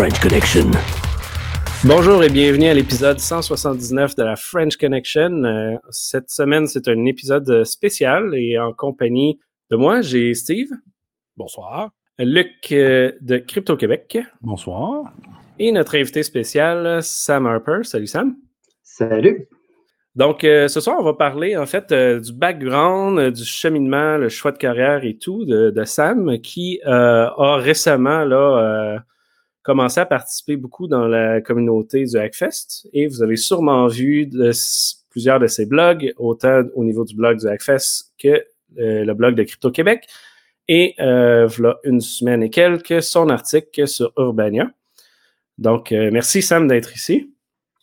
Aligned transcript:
French 0.00 0.18
Connection. 0.20 0.70
Bonjour 1.84 2.24
et 2.24 2.30
bienvenue 2.30 2.68
à 2.68 2.72
l'épisode 2.72 3.18
179 3.18 4.16
de 4.16 4.22
la 4.22 4.34
French 4.34 4.78
Connection. 4.78 5.44
Euh, 5.44 5.76
cette 5.90 6.30
semaine, 6.30 6.66
c'est 6.66 6.88
un 6.88 7.04
épisode 7.04 7.64
spécial 7.64 8.34
et 8.34 8.58
en 8.58 8.72
compagnie 8.72 9.38
de 9.70 9.76
moi, 9.76 10.00
j'ai 10.00 10.32
Steve. 10.32 10.70
Bonsoir. 11.36 11.90
Luc 12.18 12.72
euh, 12.72 13.12
de 13.20 13.36
Crypto 13.36 13.76
Québec. 13.76 14.16
Bonsoir. 14.40 15.12
Et 15.58 15.70
notre 15.70 15.98
invité 15.98 16.22
spécial, 16.22 17.02
Sam 17.02 17.46
Harper. 17.46 17.80
Salut 17.82 18.06
Sam. 18.06 18.36
Salut. 18.82 19.48
Donc, 20.14 20.44
euh, 20.44 20.68
ce 20.68 20.80
soir, 20.80 20.96
on 20.98 21.04
va 21.04 21.12
parler 21.12 21.58
en 21.58 21.66
fait 21.66 21.92
euh, 21.92 22.20
du 22.20 22.32
background, 22.32 23.18
euh, 23.18 23.30
du 23.30 23.44
cheminement, 23.44 24.16
le 24.16 24.30
choix 24.30 24.52
de 24.52 24.56
carrière 24.56 25.04
et 25.04 25.18
tout 25.18 25.44
de, 25.44 25.68
de 25.68 25.84
Sam, 25.84 26.38
qui 26.38 26.80
a 26.86 27.56
récemment 27.58 28.24
là, 28.24 29.04
commencé 29.62 30.00
à 30.00 30.06
participer 30.06 30.56
beaucoup 30.56 30.86
dans 30.86 31.06
la 31.06 31.40
communauté 31.40 32.04
du 32.04 32.16
Hackfest. 32.16 32.88
Et 32.92 33.06
vous 33.06 33.22
avez 33.22 33.36
sûrement 33.36 33.86
vu 33.86 34.26
de, 34.26 34.50
plusieurs 35.10 35.38
de 35.38 35.46
ses 35.46 35.66
blogs, 35.66 36.12
autant 36.16 36.62
au 36.74 36.84
niveau 36.84 37.04
du 37.04 37.14
blog 37.14 37.38
du 37.38 37.46
Hackfest 37.46 38.12
que 38.18 38.44
le 38.76 39.12
blog 39.12 39.34
de 39.34 39.42
Crypto 39.42 39.70
Québec. 39.70 40.06
Et 40.68 40.94
voilà 40.98 41.78
une 41.84 42.00
semaine 42.00 42.42
et 42.42 42.50
quelques, 42.50 43.02
son 43.02 43.28
article 43.28 43.86
sur 43.86 44.12
Urbania. 44.16 44.70
Donc, 45.58 45.90
merci 45.90 46.42
Sam 46.42 46.68
d'être 46.68 46.94
ici. 46.94 47.30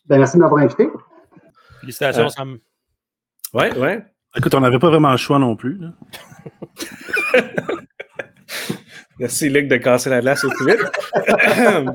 Ben, 0.08 0.18
merci 0.18 0.36
de 0.36 0.42
m'avoir 0.42 0.62
invité. 0.62 0.88
Félicitations, 1.80 2.24
euh, 2.24 2.28
Sam. 2.28 2.58
Ouais, 3.52 3.76
ouais. 3.76 4.02
Écoute, 4.36 4.54
on 4.54 4.60
n'avait 4.60 4.78
pas 4.78 4.88
vraiment 4.88 5.10
le 5.10 5.18
choix 5.18 5.38
non 5.38 5.54
plus. 5.54 5.78
Merci, 9.18 9.48
Luc, 9.48 9.68
de 9.68 9.76
casser 9.76 10.10
la 10.10 10.20
glace 10.20 10.44
au 10.44 10.48
plus 10.50 10.66
vite. 10.66 10.80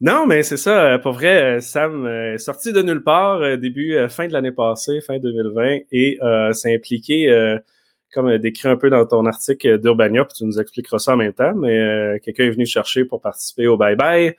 non, 0.00 0.26
mais 0.26 0.42
c'est 0.42 0.56
ça. 0.56 0.84
Euh, 0.84 0.98
pour 0.98 1.12
vrai, 1.12 1.56
euh, 1.56 1.60
Sam 1.60 2.06
est 2.06 2.38
sorti 2.38 2.72
de 2.72 2.82
nulle 2.82 3.02
part 3.02 3.58
début, 3.58 3.96
fin 4.08 4.26
de 4.26 4.32
l'année 4.32 4.52
passée, 4.52 5.00
fin 5.00 5.18
2020, 5.18 5.78
et 5.92 6.18
s'est 6.52 6.74
impliqué, 6.74 7.58
comme 8.12 8.38
décrit 8.38 8.68
un 8.68 8.76
peu 8.76 8.90
dans 8.90 9.04
ton 9.06 9.26
article 9.26 9.78
d'Urbania, 9.78 10.24
puis 10.24 10.34
tu 10.38 10.44
nous 10.44 10.60
expliqueras 10.60 10.98
ça 10.98 11.14
en 11.14 11.16
même 11.16 11.32
temps, 11.32 11.54
mais 11.54 12.20
quelqu'un 12.22 12.44
est 12.44 12.50
venu 12.50 12.66
chercher 12.66 13.04
pour 13.04 13.20
participer 13.20 13.66
au 13.66 13.76
Bye 13.76 13.96
Bye. 13.96 14.34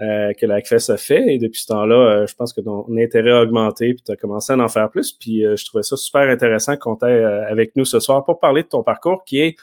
Euh, 0.00 0.32
que 0.32 0.46
la 0.46 0.56
a 0.56 0.96
fait. 0.96 1.34
Et 1.34 1.38
depuis 1.38 1.60
ce 1.60 1.66
temps-là, 1.66 1.94
euh, 1.94 2.26
je 2.26 2.34
pense 2.34 2.54
que 2.54 2.62
ton 2.62 2.86
intérêt 2.96 3.32
a 3.32 3.42
augmenté, 3.42 3.92
puis 3.92 4.02
tu 4.02 4.10
as 4.10 4.16
commencé 4.16 4.50
à 4.50 4.56
en 4.56 4.68
faire 4.68 4.88
plus. 4.88 5.12
Puis 5.12 5.44
euh, 5.44 5.56
je 5.56 5.66
trouvais 5.66 5.82
ça 5.82 5.96
super 5.96 6.22
intéressant 6.22 6.76
qu'on 6.78 6.96
t'ait 6.96 7.22
avec 7.22 7.76
nous 7.76 7.84
ce 7.84 8.00
soir 8.00 8.24
pour 8.24 8.40
parler 8.40 8.62
de 8.62 8.68
ton 8.68 8.82
parcours 8.82 9.24
qui 9.24 9.40
est 9.40 9.56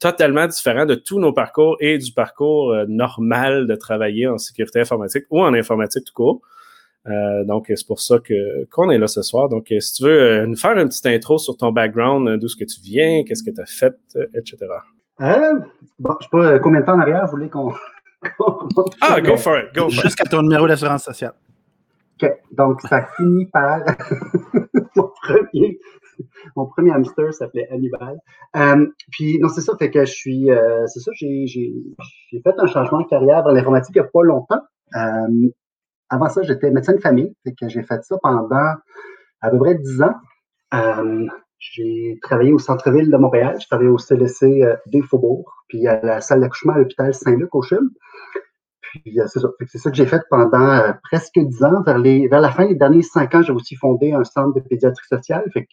totalement 0.00 0.46
différent 0.46 0.84
de 0.84 0.94
tous 0.94 1.18
nos 1.18 1.32
parcours 1.32 1.76
et 1.80 1.96
du 1.98 2.12
parcours 2.12 2.74
normal 2.88 3.66
de 3.66 3.74
travailler 3.74 4.26
en 4.26 4.38
sécurité 4.38 4.80
informatique 4.80 5.24
ou 5.30 5.40
en 5.40 5.54
informatique 5.54 6.04
tout 6.04 6.12
court. 6.12 6.42
donc, 7.46 7.72
c'est 7.74 7.86
pour 7.86 8.00
ça 8.00 8.18
que 8.18 8.66
qu'on 8.70 8.90
est 8.90 8.98
là 8.98 9.06
ce 9.06 9.22
soir. 9.22 9.48
Donc, 9.48 9.72
si 9.80 9.94
tu 9.94 10.04
veux 10.04 10.44
nous 10.44 10.56
faire 10.56 10.76
une 10.76 10.88
petite 10.88 11.06
intro 11.06 11.38
sur 11.38 11.56
ton 11.56 11.72
background, 11.72 12.38
d'où 12.38 12.46
est-ce 12.46 12.56
que 12.56 12.64
tu 12.64 12.80
viens, 12.82 13.24
qu'est-ce 13.24 13.42
que 13.42 13.50
tu 13.50 13.60
as 13.60 13.66
fait, 13.66 13.96
etc. 14.34 14.66
bon, 15.98 16.14
je 16.20 16.24
sais 16.24 16.30
pas 16.30 16.58
combien 16.58 16.80
de 16.80 16.86
temps 16.86 16.96
en 16.96 17.00
arrière 17.00 17.24
vous 17.24 17.30
voulez 17.30 17.48
qu'on 17.48 17.72
ah, 19.00 19.20
go 19.20 19.36
for 19.36 19.58
it, 19.58 19.74
go 19.74 19.88
for 19.88 20.02
Jusqu'à 20.02 20.24
ton 20.24 20.42
numéro 20.42 20.66
d'assurance 20.66 21.04
sociale. 21.04 21.32
OK. 22.22 22.30
Donc, 22.52 22.80
ça 22.82 23.06
finit 23.16 23.46
par 23.46 23.80
mon, 24.96 25.10
premier, 25.22 25.78
mon 26.56 26.66
premier 26.66 26.92
hamster 26.92 27.32
s'appelait 27.32 27.68
Hannibal. 27.70 28.18
Euh, 28.56 28.86
puis, 29.10 29.38
non, 29.38 29.48
c'est 29.48 29.60
ça, 29.60 29.74
fait 29.78 29.90
que 29.90 30.04
je 30.04 30.12
suis, 30.12 30.50
euh, 30.50 30.86
c'est 30.86 31.00
ça, 31.00 31.10
j'ai, 31.14 31.46
fait 32.32 32.54
un 32.58 32.66
changement 32.66 33.00
de 33.00 33.08
carrière 33.08 33.42
dans 33.42 33.50
l'informatique 33.50 33.94
il 33.96 34.02
n'y 34.02 34.06
a 34.06 34.10
pas 34.10 34.22
longtemps. 34.22 34.60
Euh, 34.96 35.48
avant 36.08 36.28
ça, 36.28 36.42
j'étais 36.42 36.70
médecin 36.70 36.94
de 36.94 37.00
famille, 37.00 37.34
fait 37.44 37.54
que 37.54 37.68
j'ai 37.68 37.82
fait 37.82 38.02
ça 38.02 38.16
pendant 38.22 38.74
à 39.42 39.50
peu 39.50 39.58
près 39.58 39.76
10 39.76 40.02
ans. 40.02 40.14
J'ai 41.60 42.18
travaillé 42.22 42.54
au 42.54 42.58
centre-ville 42.58 43.10
de 43.10 43.16
Montréal. 43.18 43.56
J'ai 43.60 43.66
travaillé 43.66 43.90
au 43.90 43.98
CLC 43.98 44.62
euh, 44.62 44.76
des 44.86 45.02
Faubourgs, 45.02 45.52
puis 45.68 45.86
à 45.86 46.00
la 46.00 46.22
salle 46.22 46.40
d'accouchement 46.40 46.72
à 46.72 46.78
l'hôpital 46.78 47.12
Saint-Luc 47.12 47.54
au 47.54 47.60
CHUM. 47.60 47.90
Puis 48.90 49.20
euh, 49.20 49.26
c'est 49.26 49.40
ça. 49.40 49.48
C'est 49.66 49.78
ça 49.78 49.90
que 49.90 49.96
j'ai 49.96 50.06
fait 50.06 50.22
pendant 50.30 50.70
euh, 50.70 50.92
presque 51.02 51.38
dix 51.38 51.62
ans. 51.64 51.82
Vers, 51.82 51.98
les, 51.98 52.28
vers 52.28 52.40
la 52.40 52.50
fin 52.50 52.66
des 52.66 52.74
derniers 52.74 53.02
cinq 53.02 53.34
ans, 53.34 53.42
j'ai 53.42 53.52
aussi 53.52 53.76
fondé 53.76 54.12
un 54.12 54.24
centre 54.24 54.54
de 54.54 54.60
pédiatrie 54.60 55.06
sociale. 55.06 55.44
Fait 55.52 55.64
que 55.64 55.70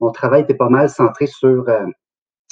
mon 0.00 0.10
travail 0.10 0.42
était 0.42 0.54
pas 0.54 0.68
mal 0.68 0.88
centré 0.88 1.26
sur 1.26 1.66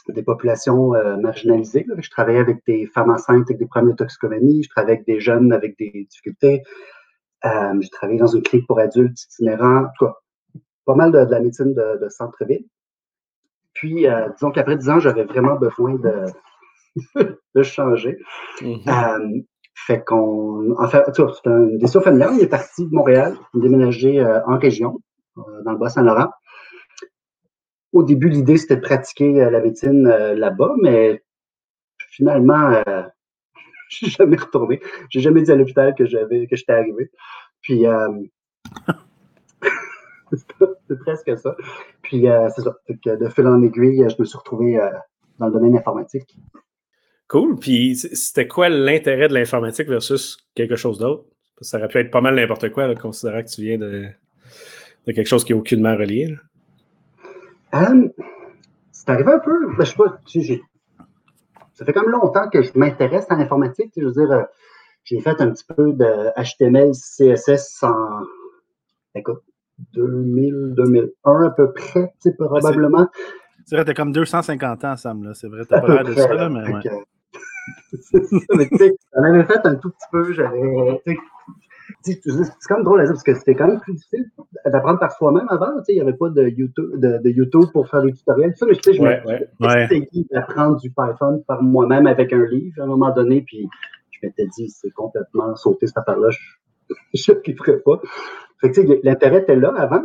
des 0.09 0.23
populations 0.23 0.93
marginalisées. 1.19 1.87
Je 1.97 2.11
travaillais 2.11 2.41
avec 2.41 2.59
des 2.67 2.87
femmes 2.87 3.11
enceintes 3.11 3.47
avec 3.49 3.57
des 3.57 3.67
problèmes 3.67 3.93
de 3.93 3.97
toxicomanie. 3.97 4.63
Je 4.65 4.69
travaillais 4.69 4.97
avec 4.97 5.07
des 5.07 5.19
jeunes 5.19 5.51
avec 5.51 5.79
des 5.79 6.07
difficultés. 6.11 6.63
j'ai 7.43 7.89
travaillé 7.89 8.19
dans 8.19 8.27
une 8.27 8.43
clinique 8.43 8.67
pour 8.67 8.79
adultes 8.79 9.19
itinérants. 9.23 9.85
En 9.85 9.89
tout 9.99 10.07
cas, 10.07 10.15
pas 10.89 10.95
mal 10.95 11.13
de, 11.13 11.19
la 11.19 11.41
médecine 11.41 11.75
de, 11.75 12.09
centre-ville. 12.09 12.65
Puis, 13.75 14.07
euh, 14.07 14.31
disons 14.31 14.51
qu'après 14.51 14.77
10 14.77 14.89
ans, 14.89 14.99
j'avais 14.99 15.25
vraiment 15.25 15.57
besoin 15.57 15.95
de, 15.95 16.25
de 17.55 17.63
changer. 17.63 18.19
Mm-hmm. 18.61 18.89
Euh, 18.89 19.43
fait 19.87 20.05
qu'on. 20.05 20.75
En 20.77 20.89
c'est 20.89 21.47
un 21.47 21.67
décision 21.77 22.01
familiale. 22.01 22.35
Il 22.35 22.43
est 22.43 22.49
parti 22.49 22.87
de 22.87 22.95
Montréal, 22.95 23.37
déménagé 23.55 24.21
euh, 24.21 24.41
en 24.47 24.59
région, 24.59 25.01
dans 25.37 25.73
le 25.73 25.79
Bas-Saint-Laurent. 25.79 26.31
Au 27.93 28.03
début, 28.03 28.29
l'idée, 28.29 28.59
c'était 28.59 28.77
de 28.77 28.83
pratiquer 28.83 29.33
la 29.33 29.61
médecine 29.61 30.07
là-bas, 30.07 30.75
mais 30.83 31.23
finalement, 32.11 32.83
je 33.89 33.97
suis 33.97 34.11
jamais 34.11 34.37
retourné. 34.37 34.81
J'ai 35.09 35.21
jamais 35.21 35.43
dit 35.43 35.51
à 35.51 35.57
l'hôpital 35.57 35.95
que 35.95 36.05
j'avais 36.05 36.47
que 36.47 36.57
j'étais 36.57 36.73
arrivé. 36.73 37.11
Puis 37.63 37.87
c'est 40.89 40.99
presque 40.99 41.39
ça. 41.39 41.57
Puis 42.03 42.29
euh, 42.29 42.49
c'est 42.55 42.63
ça. 42.63 42.77
de 42.89 43.29
fil 43.29 43.47
en 43.47 43.63
aiguille, 43.63 44.07
je 44.09 44.17
me 44.19 44.25
suis 44.25 44.39
retrouvé 44.39 44.79
euh, 44.79 44.91
dans 45.39 45.47
le 45.47 45.53
domaine 45.53 45.77
informatique. 45.77 46.37
Cool. 47.29 47.59
Puis 47.59 47.97
c'était 47.97 48.49
quoi 48.49 48.69
l'intérêt 48.69 49.29
de 49.29 49.35
l'informatique 49.35 49.89
versus 49.89 50.39
quelque 50.55 50.77
chose 50.77 50.99
d'autre? 50.99 51.25
Ça 51.61 51.79
aurait 51.79 51.89
pu 51.89 51.99
être 51.99 52.11
pas 52.11 52.21
mal 52.21 52.37
n'importe 52.37 52.71
quoi, 52.71 52.95
considérant 52.95 53.43
que 53.43 53.49
tu 53.49 53.63
viens 53.63 53.79
de, 53.79 54.07
quelque 55.07 55.27
chose 55.27 55.45
qui 55.45 55.53
est 55.53 55.57
aucunement 55.57 55.95
relié. 55.97 56.35
Euh, 57.75 58.09
c'est 58.93 59.11
arrivé 59.11 59.33
un 59.33 59.41
peu. 59.41 59.77
Ben, 59.77 59.85
je 59.85 59.91
sais 59.91 59.97
pas, 59.97 60.19
ça 61.75 61.85
fait 61.85 61.95
même 61.95 62.11
longtemps 62.11 62.49
que 62.49 62.63
je 62.63 62.71
m'intéresse 62.75 63.27
à 63.29 63.37
l'informatique. 63.37 63.93
Je 63.97 64.05
veux 64.05 64.13
dire, 64.13 64.47
j'ai 65.05 65.21
fait 65.21 65.41
un 65.41 65.51
petit 65.51 65.65
peu 65.65 65.93
de 65.93 66.31
HTML, 66.37 66.93
CSS 66.93 67.83
en. 67.83 68.23
Écoute, 69.15 69.43
2000, 69.93 70.75
2001 70.77 71.43
à 71.47 71.51
peu 71.51 71.73
près, 71.73 72.13
probablement. 72.39 73.09
C'est 73.65 73.77
vrai, 73.77 73.85
t'as 73.85 73.95
comme 73.95 74.13
250 74.13 74.85
ans, 74.85 74.97
Sam, 74.97 75.25
là. 75.25 75.35
C'est 75.35 75.49
vrai, 75.49 75.65
t'as 75.69 75.81
pas 75.81 75.89
l'air 75.89 76.05
de 76.05 76.15
ça, 76.15 76.33
là, 76.33 76.49
mais 76.49 76.73
ouais. 76.73 76.81
J'en 78.13 79.23
avais 79.23 79.45
fait 79.45 79.61
un 79.65 79.75
tout 79.77 79.91
petit 79.91 80.07
peu, 80.11 80.33
j'avais. 80.33 81.03
C'est 82.03 82.21
quand 82.69 82.77
même 82.77 82.85
drôle 82.85 83.01
à 83.01 83.05
dire 83.05 83.13
parce 83.13 83.23
que 83.23 83.35
c'était 83.35 83.55
quand 83.55 83.67
même 83.67 83.81
plus 83.81 83.95
difficile 83.95 84.31
d'apprendre 84.67 84.99
par 84.99 85.13
soi-même 85.13 85.47
avant. 85.49 85.71
Il 85.89 85.95
n'y 85.95 86.01
avait 86.01 86.17
pas 86.17 86.29
de 86.29 86.49
YouTube, 86.49 87.01
de, 87.01 87.29
YouTube 87.31 87.65
pour 87.73 87.89
faire 87.89 88.03
des 88.03 88.13
tutoriels. 88.13 88.55
Ça, 88.57 88.67
mais, 88.67 88.75
je 88.75 89.01
ouais, 89.01 89.49
ouais, 89.61 90.09
d'apprendre 90.31 90.77
du 90.77 90.91
Python 90.91 91.43
par 91.47 91.63
moi-même 91.63 92.07
avec 92.07 92.33
un 92.33 92.45
livre 92.47 92.81
à 92.81 92.85
un 92.85 92.87
moment 92.87 93.13
donné. 93.13 93.43
Puis 93.43 93.69
je 94.11 94.27
m'étais 94.27 94.47
dit, 94.47 94.69
c'est 94.69 94.91
complètement 94.91 95.55
sauté 95.57 95.87
cette 95.87 95.99
affaire-là. 95.99 96.29
Je 97.15 97.33
ne 97.33 97.55
ferais 97.57 97.79
pas. 97.79 98.01
L'intérêt 99.03 99.39
était 99.39 99.57
là 99.57 99.73
avant, 99.77 100.03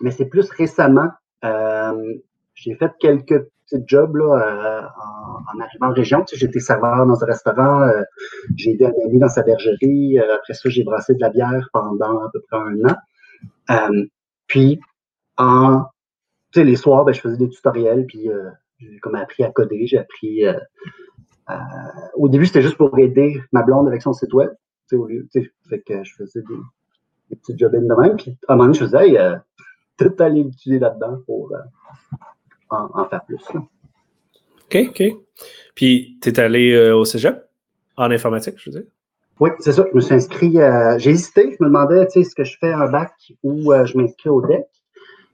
mais 0.00 0.10
c'est 0.10 0.26
plus 0.26 0.50
récemment. 0.50 1.08
Euh, 1.44 2.14
j'ai 2.54 2.74
fait 2.74 2.92
quelques 2.98 3.46
petits 3.68 3.82
jobs 3.86 4.16
là, 4.16 4.24
euh, 4.24 4.82
en, 5.52 5.60
arrivant 5.60 5.88
en 5.88 5.92
région. 5.92 6.24
J'étais 6.32 6.60
serveur 6.60 7.06
dans 7.06 7.22
un 7.22 7.26
restaurant, 7.26 7.82
euh, 7.82 8.02
j'ai 8.56 8.70
aidé 8.70 8.86
un 8.86 8.92
ami 9.06 9.18
dans 9.18 9.28
sa 9.28 9.42
bergerie. 9.42 10.18
après 10.18 10.54
ça, 10.54 10.68
j'ai 10.68 10.84
brassé 10.84 11.14
de 11.14 11.20
la 11.20 11.30
bière 11.30 11.68
pendant 11.72 12.24
à 12.24 12.30
peu 12.32 12.40
près 12.48 12.58
un 12.58 12.76
an. 12.88 13.94
puis, 14.46 14.80
en, 15.36 15.84
tu 16.52 16.60
sais, 16.60 16.64
les 16.64 16.76
soirs, 16.76 17.04
ben, 17.04 17.12
je 17.12 17.20
faisais 17.20 17.36
des 17.36 17.48
tutoriels, 17.48 18.06
puis 18.06 18.28
j'ai 18.78 18.98
comme 19.00 19.14
appris 19.14 19.44
à 19.44 19.50
coder. 19.50 19.86
J'ai 19.86 19.98
appris. 19.98 20.44
au 22.14 22.28
début, 22.28 22.46
c'était 22.46 22.62
juste 22.62 22.76
pour 22.76 22.98
aider 22.98 23.40
ma 23.52 23.62
blonde 23.62 23.88
avec 23.88 24.02
son 24.02 24.12
site 24.12 24.32
web. 24.32 24.50
Tu 24.88 24.96
sais, 24.96 24.96
au 24.96 25.06
lieu, 25.06 25.28
que 25.32 26.04
je 26.04 26.14
faisais 26.14 26.40
des, 26.40 26.56
des 27.30 27.36
petits 27.36 27.56
job 27.56 27.72
de 27.72 28.00
même. 28.00 28.16
Puis 28.16 28.36
à 28.48 28.52
un 28.52 28.56
moment 28.56 28.66
donné, 28.66 28.78
je 28.78 28.84
me 28.84 28.88
disais, 28.88 29.08
hey, 29.08 29.18
euh, 29.18 29.36
aller 30.20 30.44
l'utiliser 30.44 30.80
là-dedans 30.80 31.18
pour 31.26 31.52
euh, 31.52 31.58
en, 32.70 33.04
faire 33.08 33.24
plus. 33.24 33.42
OK, 33.54 34.76
OK. 34.90 35.02
Puis, 35.74 36.18
tu 36.20 36.28
es 36.28 36.40
allé 36.40 36.72
euh, 36.72 36.96
au 36.96 37.04
cégep? 37.04 37.44
En 37.96 38.10
informatique, 38.10 38.54
je 38.58 38.70
veux 38.70 38.80
dire? 38.80 38.90
Oui, 39.40 39.50
c'est 39.60 39.72
ça. 39.72 39.84
Je 39.90 39.96
me 39.96 40.00
suis 40.00 40.14
inscrit. 40.14 40.54
j'ai 40.98 41.10
hésité. 41.10 41.56
Je 41.58 41.64
me 41.64 41.68
demandais, 41.68 42.06
tu 42.06 42.12
sais, 42.12 42.20
est-ce 42.20 42.34
que 42.34 42.44
je 42.44 42.56
fais 42.60 42.72
un 42.72 42.88
bac 42.90 43.12
ou 43.42 43.72
je 43.72 43.96
m'inscris 43.96 44.28
au 44.28 44.40
DEC. 44.46 44.66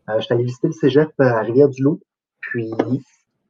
je 0.09 0.21
suis 0.21 0.35
allé 0.35 0.45
visiter 0.45 0.69
le 0.69 0.73
cégep 0.73 1.09
à 1.19 1.41
Rivière-du-Loup. 1.41 2.01
Puis, 2.41 2.71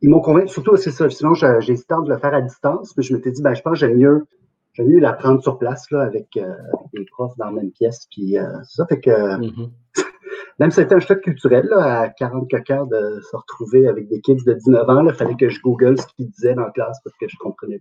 ils 0.05 0.11
m'ont 0.11 0.21
convaincu, 0.21 0.49
surtout 0.49 0.77
c'est 0.77 0.91
ça. 0.91 1.09
Sinon, 1.09 1.33
j'ai 1.33 1.73
hésité 1.73 1.95
de 2.05 2.11
le 2.11 2.19
faire 2.19 2.35
à 2.35 2.43
distance, 2.43 2.95
mais 2.97 3.03
je 3.03 3.15
m'étais 3.15 3.31
dit, 3.31 3.41
ben, 3.41 3.55
je 3.55 3.63
pense 3.63 3.73
que 3.73 3.79
j'aime 3.79 3.97
mieux, 3.97 4.27
j'aime 4.75 4.89
mieux 4.89 5.01
l'apprendre 5.01 5.43
sur 5.43 5.59
place, 5.59 5.91
là, 5.91 6.03
avec, 6.03 6.37
euh, 6.37 6.55
des 6.93 7.07
profs 7.07 7.37
dans 7.39 7.47
la 7.47 7.53
même 7.53 7.71
pièce. 7.71 8.07
Puis, 8.11 8.37
euh, 8.39 8.45
c'est 8.65 8.83
ça 8.83 8.87
fait 8.87 9.01
que, 9.01 9.39
Mhm. 9.39 9.71
Même 10.61 10.71
si 10.71 10.77
c'était 10.77 10.95
un 10.95 11.01
choc 11.01 11.21
culturel, 11.21 11.67
là, 11.67 12.03
à 12.03 12.09
40 12.09 12.51
coquins 12.51 12.87
de 12.87 13.21
se 13.21 13.37
retrouver 13.37 13.89
avec 13.89 14.09
des 14.09 14.21
kids 14.21 14.45
de 14.45 14.53
19 14.55 14.89
ans, 14.89 15.07
il 15.07 15.15
fallait 15.15 15.35
que 15.35 15.49
je 15.49 15.61
google 15.61 15.99
ce 15.99 16.07
qu'ils 16.17 16.31
disaient 16.31 16.55
dans 16.55 16.65
la 16.65 16.71
classe 16.71 16.99
parce 17.03 17.17
que 17.17 17.27
je 17.29 17.37
comprenais 17.39 17.81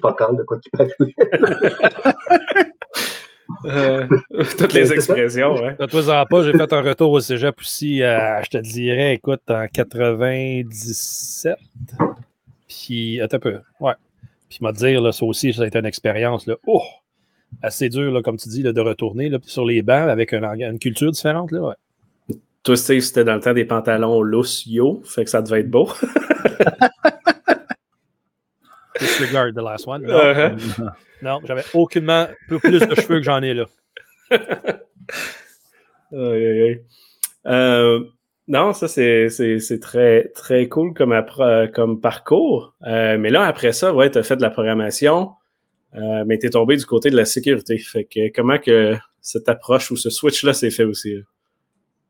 pas 0.00 0.12
quand 0.12 0.32
de 0.32 0.42
quoi 0.42 0.58
ils 0.64 0.70
parlaient. 0.70 1.14
Euh, 3.66 4.06
toutes 4.58 4.72
les 4.72 4.92
expressions, 4.92 5.54
ouais. 5.54 5.76
Ne 5.78 5.86
toi 5.86 6.26
pas, 6.26 6.42
j'ai 6.42 6.52
fait 6.52 6.72
un 6.72 6.82
retour 6.82 7.12
au 7.12 7.20
cégep 7.20 7.60
aussi, 7.60 8.02
euh, 8.02 8.42
je 8.42 8.48
te 8.50 8.58
dirais, 8.58 9.14
écoute, 9.14 9.42
en 9.48 9.66
97. 9.68 11.56
Puis, 12.68 13.20
attends 13.20 13.36
un 13.36 13.40
peu, 13.40 13.60
ouais. 13.80 13.92
Puis, 14.48 14.58
m'a 14.62 14.72
dire, 14.72 15.00
là, 15.00 15.12
ça 15.12 15.24
aussi, 15.24 15.52
ça 15.52 15.62
a 15.62 15.66
été 15.66 15.78
une 15.78 15.86
expérience, 15.86 16.46
là, 16.46 16.56
oh, 16.66 16.82
assez 17.62 17.88
dur, 17.88 18.10
là, 18.10 18.22
comme 18.22 18.36
tu 18.36 18.48
dis, 18.48 18.62
là, 18.62 18.72
de 18.72 18.80
retourner 18.80 19.28
là, 19.28 19.38
sur 19.42 19.64
les 19.64 19.82
bancs 19.82 20.08
avec 20.08 20.32
une 20.32 20.78
culture 20.78 21.12
différente, 21.12 21.52
là, 21.52 21.60
ouais. 21.60 21.74
Toi, 22.64 22.76
Steve, 22.76 23.00
c'était 23.00 23.24
dans 23.24 23.34
le 23.34 23.40
temps 23.40 23.54
des 23.54 23.64
pantalons 23.64 24.22
loose 24.22 24.64
yo, 24.66 25.02
fait 25.04 25.24
que 25.24 25.30
ça 25.30 25.42
devait 25.42 25.60
être 25.60 25.70
beau. 25.70 25.88
Disregard 29.00 29.52
the 29.54 29.62
last 29.62 29.86
one. 29.86 30.02
Non, 30.02 30.14
Uh-huh. 30.18 30.90
non 31.22 31.40
j'avais 31.44 31.64
aucunement 31.74 32.28
plus, 32.46 32.60
de 32.80 32.94
cheveux 32.94 33.18
que 33.18 33.22
j'en 33.24 33.42
ai, 33.42 33.54
là. 33.54 33.64
Aïe, 36.14 36.18
aïe, 36.46 36.62
aïe. 36.62 36.82
Euh, 37.46 38.00
non, 38.46 38.72
ça, 38.74 38.86
c'est 38.86 39.78
très, 39.80 40.28
très 40.34 40.68
cool 40.68 40.92
comme, 40.92 41.12
appro- 41.12 41.70
comme 41.72 42.00
parcours. 42.02 42.74
Euh, 42.86 43.16
mais 43.18 43.30
là, 43.30 43.44
après 43.46 43.72
ça, 43.72 43.94
ouais, 43.94 44.10
tu 44.10 44.18
as 44.18 44.22
fait 44.22 44.36
de 44.36 44.42
la 44.42 44.50
programmation, 44.50 45.30
euh, 45.94 46.24
mais 46.26 46.38
tu 46.38 46.46
es 46.46 46.50
tombé 46.50 46.76
du 46.76 46.84
côté 46.84 47.08
de 47.10 47.16
la 47.16 47.24
sécurité. 47.24 47.78
Fait 47.78 48.04
que 48.04 48.30
comment 48.34 48.58
que 48.58 48.94
cette 49.22 49.48
approche 49.48 49.90
ou 49.90 49.96
ce 49.96 50.10
switch-là 50.10 50.52
s'est 50.52 50.70
fait 50.70 50.84
aussi? 50.84 51.14
là? 51.14 51.22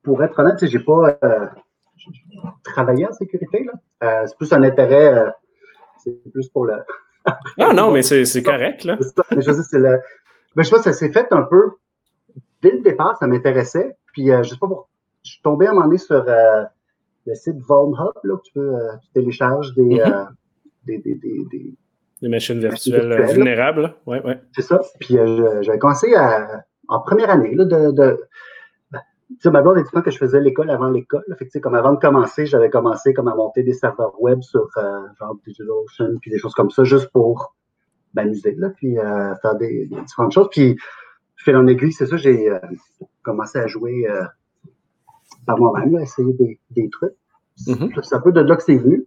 Pour 0.03 0.23
être 0.23 0.39
honnête, 0.39 0.59
sais, 0.59 0.67
j'ai 0.67 0.79
pas 0.81 1.19
euh, 1.25 1.47
travaillé 2.65 3.07
en 3.07 3.13
sécurité, 3.13 3.65
là. 3.65 3.73
Euh, 4.03 4.27
c'est 4.27 4.37
plus 4.37 4.53
un 4.53 4.63
intérêt, 4.63 5.15
euh, 5.15 5.31
c'est 6.03 6.31
plus 6.33 6.49
pour 6.49 6.67
le, 6.67 6.75
Ah 7.59 7.73
non, 7.73 7.91
mais 7.93 8.03
c'est 8.03 8.25
c'est 8.25 8.43
correct, 8.43 8.85
là. 8.85 8.99
Ça, 9.01 9.23
mais 9.35 9.43
je 9.43 9.53
c'est 9.53 9.79
le. 9.79 10.01
Ben, 10.57 10.63
je 10.63 10.69
sais 10.69 10.75
pas, 10.77 10.83
ça 10.83 10.93
s'est 10.93 11.13
fait 11.13 11.29
un 11.31 11.43
peu. 11.43 11.71
Dès 12.63 12.73
le 12.73 12.81
départ, 12.81 13.17
ça 13.19 13.27
m'intéressait. 13.27 13.97
Puis, 14.13 14.31
euh, 14.31 14.43
je 14.43 14.51
sais 14.51 14.59
pas 14.59 14.67
pourquoi. 14.67 14.89
Je 15.25 15.31
suis 15.33 15.43
tombé 15.43 15.67
à 15.67 15.71
un 15.71 15.75
moment 15.75 15.87
donné 15.87 15.99
sur 15.99 16.25
euh, 16.29 16.65
le 17.27 17.35
site 17.35 17.57
Vulnhub, 17.69 18.13
là, 18.25 18.35
où 18.35 18.41
tu 18.45 18.53
peux 18.53 18.75
euh, 18.75 18.93
tu 19.03 19.09
télécharges 19.15 19.73
des, 19.75 19.83
Mhm. 19.85 20.01
euh, 20.01 20.25
des, 20.85 20.99
des, 20.99 21.15
des, 21.15 21.45
des- 21.51 21.75
Les 22.23 22.29
machines 22.29 22.59
virtuelles 22.59 23.09
virtuelles. 23.09 23.37
vulnérables. 23.37 23.83
là. 23.83 23.95
Ouais, 24.07 24.21
ouais. 24.25 24.41
C'est 24.55 24.63
ça. 24.63 24.81
Puis, 25.01 25.17
euh, 25.19 25.63
j'avais 25.63 25.79
commencé 25.79 26.13
à, 26.15 26.65
en 26.89 27.01
première 27.01 27.31
année, 27.31 27.55
là, 27.55 27.65
de. 27.65 27.91
de 27.93 28.21
sais, 29.41 29.51
ma 29.51 29.63
blonde 29.63 29.79
a 29.79 29.83
dit 29.83 29.89
que 29.91 30.11
je 30.11 30.19
faisais 30.19 30.41
l'école 30.41 30.71
avant 30.71 30.89
l'école. 30.89 31.25
Fait 31.39 31.47
que, 31.47 31.59
comme 31.59 31.75
avant 31.75 31.93
de 31.93 31.99
commencer, 31.99 32.47
j'avais 32.47 32.71
commencé 32.71 33.15
comme 33.15 33.29
à 33.29 33.35
monter 33.35 33.63
des 33.63 33.73
serveurs 33.73 34.21
web 34.21 34.43
sur 34.43 34.69
euh, 34.77 35.01
genre 35.19 35.37
DigitalOcean, 35.45 36.19
puis 36.21 36.31
des 36.31 36.39
choses 36.39 36.55
comme 36.55 36.71
ça, 36.71 36.85
juste 36.85 37.09
pour 37.13 37.55
m'amuser, 38.15 38.55
là, 38.57 38.71
puis 38.71 38.99
euh, 38.99 39.35
faire 39.37 39.55
des, 39.57 39.87
des 39.87 40.01
différentes 40.03 40.33
choses. 40.33 40.49
Puis, 40.51 40.77
fil 41.37 41.57
en 41.57 41.67
aiguille, 41.67 41.93
c'est 41.93 42.07
ça, 42.07 42.17
j'ai 42.17 42.51
euh, 42.51 42.59
commencé 43.23 43.59
à 43.59 43.67
jouer 43.67 44.07
par 45.47 45.59
moi-même, 45.59 45.97
essayer 45.97 46.33
des, 46.35 46.59
des 46.71 46.89
trucs. 46.89 47.15
Mhm. 47.67 47.91
C'est 48.03 48.15
un 48.15 48.21
peu 48.21 48.33
de 48.33 48.41
là 48.41 48.57
que 48.57 48.63
c'est 48.63 48.77
venu. 48.77 49.07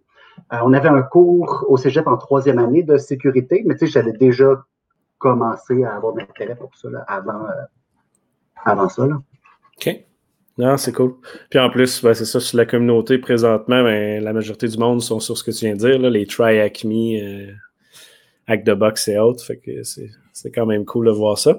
On 0.50 0.72
avait 0.74 0.88
un 0.88 1.02
cours 1.02 1.64
au 1.68 1.76
cégep 1.76 2.06
en 2.06 2.18
troisième 2.18 2.58
année 2.58 2.82
de 2.82 2.98
sécurité, 2.98 3.62
mais 3.66 3.74
tu 3.74 3.80
sais, 3.80 3.86
j'avais 3.86 4.12
déjà 4.12 4.64
commencé 5.18 5.82
à 5.82 5.96
avoir 5.96 6.12
de 6.12 6.20
l'intérêt 6.20 6.56
pour 6.56 6.76
ça 6.76 6.90
là, 6.90 7.04
avant, 7.08 7.46
avant 8.64 8.88
ça. 8.90 9.06
Là. 9.06 9.18
OK. 9.78 10.06
Non, 10.58 10.76
c'est 10.76 10.92
cool. 10.92 11.14
Puis 11.50 11.58
en 11.58 11.68
plus, 11.68 12.00
c'est 12.00 12.24
ça, 12.24 12.40
sur 12.40 12.56
la 12.56 12.64
communauté, 12.64 13.18
présentement, 13.18 13.82
ben, 13.82 14.22
la 14.22 14.32
majorité 14.32 14.68
du 14.68 14.78
monde 14.78 15.02
sont 15.02 15.20
sur 15.20 15.36
ce 15.36 15.44
que 15.44 15.50
tu 15.50 15.66
viens 15.66 15.74
de 15.74 15.80
dire, 15.80 15.98
les 15.98 16.26
Try 16.26 16.60
Acme, 16.60 16.92
euh, 16.92 17.52
Hack 18.46 18.64
the 18.64 18.70
Box 18.70 19.08
et 19.08 19.18
autres. 19.18 19.44
Fait 19.44 19.56
que 19.56 19.82
c'est 19.82 20.50
quand 20.50 20.66
même 20.66 20.84
cool 20.84 21.06
de 21.06 21.10
voir 21.10 21.36
ça. 21.36 21.58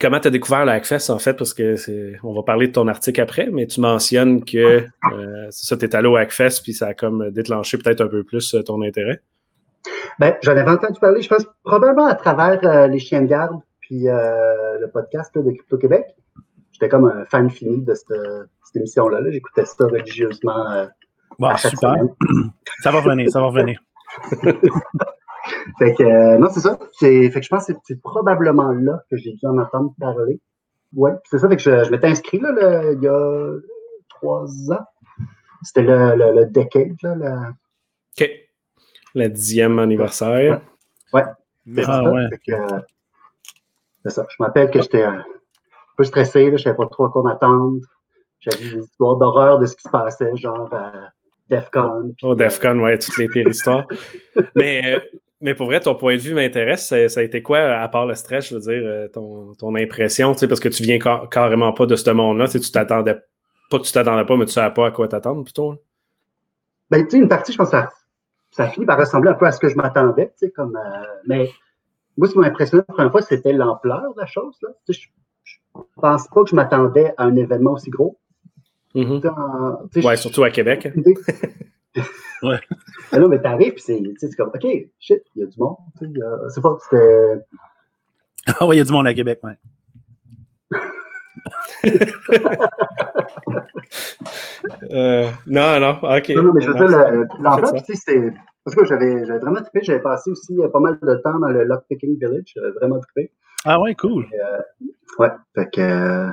Comment 0.00 0.20
tu 0.20 0.28
as 0.28 0.30
découvert 0.30 0.64
le 0.64 0.72
Hackfest, 0.72 1.10
en 1.10 1.18
fait? 1.18 1.34
Parce 1.34 1.54
que. 1.54 1.76
On 2.22 2.32
va 2.32 2.42
parler 2.42 2.68
de 2.68 2.72
ton 2.72 2.86
article 2.86 3.20
après, 3.20 3.48
mais 3.50 3.66
tu 3.66 3.80
mentionnes 3.80 4.44
que 4.44 4.84
euh, 5.12 5.46
ça, 5.50 5.76
tu 5.76 5.84
es 5.84 5.96
allé 5.96 6.08
au 6.08 6.16
Hackfest, 6.16 6.62
puis 6.62 6.72
ça 6.72 6.88
a 6.88 6.94
comme 6.94 7.30
déclenché 7.30 7.78
peut-être 7.78 8.00
un 8.00 8.08
peu 8.08 8.22
plus 8.22 8.54
euh, 8.54 8.62
ton 8.62 8.82
intérêt. 8.82 9.20
Ben, 10.18 10.36
j'en 10.42 10.52
avais 10.52 10.70
entendu 10.70 10.98
parler, 11.00 11.22
je 11.22 11.28
pense, 11.28 11.44
probablement 11.64 12.06
à 12.06 12.14
travers 12.14 12.60
euh, 12.64 12.86
les 12.88 12.98
chiens 12.98 13.22
de 13.22 13.26
garde, 13.26 13.60
puis 13.80 14.08
euh, 14.08 14.78
le 14.80 14.88
podcast 14.88 15.36
de 15.36 15.50
Crypto 15.50 15.78
Québec. 15.78 16.04
J'étais 16.80 16.88
comme 16.88 17.06
un 17.06 17.24
fan 17.24 17.50
fini 17.50 17.82
de 17.82 17.92
cette, 17.94 18.12
cette 18.64 18.76
émission-là. 18.76 19.20
là. 19.20 19.30
J'écoutais 19.32 19.64
ça 19.64 19.84
religieusement. 19.86 20.70
euh, 20.70 20.86
chaque 21.56 21.72
super. 21.72 21.92
semaine. 21.94 22.14
Ça 22.82 22.90
va 22.92 23.00
revenir, 23.00 23.28
ça 23.30 23.40
va 23.40 23.46
revenir. 23.46 23.80
Fait 25.78 25.94
que, 25.94 26.02
euh, 26.02 26.38
non, 26.38 26.48
c'est 26.50 26.60
ça. 26.60 26.78
C'est, 26.92 27.30
fait 27.30 27.40
que 27.40 27.44
je 27.44 27.48
pense 27.48 27.66
que 27.66 27.72
c'est- 27.84 28.00
probablement 28.02 28.70
là 28.72 29.02
que 29.10 29.16
j'ai 29.16 29.32
dû 29.32 29.46
en 29.46 29.56
entendre 29.58 29.94
parler. 29.98 30.40
Ouais, 30.94 31.12
c'est 31.24 31.38
ça. 31.38 31.48
Fait 31.48 31.56
que 31.56 31.62
je, 31.62 31.84
je 31.84 31.90
m'étais 31.90 32.06
inscrit 32.08 32.38
là, 32.38 32.52
le- 32.52 32.92
il 32.94 33.02
y 33.02 33.08
a 33.08 33.54
trois 34.08 34.44
ans. 34.72 34.84
C'était 35.62 35.82
le, 35.82 36.16
le, 36.16 36.32
le 36.40 36.46
decade, 36.46 36.96
là. 37.02 37.14
le- 37.14 37.50
OK. 38.24 38.30
Le 39.14 39.28
dixième 39.28 39.78
anniversaire. 39.78 40.60
c'est 41.12 41.18
Ah, 41.86 42.02
ça. 42.02 42.02
ouais. 42.10 42.28
Fait 42.30 42.38
que, 42.46 42.52
euh, 42.52 42.80
c'est 44.04 44.10
ça. 44.10 44.26
Je 44.28 44.36
m'appelle 44.40 44.70
que 44.70 44.80
j'étais 44.82 45.02
un 45.04 45.24
peu 45.98 46.04
stressé, 46.04 46.50
je 46.52 46.62
savais 46.62 46.76
pas 46.76 46.86
trop 46.86 47.06
à 47.06 47.10
quoi 47.10 47.22
m'attendre. 47.22 47.80
J'avais 48.40 48.70
des 48.70 48.84
histoires 48.84 49.16
d'horreur 49.16 49.58
de 49.58 49.66
ce 49.66 49.74
qui 49.76 49.82
se 49.82 49.90
passait, 49.90 50.34
genre 50.36 50.72
à 50.72 50.92
DEFCON. 51.50 52.14
Au 52.22 52.34
DEFCON, 52.36 52.78
ouais, 52.78 52.98
toutes 52.98 53.18
les 53.18 53.28
pires 53.28 53.48
histoires. 53.48 53.84
mais, 54.54 54.94
euh, 54.94 55.00
mais 55.40 55.54
pour 55.54 55.66
vrai, 55.66 55.80
ton 55.80 55.96
point 55.96 56.14
de 56.14 56.20
vue 56.20 56.34
m'intéresse. 56.34 56.86
Ça, 56.86 57.08
ça 57.08 57.20
a 57.20 57.22
été 57.24 57.42
quoi, 57.42 57.58
à 57.58 57.88
part 57.88 58.06
le 58.06 58.14
stress, 58.14 58.48
je 58.48 58.54
veux 58.54 58.60
dire, 58.60 58.80
euh, 58.84 59.08
ton, 59.08 59.54
ton 59.54 59.74
impression, 59.74 60.32
tu 60.34 60.38
sais, 60.38 60.48
parce 60.48 60.60
que 60.60 60.68
tu 60.68 60.84
viens 60.84 61.00
car- 61.00 61.28
carrément 61.28 61.72
pas 61.72 61.86
de 61.86 61.96
ce 61.96 62.10
monde-là, 62.10 62.46
tu 62.46 62.60
t'attendais, 62.70 63.16
pas 63.68 63.78
que 63.78 63.84
tu 63.84 63.92
t'attendais 63.92 64.24
pas, 64.24 64.36
mais 64.36 64.46
tu 64.46 64.52
savais 64.52 64.72
pas 64.72 64.86
à 64.86 64.90
quoi 64.92 65.08
t'attendre 65.08 65.42
plutôt. 65.42 65.72
là. 65.72 65.78
Ben, 66.90 67.04
tu 67.04 67.10
sais, 67.10 67.18
une 67.18 67.28
partie, 67.28 67.52
je 67.52 67.58
pense 67.58 67.70
que 67.70 67.76
ça, 67.76 67.90
ça 68.52 68.64
a 68.64 68.68
fini 68.68 68.86
par 68.86 68.98
ressembler 68.98 69.30
un 69.30 69.34
peu 69.34 69.46
à 69.46 69.52
ce 69.52 69.58
que 69.58 69.68
je 69.68 69.74
m'attendais, 69.74 70.28
tu 70.38 70.46
sais, 70.46 70.50
comme, 70.52 70.76
euh, 70.76 71.06
mais 71.26 71.50
moi, 72.16 72.28
ce 72.28 72.32
qui 72.32 72.38
m'a 72.38 72.46
impressionné 72.46 72.84
la 72.88 72.94
première 72.94 73.10
fois, 73.10 73.22
c'était 73.22 73.52
l'ampleur 73.52 74.14
de 74.14 74.20
la 74.20 74.26
chose, 74.26 74.56
là. 74.62 74.70
Je 74.88 74.98
pense 76.00 76.28
pas 76.28 76.42
que 76.44 76.50
je 76.50 76.54
m'attendais 76.56 77.12
à 77.16 77.24
un 77.24 77.36
événement 77.36 77.72
aussi 77.72 77.90
gros. 77.90 78.18
Dans- 78.94 79.88
sais, 79.92 80.04
Ouais, 80.04 80.16
surtout 80.16 80.42
à 80.44 80.50
Québec. 80.50 80.88
Ouais. 82.42 82.60
Mais 83.12 83.18
là, 83.18 83.26
mais 83.26 83.40
t'arrives, 83.42 83.72
puis 83.72 83.82
c'est, 83.82 83.98
tu 83.98 84.14
sais, 84.18 84.28
c'est 84.28 84.36
comme, 84.36 84.50
OK, 84.54 84.64
shit, 85.00 85.22
il 85.34 85.40
y 85.40 85.42
a 85.42 85.46
du 85.46 85.58
monde. 85.58 85.74
C'est 86.50 86.60
pas, 86.62 86.76
c'était. 86.84 87.40
Ah 88.46 88.64
ouais, 88.66 88.76
il 88.76 88.78
y 88.78 88.82
a 88.82 88.84
du 88.84 88.92
monde 88.92 89.08
à 89.08 89.14
Québec, 89.14 89.40
ouais. 89.42 89.56
Euh, 94.90 95.28
non, 95.46 95.80
non, 95.80 95.98
ok. 96.02 96.28
Non, 96.30 96.42
non, 96.42 96.52
mais 96.52 96.60
je 96.60 96.68
veux 96.70 96.74
dire, 96.74 96.86
le- 96.88 97.26
l'ampleur, 97.42 97.68
ça. 97.70 97.80
tu 97.80 97.94
sais, 97.94 98.00
c'est. 98.04 98.32
Parce 98.64 98.76
que 98.76 98.84
j'avais, 98.84 99.24
j'avais 99.24 99.38
vraiment 99.38 99.60
trippé. 99.62 99.80
J'avais 99.82 100.02
passé 100.02 100.30
aussi 100.30 100.54
euh, 100.60 100.68
pas 100.68 100.80
mal 100.80 100.98
de 101.00 101.14
temps 101.24 101.38
dans 101.38 101.48
le 101.48 101.64
Lockpicking 101.64 102.18
Village. 102.18 102.52
J'avais 102.54 102.70
vraiment 102.72 103.00
trippé. 103.00 103.32
Ah 103.64 103.80
ouais, 103.80 103.94
cool. 103.94 104.26
Ouais, 105.18 105.28
fait 105.54 105.68
que. 105.72 105.80
euh, 105.80 106.30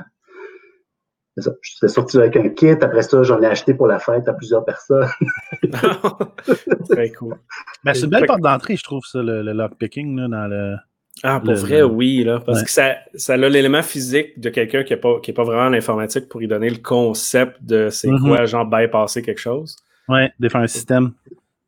c'est 1.36 1.42
ça. 1.42 1.52
J'étais 1.60 1.88
sorti 1.88 2.16
avec 2.18 2.36
un 2.36 2.48
kit. 2.50 2.70
Après 2.70 3.02
ça, 3.02 3.22
j'en 3.22 3.42
ai 3.42 3.46
acheté 3.46 3.74
pour 3.74 3.86
la 3.88 3.98
fête 3.98 4.26
à 4.28 4.32
plusieurs 4.32 4.64
personnes. 4.64 5.06
Très 6.90 7.10
cool. 7.12 7.34
Ben, 7.84 7.94
c'est 7.94 8.04
une 8.04 8.10
belle 8.10 8.26
porte 8.26 8.40
d'entrée, 8.40 8.76
je 8.76 8.82
trouve, 8.84 9.04
ça, 9.04 9.22
le, 9.22 9.42
le 9.42 9.52
lockpicking, 9.52 10.16
là, 10.18 10.28
dans 10.28 10.46
le. 10.48 10.76
Ah, 11.22 11.40
pour 11.40 11.50
Le- 11.50 11.56
vrai, 11.58 11.78
le- 11.78 11.86
oui, 11.86 12.24
là. 12.24 12.40
Parce 12.44 12.58
Ouais. 12.60 12.64
que 12.64 12.70
ça, 12.70 12.96
ça 13.14 13.34
a 13.34 13.36
l'élément 13.36 13.82
physique 13.82 14.38
de 14.38 14.50
quelqu'un 14.50 14.82
qui 14.84 14.92
n'est 14.92 14.98
pas, 15.00 15.18
qui 15.20 15.30
est 15.30 15.34
pas 15.34 15.44
vraiment 15.44 15.64
en 15.68 15.72
informatique 15.72 16.28
pour 16.28 16.42
y 16.42 16.46
donner 16.46 16.68
le 16.70 16.76
concept 16.78 17.62
de 17.62 17.88
c'est 17.90 18.08
Mhm. 18.10 18.20
quoi, 18.28 18.44
genre 18.44 18.66
bypasser 18.66 19.22
quelque 19.22 19.40
chose. 19.40 19.76
Ouais, 20.08 20.30
défaire 20.38 20.60
un 20.60 20.66
système. 20.66 21.12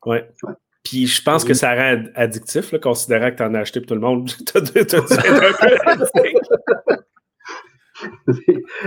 Ouais. 0.04 0.30
Ouais. 0.42 0.52
Puis 0.88 1.07
je 1.07 1.23
pense 1.23 1.42
Oui. 1.42 1.49
que 1.49 1.54
ça 1.54 1.75
rend 1.75 1.92
ad- 1.92 2.12
addictif, 2.14 2.73
là, 2.73 2.78
considérant 2.78 3.30
que 3.30 3.37
tu 3.37 3.42
en 3.42 3.52
as 3.54 3.59
acheté 3.61 3.80
pour 3.80 3.88
tout 3.88 3.95
le 3.95 4.00
monde. 4.00 4.30
T'as 4.52 4.61
dû- 4.61 4.73
t'as 4.73 4.80
dû 4.80 4.88
être 4.95 4.95
un 4.95 5.02
peu 5.02 5.90
addict. 5.90 6.38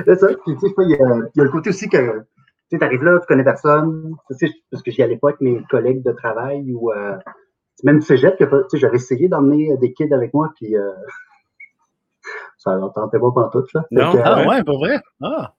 c'est 0.05 0.15
ça. 0.15 0.27
Puis, 0.27 0.55
tu 0.57 0.67
sais, 0.67 0.73
il 0.79 0.89
y, 0.89 0.93
a- 0.95 0.97
il 1.35 1.37
y 1.37 1.41
a 1.41 1.43
le 1.43 1.49
côté 1.51 1.69
aussi 1.69 1.89
que. 1.89 1.97
Tu 1.97 2.25
sais, 2.71 2.79
t'arrives 2.79 3.03
là, 3.03 3.19
tu 3.19 3.27
connais 3.27 3.43
personne. 3.43 4.15
Tu 4.31 4.47
sais, 4.47 4.53
parce 4.71 4.81
que 4.81 4.91
j'y 4.91 5.03
allais 5.03 5.17
pas 5.17 5.29
avec 5.29 5.41
mes 5.41 5.61
collègues 5.69 6.03
de 6.03 6.11
travail 6.11 6.71
ou. 6.73 6.91
Euh, 6.91 7.17
même 7.83 7.99
du 7.99 8.05
cégep, 8.05 8.37
que, 8.37 8.43
tu 8.45 8.51
sais, 8.69 8.77
j'aurais 8.77 8.95
essayé 8.95 9.27
d'emmener 9.27 9.75
des 9.77 9.93
kids 9.93 10.13
avec 10.13 10.33
moi, 10.33 10.51
puis. 10.55 10.75
Euh, 10.75 10.91
ça 12.57 12.75
leur 12.75 12.93
tentait 12.93 13.19
pas 13.19 13.31
pantoute, 13.31 13.71
là. 13.73 13.83
Non. 13.91 14.11
que, 14.13 14.17
Ah 14.23 14.39
Ouais. 14.41 14.47
ouais, 14.47 14.63
pour 14.63 14.79
vrai? 14.79 14.99
Ah. 15.21 15.53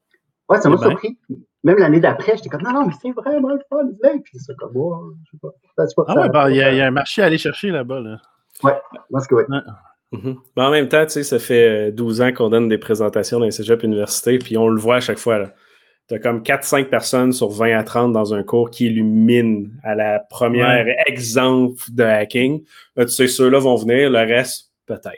Ouais, 0.49 0.61
ça 0.61 0.69
m'a 0.69 0.77
Eh 0.77 0.85
ben. 0.85 0.91
surpris. 0.91 1.19
Même 1.65 1.79
l'année 1.79 2.01
d'après, 2.01 2.37
j'étais 2.37 2.49
comme, 2.49 2.63
non, 2.63 2.73
non, 2.73 2.87
mais 2.87 2.93
c'est 3.01 3.11
vraiment 3.13 3.51
le 3.51 3.61
fun, 3.69 3.85
Blake. 4.03 4.23
Puis 4.25 4.39
c'est 4.39 4.57
comme, 4.57 4.73
oh, 4.77 5.13
je 5.27 5.31
sais 5.33 5.39
pas. 5.41 5.49
Ben, 5.79 5.87
pas 5.97 6.05
Ah 6.09 6.15
ça- 6.15 6.21
ouais, 6.23 6.29
bah, 6.29 6.51
il 6.51 6.57
y, 6.57 6.59
y 6.59 6.81
a 6.81 6.87
un 6.87 6.91
marché 6.91 7.23
à 7.23 7.27
aller 7.27 7.39
chercher 7.39 7.71
là-bas. 7.71 8.01
Là. 8.01 8.21
Ouais, 8.65 8.73
pense 9.11 9.27
que 9.27 9.35
oui. 9.37 9.43
Mhm. 10.13 10.37
Mais 10.57 10.63
en 10.63 10.71
même 10.71 10.89
temps, 10.89 11.05
tu 11.07 11.13
sais, 11.13 11.23
ça 11.23 11.39
fait 11.39 11.89
euh, 11.89 11.91
12 11.91 12.21
ans 12.21 12.33
qu'on 12.33 12.51
donne 12.51 12.69
des 12.69 12.79
présentations 12.79 13.39
dans 13.39 13.47
les 13.47 13.51
cégep 13.51 13.83
universités, 13.83 14.39
puis 14.39 14.57
on 14.59 14.69
le 14.69 14.79
voit 14.81 14.97
à 14.97 15.01
chaque 15.01 15.19
fois. 15.19 15.51
Tu 16.09 16.15
as 16.15 16.19
comme 16.19 16.43
4-5 16.43 16.89
personnes 16.91 17.33
sur 17.33 17.49
20 17.49 17.79
à 17.79 17.83
30 17.85 18.13
dans 18.13 18.35
un 18.35 18.43
cours 18.43 18.69
qui 18.71 18.87
illuminent 18.87 19.69
à 19.85 19.95
la 19.95 20.19
première 20.19 20.85
exemple 21.07 21.77
de 21.93 22.03
hacking. 22.03 22.65
Là, 22.97 23.05
tu 23.07 23.13
sais, 23.13 23.27
ceux-là 23.29 23.59
vont 23.61 23.77
venir, 23.77 24.11
le 24.11 24.19
reste, 24.19 24.73
peut-être. 24.87 25.17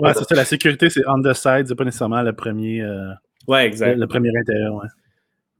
Ouais, 0.00 0.14
c'est 0.14 0.24
ça, 0.24 0.34
la 0.34 0.44
sécurité, 0.44 0.88
c'est 0.90 1.02
on 1.06 1.20
the 1.22 1.32
side, 1.34 1.66
c'est 1.68 1.74
pas 1.74 1.84
nécessairement 1.84 2.22
le 2.22 2.32
premier, 2.32 2.80
euh, 2.82 3.10
Ouais, 3.46 3.66
exact. 3.66 3.96
le 3.98 4.06
premier 4.06 4.30
intérêt. 4.36 4.68
Ouais. 4.68 4.86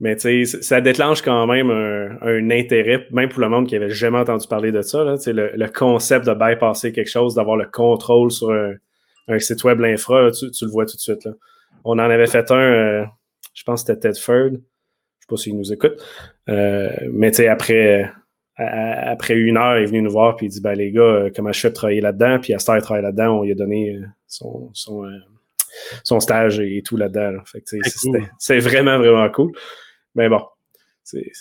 Mais 0.01 0.15
tu 0.17 0.45
sais, 0.45 0.61
ça 0.63 0.81
déclenche 0.81 1.21
quand 1.21 1.45
même 1.47 1.69
un, 1.69 2.17
un 2.21 2.49
intérêt, 2.51 3.07
même 3.11 3.29
pour 3.29 3.39
le 3.41 3.47
monde 3.49 3.67
qui 3.67 3.75
avait 3.75 3.91
jamais 3.91 4.17
entendu 4.17 4.47
parler 4.47 4.71
de 4.71 4.81
ça. 4.81 5.03
Là, 5.03 5.15
Tu 5.17 5.23
sais, 5.25 5.33
le, 5.33 5.51
le 5.55 5.67
concept 5.67 6.25
de 6.25 6.33
bypasser 6.33 6.91
quelque 6.91 7.09
chose, 7.09 7.35
d'avoir 7.35 7.55
le 7.55 7.67
contrôle 7.71 8.31
sur 8.31 8.49
un, 8.51 8.73
un 9.27 9.39
site 9.39 9.63
web 9.63 9.79
l'infra, 9.79 10.23
là, 10.23 10.31
tu, 10.31 10.49
tu 10.51 10.65
le 10.65 10.71
vois 10.71 10.85
tout 10.85 10.95
de 10.95 11.01
suite. 11.01 11.23
Là. 11.23 11.31
On 11.85 11.93
en 11.93 11.99
avait 11.99 12.25
fait 12.27 12.49
un, 12.51 12.55
euh, 12.57 13.05
je 13.53 13.63
pense 13.63 13.83
que 13.83 13.93
c'était 13.93 14.09
Ted 14.09 14.19
Ford. 14.19 14.49
Je 14.49 14.55
sais 14.55 15.27
pas 15.29 15.37
s'il 15.37 15.55
nous 15.57 15.71
écoute. 15.71 16.03
Euh, 16.49 16.89
mais 17.11 17.29
tu 17.31 17.37
sais, 17.37 17.47
après, 17.47 18.01
euh, 18.03 18.05
à- 18.57 19.11
après 19.11 19.35
une 19.35 19.55
heure, 19.57 19.77
il 19.77 19.83
est 19.83 19.85
venu 19.85 20.01
nous 20.01 20.11
voir 20.11 20.35
puis 20.35 20.47
il 20.47 20.49
dit 20.49 20.61
ben 20.61 20.73
les 20.73 20.91
gars, 20.91 21.27
comment 21.35 21.51
je 21.51 21.59
fais 21.59 21.69
de 21.69 21.75
travailler 21.75 22.01
là-dedans? 22.01 22.39
Puis 22.41 22.53
à 22.55 22.59
Star 22.59 22.77
il 22.77 22.81
travaille 22.81 23.03
là-dedans, 23.03 23.39
on 23.39 23.43
lui 23.43 23.51
a 23.51 23.55
donné 23.55 23.99
son, 24.27 24.69
son, 24.73 25.05
son 26.03 26.19
stage 26.19 26.59
et 26.59 26.81
tout 26.83 26.97
là-dedans. 26.97 27.31
là. 27.31 27.43
Fait 27.45 27.61
que, 27.61 27.65
tu 27.69 27.77
sais, 27.77 27.89
C'est 27.89 27.97
c'était- 27.99 28.17
cool. 28.19 28.27
c'est 28.39 28.59
vraiment, 28.59 28.97
vraiment 28.97 29.29
cool. 29.29 29.51
Mais 30.15 30.29
bon, 30.29 30.45
c'est- 31.03 31.31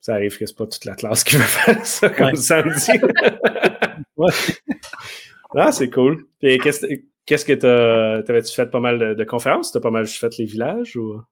ça 0.00 0.14
arrive 0.14 0.36
que 0.38 0.44
c'est 0.46 0.56
pas 0.56 0.66
toute 0.66 0.84
la 0.84 0.94
classe 0.94 1.24
qui 1.24 1.36
veut 1.36 1.42
faire 1.44 1.86
ça 1.86 2.08
comme 2.10 2.26
Ouais. 2.26 2.36
samedi. 2.36 2.90
Ouais. 4.16 4.30
Ah, 5.56 5.70
c'est 5.70 5.88
cool. 5.88 6.26
Et 6.42 6.58
qu'est-ce 6.58 6.84
qu'est-ce 7.26 7.44
que 7.44 7.52
t'as, 7.52 8.22
t'avais-tu 8.24 8.52
fait 8.52 8.66
pas 8.66 8.80
mal 8.80 8.98
de, 8.98 9.14
de 9.14 9.24
conférences? 9.24 9.70
T'as 9.70 9.78
pas 9.80 9.90
mal 9.92 10.04
juste 10.04 10.18
fait 10.20 10.36
les 10.36 10.46
villages 10.46 10.96
ou? 10.96 11.22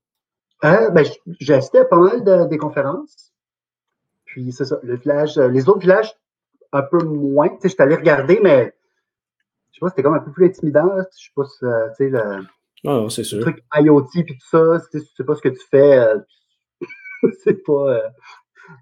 Euh, 0.65 0.91
ben, 0.91 1.05
j'ai 1.41 1.55
assisté 1.55 1.79
à 1.81 1.85
pas 1.85 1.99
mal 1.99 2.23
de, 2.23 2.45
des 2.49 2.57
conférences. 2.57 3.33
Puis 4.25 4.53
c'est 4.53 4.65
ça, 4.65 4.79
le 4.85 4.97
village, 4.97 5.39
euh, 5.39 5.49
les 5.49 5.69
autres 5.69 5.81
villages, 5.81 6.15
un 6.73 6.83
peu 6.83 7.03
moins. 7.05 7.49
Tu 7.49 7.57
sais, 7.63 7.69
je 7.71 7.75
suis 7.75 7.83
allé 7.83 7.97
regarder, 7.97 8.39
mais 8.41 8.73
je 9.73 9.77
sais 9.77 9.81
pas, 9.81 9.89
c'était 9.89 10.05
comme 10.05 10.15
un 10.15 10.21
peu 10.21 10.31
plus 10.31 10.47
intimidant. 10.47 10.87
là. 10.95 11.05
Je 11.19 11.25
sais 11.25 11.31
pas 11.35 11.45
si, 11.45 11.65
euh, 11.65 11.89
tu 11.89 11.95
sais, 11.97 12.11
le, 12.11 12.23
Non, 12.85 13.03
non, 13.03 13.09
c'est 13.09 13.23
le 13.23 13.27
sûr. 13.27 13.41
truc 13.41 13.65
IoT 13.75 14.07
puis 14.25 14.25
tout 14.39 14.47
ça, 14.53 14.81
tu 14.93 15.01
sais, 15.01 15.05
tu 15.05 15.15
sais 15.17 15.25
pas 15.25 15.35
ce 15.35 15.43
que 15.43 15.49
tu 15.49 15.61
fais. 15.69 15.99
euh, 15.99 16.19
c'est 17.45 17.63
pas. 17.65 17.73
euh, 17.95 18.09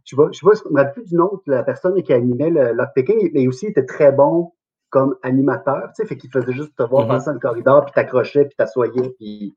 je 0.04 0.10
sais 0.10 0.16
pas, 0.16 0.28
je 0.32 0.38
sais 0.38 0.46
pas, 0.46 0.52
je 0.54 0.72
me 0.72 0.76
rappelle 0.78 0.92
plus 0.94 1.04
du 1.08 1.14
nom 1.16 1.40
de 1.46 1.52
la 1.52 1.62
personne 1.62 2.00
qui 2.02 2.12
animait 2.12 2.50
le 2.50 2.72
lockpicking, 2.72 3.30
mais 3.34 3.48
aussi 3.48 3.66
il 3.66 3.70
était 3.70 3.86
très 3.86 4.12
bon 4.12 4.52
comme 4.90 5.16
animateur, 5.22 5.88
tu 5.96 6.02
sais, 6.02 6.06
fait 6.08 6.16
qu'il 6.16 6.30
faisait 6.30 6.52
juste 6.52 6.76
te 6.76 6.82
voir 6.82 7.04
Mhm. 7.04 7.08
passer 7.08 7.26
dans 7.26 7.32
le 7.34 7.38
corridor, 7.40 7.84
puis 7.84 7.92
t'accrochais, 7.94 8.44
puis 8.44 8.56
t'assoyais, 8.56 9.10
puis 9.18 9.54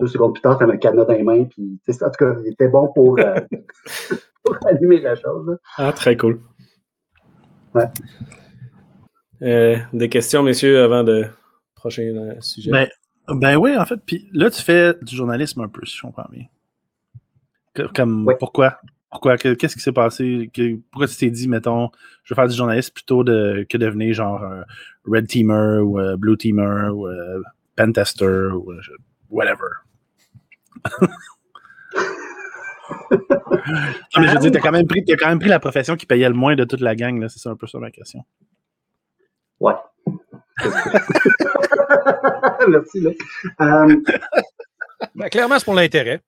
deux 0.00 0.08
secondes 0.08 0.32
plus 0.34 0.42
tard, 0.42 0.58
t'avais 0.58 0.72
un 0.72 0.76
cadenas 0.76 1.04
dans 1.04 1.14
les 1.14 1.22
mains, 1.22 1.44
puis 1.44 1.80
tu 1.84 1.92
sais, 1.92 2.04
en 2.04 2.10
tout 2.10 2.24
cas, 2.24 2.34
il 2.44 2.52
était 2.52 2.68
bon 2.68 2.92
pour, 2.92 3.18
euh, 3.18 3.40
pour 4.44 4.56
animer 4.66 5.00
la 5.00 5.14
chose. 5.14 5.46
là. 5.48 5.56
Ah, 5.78 5.92
très 5.92 6.16
cool. 6.16 6.40
Ouais. 7.74 7.84
Euh, 9.42 9.76
des 9.92 10.08
questions, 10.08 10.42
messieurs, 10.42 10.82
avant 10.82 11.02
de 11.04 11.26
prochain 11.74 12.36
sujet? 12.40 12.70
Ben, 12.70 12.88
ben 13.28 13.56
oui, 13.56 13.76
en 13.76 13.84
fait. 13.84 13.98
Puis 14.04 14.28
là, 14.32 14.50
tu 14.50 14.62
fais 14.62 14.94
du 15.02 15.16
journalisme 15.16 15.60
un 15.62 15.68
peu, 15.68 15.84
si 15.86 15.96
je 15.96 16.02
comprends 16.02 16.26
bien. 16.30 16.44
Comme, 17.94 18.26
Ouais. 18.26 18.36
pourquoi? 18.38 18.78
Pourquoi? 19.10 19.36
Que- 19.36 19.54
Qu'est-ce 19.54 19.76
qui 19.76 19.82
s'est 19.82 19.92
passé? 19.92 20.50
Pourquoi 20.90 21.06
tu 21.06 21.16
t'es 21.16 21.30
dit, 21.30 21.48
mettons, 21.48 21.90
je 22.24 22.34
vais 22.34 22.40
faire 22.40 22.48
du 22.48 22.56
journalisme 22.56 22.92
plutôt 22.94 23.24
de, 23.24 23.66
que 23.68 23.76
devenir 23.78 24.14
genre 24.14 24.42
un 24.42 24.64
Red 25.06 25.26
Teamer 25.28 25.80
ou 25.82 25.98
euh, 26.00 26.16
Blue 26.16 26.36
Teamer 26.36 26.88
ou 26.94 27.06
euh, 27.08 27.42
Pentester 27.76 28.26
ou 28.54 28.72
euh, 28.72 28.80
whatever. 29.30 29.68
Non, 33.60 34.20
mais 34.20 34.28
je 34.28 34.32
veux 34.34 34.38
dire, 34.40 34.52
t'as 34.52 34.60
quand 34.60 34.72
même 34.72 34.86
pris, 34.86 35.04
t'as 35.04 35.16
quand 35.16 35.28
même 35.28 35.38
pris 35.38 35.48
la 35.48 35.60
profession 35.60 35.96
qui 35.96 36.06
payait 36.06 36.28
le 36.28 36.34
moins 36.34 36.54
de 36.56 36.64
toute 36.64 36.80
la 36.80 36.94
gang, 36.94 37.18
là. 37.20 37.28
C'est 37.28 37.38
ça 37.38 37.50
un 37.50 37.56
peu 37.56 37.66
ça 37.66 37.78
ma 37.78 37.90
question. 37.90 38.24
Ouais. 39.60 39.74
Merci, 42.68 43.00
là. 43.00 43.10
Euh, 43.60 43.96
Ben, 45.14 45.28
clairement, 45.30 45.58
c'est 45.58 45.64
pour 45.64 45.74
l'intérêt. 45.74 46.20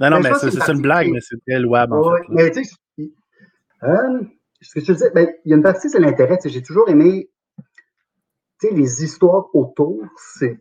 Non, 0.00 0.10
non, 0.10 0.20
Mais 0.22 0.30
c'est 0.34 0.72
une 0.72 0.82
blague, 0.82 1.08
mais 1.10 1.20
c'est 1.20 1.36
très 1.48 1.58
louable, 1.58 1.94
en 1.94 2.10
Ouais, 2.12 2.20
fait. 2.20 2.28
là. 2.28 2.34
mais 2.34 2.50
tu 2.50 2.64
sais, 2.64 2.76
euh, 3.82 4.20
ce 4.60 4.74
que 4.74 4.80
je 4.80 4.86
te 4.86 4.92
disais, 4.92 5.10
ben, 5.14 5.28
il 5.44 5.50
y 5.50 5.54
a 5.54 5.56
une 5.56 5.62
partie, 5.62 5.88
c'est 5.88 5.98
l'intérêt. 6.00 6.38
J'ai 6.44 6.62
toujours 6.62 6.88
aimé 6.88 7.30
tu 8.60 8.68
sais, 8.68 8.74
les 8.74 9.04
histoires 9.04 9.54
autour. 9.54 10.02
C'est, 10.16 10.58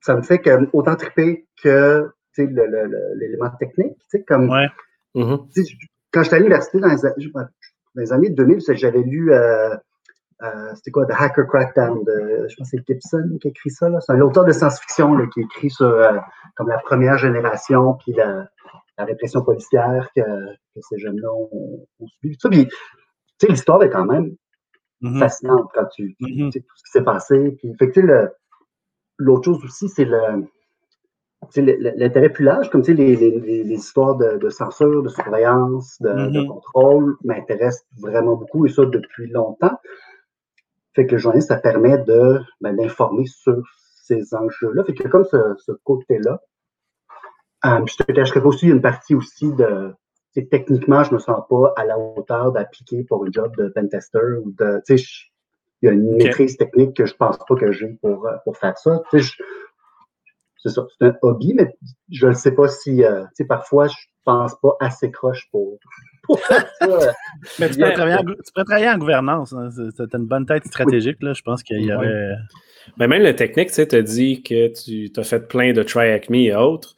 ça 0.00 0.14
me 0.14 0.22
fait 0.22 0.38
que, 0.40 0.68
autant 0.74 0.94
triper 0.96 1.46
que 1.62 2.10
tu 2.34 2.44
sais, 2.44 2.46
le- 2.50 2.66
le- 2.66 2.84
le- 2.86 3.14
l'élément 3.18 3.50
technique. 3.58 3.94
Tu 3.98 4.18
sais, 4.18 4.22
comme, 4.24 4.48
Ouais. 4.50 4.68
Mhm. 5.14 5.48
tu 5.54 5.64
sais, 5.64 5.72
quand 6.12 6.22
j'étais 6.22 6.36
à 6.36 6.38
l'université 6.38 6.80
dans 6.80 6.88
je- 7.16 7.28
dans 7.32 7.46
les 7.96 8.12
années 8.12 8.30
2000, 8.30 8.60
c'est 8.60 8.74
que 8.74 8.78
j'avais 8.80 9.00
lu, 9.02 9.32
euh, 9.32 9.74
euh, 10.42 10.74
c'était 10.74 10.90
quoi, 10.90 11.06
The 11.06 11.12
Hacker 11.18 11.46
Crackdown, 11.46 12.04
de, 12.04 12.46
je 12.48 12.56
pense 12.56 12.70
que 12.70 12.76
c'est 12.78 12.86
Gibson 12.86 13.38
qui 13.40 13.48
a 13.48 13.50
écrit 13.50 13.70
ça. 13.70 13.88
là. 13.88 14.00
C'est 14.00 14.12
un 14.12 14.20
auteur 14.20 14.44
de 14.44 14.52
science-fiction 14.52 15.14
là, 15.14 15.26
qui 15.32 15.40
écrit 15.40 15.70
sur 15.70 15.86
euh, 15.86 16.18
comme 16.56 16.68
la 16.68 16.78
première 16.78 17.16
génération, 17.16 17.94
puis 17.94 18.12
la, 18.12 18.48
la 18.98 19.04
répression 19.04 19.42
policière 19.42 20.08
que, 20.14 20.20
que 20.22 20.80
ces 20.88 20.98
jeunes-là 20.98 21.32
ont, 21.32 21.86
ont 22.00 22.06
subi. 22.20 22.36
Ça, 22.40 22.48
puis, 22.48 22.66
tu 22.66 22.74
sais, 23.40 23.48
l'histoire 23.48 23.82
est 23.82 23.90
quand 23.90 24.04
même 24.04 24.34
Mhm. 25.02 25.18
fascinante 25.18 25.70
quand 25.74 25.86
tu, 25.94 26.14
tu 26.16 26.44
Mhm. 26.44 26.52
sais 26.52 26.60
tout 26.60 26.76
ce 26.76 26.82
qui 26.84 26.90
s'est 26.90 27.04
passé. 27.04 27.52
Puis, 27.58 27.74
fait 27.78 27.90
que, 27.90 28.00
l'autre 29.16 29.44
chose 29.46 29.64
aussi, 29.64 29.88
c'est 29.88 30.04
le, 30.04 30.44
l'intérêt 31.56 32.28
plus 32.28 32.44
large, 32.44 32.68
comme 32.70 32.82
tu 32.82 32.92
sais, 32.92 32.94
les, 32.94 33.16
les, 33.16 33.74
histoires 33.74 34.16
de, 34.16 34.36
de 34.36 34.50
censure, 34.50 35.02
de 35.02 35.08
surveillance, 35.08 35.96
de, 36.02 36.10
de 36.30 36.40
Mhm. 36.40 36.46
contrôle 36.48 37.16
m'intéressent 37.24 37.86
vraiment 37.98 38.36
beaucoup 38.36 38.66
et 38.66 38.68
ça 38.70 38.84
depuis 38.84 39.26
longtemps. 39.28 39.78
Fait 40.94 41.06
que 41.06 41.12
le 41.12 41.18
journaliste, 41.18 41.48
ça 41.48 41.56
permet 41.56 41.96
de, 41.98 42.40
ben, 42.60 42.76
d'informer 42.76 43.24
sur 43.26 43.62
ces 44.04 44.34
enjeux-là. 44.34 44.84
Fait 44.84 44.92
que 44.92 45.08
comme 45.08 45.24
ce, 45.24 45.38
ce 45.58 45.72
côté-là. 45.84 46.40
Euh, 47.64 47.84
je 47.86 47.96
te 48.02 48.10
cacherai 48.12 48.40
pas 48.40 48.48
aussi, 48.48 48.66
il 48.66 48.68
y 48.70 48.72
a 48.72 48.74
une 48.74 48.80
partie 48.82 49.14
aussi 49.14 49.52
de, 49.54 49.92
tu 50.34 50.40
sais, 50.40 50.46
techniquement, 50.50 51.04
je 51.04 51.12
me 51.14 51.18
sens 51.18 51.42
pas 51.48 51.72
à 51.76 51.84
la 51.84 51.98
hauteur 51.98 52.52
d'appliquer 52.52 53.04
pour 53.04 53.24
un 53.24 53.28
job 53.30 53.54
de 53.56 53.68
pentester 53.68 54.18
ou 54.44 54.52
de, 54.58 54.80
tu 54.86 54.96
sais, 54.96 55.04
je- 55.04 55.26
il 55.82 55.86
y 55.86 55.88
a 55.88 55.92
une 55.92 56.16
maîtrise 56.16 56.56
technique 56.56 56.96
que 56.96 57.06
je 57.06 57.14
pense 57.14 57.38
pas 57.38 57.54
que 57.56 57.72
j'ai 57.72 57.88
pour, 58.02 58.26
euh, 58.26 58.36
pour 58.44 58.56
faire 58.56 58.76
ça. 58.78 59.02
Tu 59.10 59.20
sais, 59.20 59.24
je- 59.38 59.42
c'est 60.62 60.68
ça, 60.70 60.86
c'est 60.98 61.06
un 61.06 61.14
hobby, 61.22 61.54
mais 61.54 61.74
je 62.10 62.26
ne 62.26 62.32
sais 62.34 62.52
pas 62.52 62.68
si, 62.68 63.02
euh, 63.04 63.22
tu 63.24 63.28
sais, 63.36 63.44
parfois, 63.46 63.88
je 63.88 63.96
pense 64.24 64.54
pas 64.60 64.76
assez 64.80 65.10
croche 65.10 65.48
pour, 65.50 65.78
pour 66.24 66.38
faire 66.40 66.66
ça. 66.80 67.12
Mais 67.58 67.70
tu 67.70 67.78
pourrais, 67.78 67.94
travailler 67.94 68.16
en, 68.16 68.22
gou- 68.24 68.34
tu 68.34 68.52
pourrais 68.52 68.64
travailler 68.64 68.90
en 68.90 68.98
gouvernance. 68.98 69.52
Hein. 69.54 69.70
C'est- 69.70 70.14
une 70.14 70.26
bonne 70.26 70.44
tête 70.46 70.66
stratégique, 70.66 71.16
là. 71.22 71.32
Je 71.32 71.42
pense 71.42 71.62
qu'il 71.62 71.82
y 71.82 71.92
aurait. 71.94 72.34
Mais 72.98 73.08
même 73.08 73.22
le 73.22 73.34
technique, 73.34 73.68
tu 73.68 73.74
sais, 73.74 73.86
t'as 73.86 74.02
dit 74.02 74.42
que 74.42 74.68
tu 74.84 75.10
as 75.18 75.22
fait 75.24 75.48
plein 75.48 75.72
de 75.72 75.82
try 75.82 76.10
hack 76.10 76.28
me 76.28 76.36
et 76.38 76.54
autres. 76.54 76.94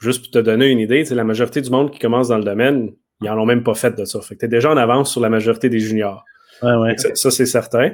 Juste 0.00 0.22
pour 0.22 0.30
te 0.30 0.38
donner 0.38 0.68
une 0.68 0.78
idée, 0.80 1.04
tu 1.04 1.14
la 1.14 1.24
majorité 1.24 1.60
du 1.60 1.70
monde 1.70 1.90
qui 1.90 1.98
commence 1.98 2.28
dans 2.28 2.38
le 2.38 2.44
domaine, 2.44 2.90
ils 3.22 3.28
en 3.28 3.38
ont 3.38 3.44
même 3.46 3.62
pas 3.62 3.74
fait 3.74 3.94
de 3.94 4.04
ça. 4.04 4.20
Fait 4.22 4.34
que 4.34 4.40
t'es 4.40 4.48
déjà 4.48 4.70
en 4.70 4.76
avance 4.76 5.10
sur 5.12 5.20
la 5.20 5.28
majorité 5.28 5.68
des 5.68 5.78
juniors. 5.78 6.24
Ouais, 6.62 6.74
ouais. 6.74 6.96
Ça, 6.96 7.14
ça, 7.14 7.30
c'est 7.30 7.46
certain. 7.46 7.92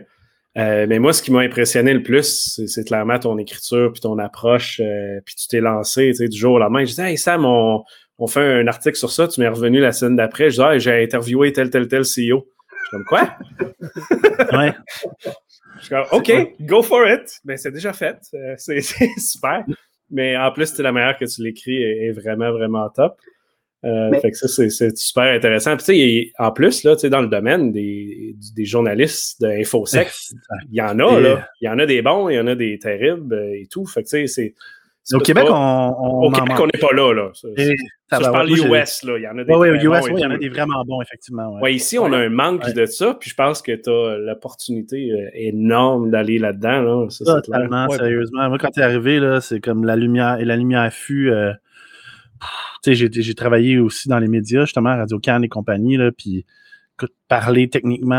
Euh, 0.57 0.87
mais 0.89 0.99
moi, 0.99 1.13
ce 1.13 1.23
qui 1.23 1.33
m'a 1.33 1.41
impressionné 1.41 1.93
le 1.93 2.03
plus, 2.03 2.61
c'est- 2.67 2.85
clairement 2.87 3.19
ton 3.19 3.37
écriture 3.39 3.91
puis 3.93 4.01
ton 4.01 4.19
approche. 4.19 4.81
euh, 4.81 5.21
puis 5.25 5.35
tu 5.35 5.49
t'es 5.49 5.61
lancé 5.61 6.09
tu 6.11 6.15
sais, 6.15 6.29
du 6.29 6.39
jour 6.39 6.55
au 6.55 6.59
lendemain. 6.59 6.81
Je 6.81 6.87
disais, 6.91 7.11
hey 7.11 7.19
Sam, 7.19 7.45
on, 7.45 7.83
on 8.19 8.27
fait 8.27 8.41
un 8.41 8.67
article 8.67 8.97
sur 8.97 9.11
ça. 9.11 9.27
Tu 9.29 9.41
m'es 9.41 9.49
revenu 9.49 9.81
la 9.81 9.93
semaine 9.93 10.17
d'après. 10.17 10.49
Je 10.51 10.57
dis, 10.57 10.63
ah, 10.63 10.79
j'ai 10.79 11.03
interviewé 11.03 11.53
tel, 11.53 11.69
tel, 11.71 11.89
tel 11.89 12.03
CEO. 12.03 12.07
Je 12.07 12.29
suis 12.29 12.91
comme, 12.93 13.05
quoi? 13.05 13.37
ouais. 14.59 14.73
Je 15.79 15.81
suis 15.81 15.89
comme, 15.91 16.05
OK, 16.13 16.33
go 16.61 16.83
for 16.83 17.07
it. 17.07 17.41
Ben, 17.45 17.57
c'est 17.59 17.73
déjà 17.73 17.93
fait. 17.93 18.17
Euh, 18.33 18.55
c'est 18.57 18.81
super. 19.19 19.65
Mais 20.11 20.37
en 20.37 20.53
plus, 20.53 20.77
la 20.79 20.93
manière 20.93 21.19
que 21.19 21.25
tu 21.25 21.43
l'écris 21.43 21.83
est, 21.83 22.07
est 22.07 22.13
vraiment, 22.13 22.53
vraiment 22.53 22.89
top. 22.91 23.17
Euh, 23.85 24.09
Mais- 24.11 24.21
Fait 24.21 24.31
que 24.31 24.37
ça, 24.37 24.49
c'est- 24.49 24.97
super 24.97 25.25
intéressant. 25.25 25.71
Puis, 25.77 25.79
tu 25.79 25.85
sais, 25.85 25.99
il- 25.99 26.33
en 26.39 26.51
plus, 26.51 26.83
là, 26.83 26.97
tu 26.97 27.03
sais, 27.03 27.11
dans 27.11 27.21
le 27.21 27.29
domaine 27.29 27.73
des, 27.73 28.35
des 28.57 28.65
journalistes 28.65 29.41
d'infosec, 29.41 30.09
il 30.71 30.77
y 30.77 30.81
en 30.83 30.99
a, 30.99 31.21
là. 31.21 31.49
Il 31.61 31.67
y 31.67 31.69
en 31.69 31.79
a 31.79 31.87
des 31.87 32.03
bons, 32.03 32.29
il 32.29 32.37
y 32.37 32.41
en 32.41 32.47
a 32.47 32.55
des 32.55 32.79
terribles 32.79 33.35
euh, 33.35 33.53
et 33.61 33.67
tout. 33.71 33.87
Fait 33.87 34.03
que, 34.03 34.09
tu 34.09 34.11
sais, 34.11 34.27
c'est. 34.27 34.55
Au 35.15 35.19
Québec, 35.21 35.45
on. 35.49 35.53
on 35.55 36.23
Au 36.23 36.27
en 36.27 36.31
Québec, 36.33 36.49
manque. 36.51 36.61
on 36.61 36.67
n'est 36.67 36.81
pas 36.81 36.93
là, 36.95 37.13
là. 37.15 37.31
Ça, 37.35 37.49
Et- 37.57 37.77
ça, 38.11 38.19
je 38.19 38.23
parle 38.31 38.49
moi, 38.49 38.81
US, 38.83 39.03
là. 39.05 39.19
Il 39.19 39.23
y 39.23 39.29
en 39.29 39.39
a 39.39 39.45
des. 39.45 39.53
Ouais, 39.55 39.69
très 39.77 39.87
US, 39.87 40.05
il 40.11 40.19
y 40.19 40.27
en 40.27 40.31
a 40.33 40.37
des 40.39 40.49
vraiment 40.49 40.85
bons, 40.85 41.01
effectivement. 41.03 41.55
Ouais. 41.55 41.63
Ouais, 41.63 41.75
ici, 41.75 41.99
on 41.99 42.13
a 42.13 42.19
un 42.19 42.29
manque 42.29 42.65
Ouais. 42.65 42.73
de 42.73 42.87
ça, 42.87 43.15
puis 43.19 43.31
je 43.31 43.35
pense 43.35 43.63
que 43.63 43.73
tu 43.73 43.89
as 43.89 44.19
l'opportunité 44.19 45.13
euh, 45.13 45.29
énorme 45.35 46.11
d'aller 46.11 46.39
là-dedans. 46.39 46.81
Là. 46.83 47.07
Ça. 47.11 47.25
Totalement, 47.41 47.89
sérieusement. 47.91 48.49
Moi, 48.49 48.59
quand 48.59 48.71
t'es 48.71 48.83
arrivé, 48.83 49.21
là, 49.21 49.41
c'est 49.41 49.61
comme 49.61 49.85
la 49.85 49.95
lumière 49.97 50.39
et 50.41 50.45
la 50.45 50.57
lumière 50.57 50.93
fut. 50.93 51.31
euh, 51.31 51.53
tu 52.83 52.95
j'ai 52.95 53.35
travaillé 53.35 53.79
aussi 53.79 54.09
dans 54.09 54.19
les 54.19 54.29
médias, 54.29 54.65
justement, 54.65 54.91
à 54.91 54.97
Radio 54.97 55.19
Cannes 55.19 55.45
et 55.45 55.49
compagnie, 55.49 55.97
là, 55.97 56.11
puis 56.13 56.45
parler 57.29 57.69
techniquement 57.69 58.15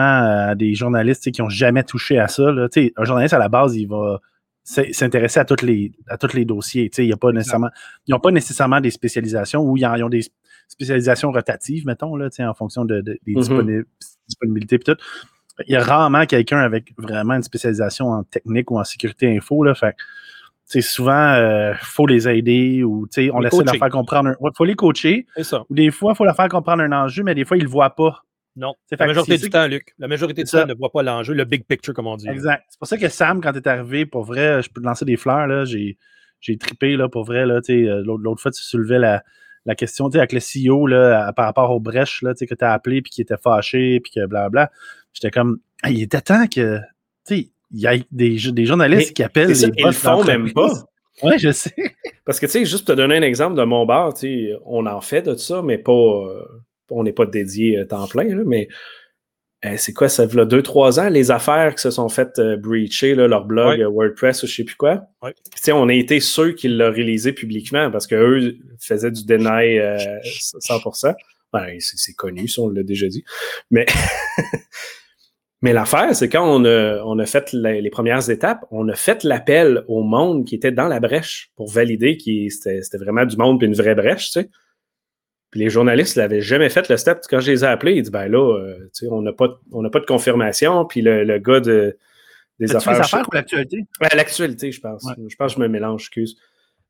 à 0.50 0.56
des 0.56 0.74
journalistes 0.76 1.32
qui 1.32 1.42
n'ont 1.42 1.50
jamais 1.50 1.84
touché 1.84 2.20
à 2.20 2.28
ça. 2.28 2.52
Là, 2.52 2.68
un 2.98 3.04
journaliste, 3.06 3.34
à 3.34 3.40
la 3.40 3.50
base, 3.50 3.76
il 3.76 3.88
va 3.88 4.20
s'intéresser 4.68 5.40
à 5.40 5.46
tous 5.46 5.66
les 5.66 5.92
à 6.08 6.18
tous 6.18 6.34
les 6.34 6.44
dossiers. 6.44 6.92
Il 6.98 7.06
y 7.06 7.14
a 7.14 7.18
pas 7.18 7.32
nécessairement, 7.32 7.70
ils 8.06 8.12
n'ont 8.12 8.20
pas 8.20 8.32
nécessairement 8.32 8.82
des 8.82 8.92
spécialisations 8.92 9.62
ou 9.62 9.78
ils 9.78 9.86
ont 9.86 10.10
des 10.10 10.26
spécialisations 10.68 11.32
rotatives, 11.32 11.86
mettons, 11.86 12.16
là, 12.18 12.28
en 12.40 12.54
fonction 12.54 12.84
de, 12.84 13.00
des 13.02 13.20
mm-hmm. 13.26 13.84
disponibilités 14.28 14.76
et 14.76 14.80
tout. 14.80 14.96
Il 15.68 15.72
y 15.72 15.76
a 15.76 15.84
rarement 15.84 16.26
quelqu'un 16.26 16.60
avec 16.60 16.94
vraiment 16.98 17.34
une 17.36 17.44
spécialisation 17.44 18.10
en 18.10 18.24
technique 18.24 18.70
ou 18.70 18.78
en 18.78 18.84
sécurité 18.84 19.36
info. 19.36 19.64
Là, 19.64 19.74
fait 19.74 19.96
c'est 20.66 20.82
souvent, 20.82 21.34
il 21.36 21.40
euh, 21.40 21.74
faut 21.76 22.06
les 22.06 22.28
aider 22.28 22.84
ou 22.84 23.08
on 23.08 23.42
essaie 23.44 23.58
de 23.60 23.64
leur 23.64 23.76
faire 23.76 23.90
comprendre. 23.90 24.32
Il 24.42 24.50
faut 24.56 24.66
les 24.66 24.76
coacher. 24.76 25.26
Ça. 25.42 25.64
Ou 25.70 25.74
des 25.74 25.92
fois, 25.92 26.12
il 26.12 26.18
faut 26.18 26.26
leur 26.26 26.36
faire 26.36 26.50
comprendre 26.50 26.84
un 26.84 26.92
enjeu, 26.92 27.24
mais 27.24 27.34
des 27.36 27.46
fois, 27.46 27.56
ils 27.56 27.62
ne 27.62 27.66
le 27.66 27.72
voient 27.72 27.96
pas. 27.96 28.26
Non. 28.58 28.74
La 28.92 29.06
majorité 29.06 29.38
du 29.38 29.50
temps, 29.50 29.68
Luc. 29.68 29.94
La 30.00 30.08
majorité 30.08 30.44
du 30.44 30.50
temps, 30.50 30.66
ne 30.66 30.74
voit 30.74 30.92
pas 30.92 31.04
l'enjeu, 31.04 31.34
le 31.34 31.46
big 31.46 31.64
picture, 31.64 31.94
comme 31.94 32.08
on 32.08 32.18
dit. 32.18 32.28
Exact. 32.28 32.64
C'est 32.70 32.80
pour 32.80 32.88
ça 32.88 32.98
que 32.98 33.08
Sam, 33.08 33.40
quand 33.40 33.54
tu 33.54 33.60
es 33.60 33.68
arrivé, 33.68 34.06
pour 34.06 34.24
vrai, 34.24 34.64
je 34.64 34.70
peux 34.70 34.82
te 34.82 34.86
lancer 34.86 35.06
des 35.06 35.16
fleurs. 35.16 35.46
Là, 35.46 35.64
j'ai, 35.64 35.98
j'ai 36.42 36.58
trippé 36.58 36.98
là, 36.98 37.08
pour 37.08 37.24
vrai. 37.24 37.46
Là, 37.46 37.62
euh, 37.70 38.04
l'autre, 38.04 38.42
fois, 38.42 38.52
tu 38.52 38.64
soulevais 38.64 38.98
la, 38.98 39.24
la 39.66 39.76
question 39.76 40.08
avec 40.08 40.34
le 40.34 40.40
CEO 40.40 40.88
là, 40.88 41.32
par 41.34 41.46
rapport 41.46 41.70
aux 41.70 41.80
brèches 41.80 42.24
là, 42.24 42.34
que 42.34 42.46
tu 42.56 42.66
as 42.66 42.74
appelé 42.74 43.04
puis 43.04 43.12
qui 43.12 43.22
était 43.22 43.38
fâché 43.38 44.00
puis 44.00 44.12
que 44.12 44.26
blablabla. 44.26 44.72
J'étais 45.14 45.32
comme, 45.32 45.60
il 45.88 46.02
était 46.02 46.22
temps 46.22 46.48
que 46.48 46.80
il 47.72 47.82
y 47.82 47.88
a 47.88 47.98
des, 48.12 48.38
des 48.52 48.66
journalistes 48.66 49.14
qui 49.14 49.24
appellent 49.24 49.50
les 49.50 49.64
Ils 49.66 49.86
le 49.86 49.92
font 49.92 50.24
même 50.24 50.54
pas. 50.54 50.72
Oui, 51.24 51.38
je 51.40 51.52
sais. 51.52 51.74
Parce 52.26 52.40
que, 52.40 52.46
tu 52.46 52.54
sais, 52.54 52.66
juste 52.66 52.86
pour 52.86 52.96
te 52.96 53.02
donner 53.02 53.18
un 53.18 53.24
exemple 53.24 53.58
de 53.58 53.64
mon 53.64 53.86
bar, 53.86 54.14
on 54.66 54.86
en 54.86 55.02
fait 55.02 55.24
de 55.24 55.36
ça, 55.36 55.62
mais 55.62 55.78
pas. 55.78 55.92
Euh, 55.92 56.46
on 56.90 57.04
n'est 57.04 57.14
pas 57.14 57.26
dédié 57.26 57.80
à 57.80 57.86
temps 57.86 58.08
plein, 58.08 58.36
là, 58.36 58.44
mais 58.46 58.68
euh, 59.66 59.76
c'est 59.78 59.94
quoi, 59.94 60.08
ça 60.08 60.28
fait 60.28 60.46
deux, 60.46 60.62
trois 60.62 61.00
ans, 61.00 61.10
les 61.10 61.32
affaires 61.32 61.74
qui 61.74 61.82
se 61.82 61.90
sont 61.90 62.10
faites 62.10 62.38
euh, 62.38 62.58
breacher, 62.58 63.16
leur 63.16 63.46
blog 63.46 63.82
WordPress 63.82 64.44
ou 64.44 64.48
je 64.48 64.56
sais 64.56 64.64
plus 64.64 64.76
quoi. 64.76 65.08
On 65.70 65.90
a 65.90 65.94
été 65.94 66.20
ceux 66.20 66.52
qui 66.52 66.68
l'ont 66.68 66.92
réalisé 66.92 67.34
publiquement 67.34 67.90
parce 67.90 68.06
qu'eux 68.06 68.58
faisaient 68.80 69.12
du 69.12 69.26
deny 69.26 69.80
100%. 69.80 71.16
Ben, 71.54 71.78
c'est 71.80 72.14
connu, 72.14 72.48
ça, 72.48 72.62
on 72.62 72.70
l'a 72.70 72.84
déjà 72.84 73.08
dit. 73.08 73.24
Mais 73.72 73.86
Mais 75.64 75.74
l'affaire, 75.74 76.16
c'est 76.16 76.30
quand 76.30 76.48
on 76.48 76.66
a, 76.66 77.02
on 77.04 77.18
a 77.18 77.26
fait 77.26 77.52
les 77.54 77.90
premières 77.90 78.30
étapes, 78.30 78.64
on 78.70 78.88
a 78.90 78.96
fait 78.96 79.24
l'appel 79.24 79.84
au 79.88 80.04
monde 80.04 80.46
qui 80.46 80.54
était 80.54 80.72
dans 80.72 80.88
la 80.88 81.00
brèche 81.00 81.52
pour 81.56 81.72
valider 81.72 82.18
que 82.18 82.50
c'était 82.50 82.98
vraiment 82.98 83.26
du 83.26 83.38
monde 83.38 83.62
et 83.64 83.66
une 83.66 83.74
vraie 83.74 83.96
brèche, 83.96 84.26
tu 84.26 84.42
sais. 84.42 84.50
Puis 85.52 85.62
les 85.62 85.70
journalistes 85.70 86.16
l'avaient 86.16 86.42
jamais 86.42 86.70
fait 86.70 86.90
le 86.90 86.98
step. 86.98 87.20
Quand 87.30 87.40
je 87.40 87.52
les 87.52 87.64
ai 87.64 87.68
appelés, 87.68 87.94
ils 87.94 88.02
disent 88.02 88.12
ben 88.12 88.28
là, 88.28 88.58
euh, 88.58 88.78
tu 88.94 89.06
sais, 89.06 89.08
on 89.10 89.22
n'a 89.22 89.32
pas, 89.32 89.60
on 89.72 89.88
pas 89.90 90.00
de 90.00 90.06
confirmation. 90.06 90.86
Puis 90.86 91.02
le, 91.02 91.24
le 91.24 91.40
gars 91.40 91.62
de, 91.62 91.98
des 92.60 92.76
affaires. 92.76 92.94
Les 92.94 93.00
affaires 93.00 93.28
ou 93.28 93.34
l'actualité? 93.34 93.86
Ouais, 94.02 94.10
l'actualité, 94.16 94.72
je 94.72 94.82
pense. 94.82 95.08
Je 95.28 95.36
pense 95.36 95.54
que 95.54 95.60
je 95.60 95.64
me 95.64 95.68
mélange, 95.68 96.02
excuse. 96.02 96.38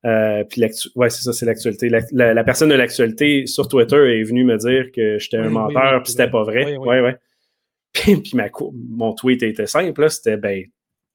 Euh, 0.06 0.44
puis 0.44 0.62
ouais, 0.96 1.10
c'est 1.10 1.24
ça, 1.24 1.34
c'est 1.34 1.46
l'actualité. 1.46 1.90
La, 2.12 2.44
personne 2.44 2.70
de 2.70 2.76
l'actualité 2.76 3.46
sur 3.48 3.68
Twitter 3.68 4.20
est 4.20 4.24
venue 4.24 4.44
me 4.44 4.58
dire 4.58 4.92
que 4.96 5.18
j'étais 5.20 5.38
un 5.38 5.50
menteur, 5.50 6.02
puis 6.04 6.12
c'était 6.12 6.30
pas 6.30 6.44
vrai. 6.44 6.78
Ouais, 6.78 7.02
ouais. 7.02 7.18
puis 7.94 8.32
ma, 8.36 8.48
mon 8.90 9.14
tweet 9.14 9.44
était 9.44 9.66
simple, 9.66 10.10
c'était 10.10 10.38
ben, 10.38 10.64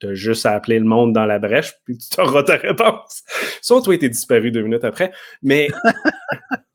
t'as 0.01 0.15
juste 0.15 0.45
à 0.47 0.53
appeler 0.53 0.79
le 0.79 0.85
monde 0.85 1.13
dans 1.13 1.27
la 1.27 1.39
brèche, 1.39 1.75
puis 1.85 1.97
tu 1.97 2.21
auras 2.21 2.43
ta 2.43 2.57
réponse. 2.57 3.23
Son 3.63 3.81
tweet 3.81 4.03
est 4.03 4.09
disparu 4.09 4.51
deux 4.51 4.63
minutes 4.63 4.85
après. 4.85 5.13
Mais, 5.43 5.69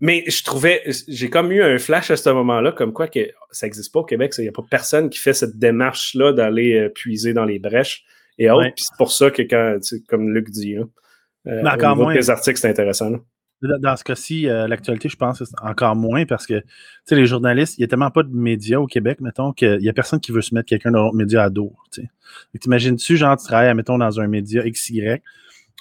mais 0.00 0.24
je 0.26 0.42
trouvais, 0.42 0.82
j'ai 1.08 1.28
comme 1.28 1.52
eu 1.52 1.62
un 1.62 1.78
flash 1.78 2.10
à 2.10 2.16
ce 2.16 2.30
moment-là, 2.30 2.72
comme 2.72 2.92
quoi 2.92 3.06
que 3.06 3.20
ça 3.50 3.66
n'existe 3.66 3.92
pas 3.92 4.00
au 4.00 4.04
Québec, 4.04 4.32
il 4.38 4.42
n'y 4.42 4.48
a 4.48 4.52
pas 4.52 4.64
personne 4.68 5.10
qui 5.10 5.18
fait 5.18 5.34
cette 5.34 5.58
démarche-là 5.58 6.32
d'aller 6.32 6.78
euh, 6.78 6.88
puiser 6.88 7.34
dans 7.34 7.44
les 7.44 7.58
brèches 7.58 8.04
et 8.38 8.50
autres. 8.50 8.72
Puis 8.74 8.84
c'est 8.84 8.96
pour 8.96 9.12
ça 9.12 9.30
que 9.30 9.42
quand, 9.42 9.78
comme 10.08 10.32
Luc 10.32 10.48
dit, 10.48 10.76
hein, 10.76 10.88
euh, 11.46 12.12
les 12.14 12.30
articles, 12.30 12.58
c'est 12.58 12.70
intéressant. 12.70 13.12
Dans 13.62 13.94
ce 13.94 14.04
cas-ci, 14.04 14.48
euh, 14.48 14.66
l'actualité, 14.66 15.10
je 15.10 15.16
pense, 15.16 15.44
c'est 15.44 15.60
encore 15.62 15.94
moins 15.94 16.24
parce 16.24 16.46
que 16.46 16.62
les 17.10 17.26
journalistes, 17.26 17.76
il 17.76 17.82
n'y 17.82 17.84
a 17.84 17.88
tellement 17.88 18.10
pas 18.10 18.22
de 18.22 18.34
médias 18.34 18.78
au 18.78 18.86
Québec, 18.86 19.20
mettons, 19.20 19.52
qu'il 19.52 19.78
n'y 19.80 19.88
a 19.90 19.92
personne 19.92 20.18
qui 20.18 20.32
veut 20.32 20.40
se 20.40 20.54
mettre 20.54 20.66
quelqu'un 20.66 20.92
dans 20.92 21.10
un 21.10 21.12
média 21.12 21.42
à 21.42 21.50
dos. 21.50 21.74
T'imagines-tu, 22.58 23.18
genre, 23.18 23.36
tu 23.36 23.44
travailles, 23.44 23.74
mettons, 23.74 23.98
dans 23.98 24.18
un 24.18 24.28
média 24.28 24.62
XY, 24.66 25.20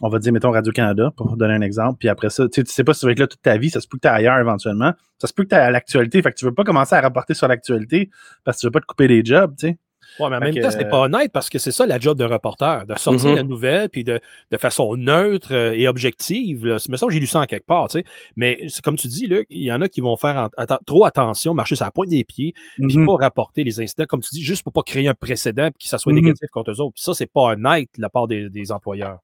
on 0.02 0.10
va 0.10 0.20
dire, 0.20 0.32
mettons, 0.34 0.52
Radio-Canada, 0.52 1.12
pour 1.16 1.36
donner 1.38 1.54
un 1.54 1.62
exemple, 1.62 1.98
puis 2.00 2.10
après 2.10 2.30
ça, 2.30 2.48
tu 2.48 2.64
sais 2.66 2.84
pas 2.84 2.94
si 2.94 3.02
tu 3.02 3.06
vas 3.06 3.12
être 3.12 3.20
là 3.20 3.28
toute 3.28 3.42
ta 3.42 3.58
vie, 3.58 3.70
ça 3.70 3.82
se 3.82 3.88
peut 3.88 3.98
que 3.98 4.02
tu 4.02 4.08
es 4.08 4.12
ailleurs 4.12 4.40
éventuellement, 4.40 4.94
ça 5.18 5.28
se 5.28 5.34
peut 5.34 5.44
que 5.44 5.50
tu 5.50 5.56
es 5.56 5.60
à 5.60 5.72
l'actualité, 5.72 6.22
fait 6.22 6.32
que 6.32 6.38
tu 6.38 6.46
veux 6.46 6.54
pas 6.54 6.64
commencer 6.64 6.96
à 6.96 7.02
rapporter 7.02 7.34
sur 7.34 7.48
l'actualité 7.48 8.10
parce 8.44 8.58
que 8.58 8.62
tu 8.62 8.68
veux 8.68 8.72
pas 8.72 8.82
te 8.82 8.86
couper 8.86 9.08
des 9.08 9.24
jobs, 9.24 9.56
tu 9.58 9.68
sais. 9.68 9.78
Oui, 10.20 10.28
mais 10.30 10.38
en 10.38 10.40
même 10.40 10.56
temps, 10.56 10.72
ce 10.72 10.78
n'est 10.78 10.90
pas 10.90 11.02
honnête 11.02 11.32
parce 11.32 11.50
que 11.50 11.60
c'est 11.60 11.72
ça 11.72 11.86
la 11.86 12.00
job 12.00 12.18
d'un 12.18 12.28
reporter, 12.28 12.86
de 12.86 12.98
sortir 12.98 13.36
la 13.36 13.44
mm-hmm. 13.44 13.48
nouvelle 13.48 13.90
puis 13.90 14.04
de, 14.04 14.20
de, 14.52 14.58
façon 14.58 14.96
neutre 14.96 15.54
euh, 15.54 15.74
et 15.74 15.88
objective. 15.88 16.66
Là. 16.66 16.78
Me 16.90 16.98
semble 16.98 17.14
j'ai 17.14 17.20
lu 17.20 17.28
ça 17.28 17.40
en 17.40 17.46
quelque 17.46 17.66
part, 17.66 17.88
tu 17.88 18.00
sais. 18.00 18.06
Mais 18.36 18.68
comme 18.84 18.98
tu 18.98 19.08
dis, 19.08 19.28
Luc, 19.28 19.48
il 19.50 19.64
y 19.64 19.72
en 19.72 19.82
a 19.82 19.88
qui 19.88 20.02
vont 20.02 20.18
faire 20.18 20.50
trop 20.86 21.06
attention, 21.06 21.54
marcher 21.54 21.76
sur 21.76 21.86
la 21.86 21.92
pointe 21.92 22.10
des 22.10 22.24
pieds, 22.24 22.54
puis 22.78 22.86
mm-hmm. 22.88 23.06
pas 23.06 23.26
rapporter 23.26 23.64
les 23.64 23.80
incidents, 23.80 24.06
comme 24.06 24.22
tu 24.22 24.30
dis, 24.32 24.44
juste 24.44 24.64
pour 24.64 24.74
pas 24.74 24.84
créer 24.84 25.08
un 25.08 25.14
précédent 25.14 25.68
et 25.68 25.72
que 25.72 25.78
ça 25.88 25.98
soit 25.98 26.12
mm-hmm. 26.12 26.16
négatif 26.16 26.50
contre 26.52 26.72
eux 26.72 26.82
autres. 26.82 26.96
Puis 26.96 27.04
ça, 27.04 27.14
c'est 27.14 27.32
pas 27.32 27.54
honnête 27.54 27.90
de 27.96 28.02
la 28.02 28.10
part 28.10 28.28
des, 28.28 28.50
des 28.50 28.72
employeurs. 28.72 29.20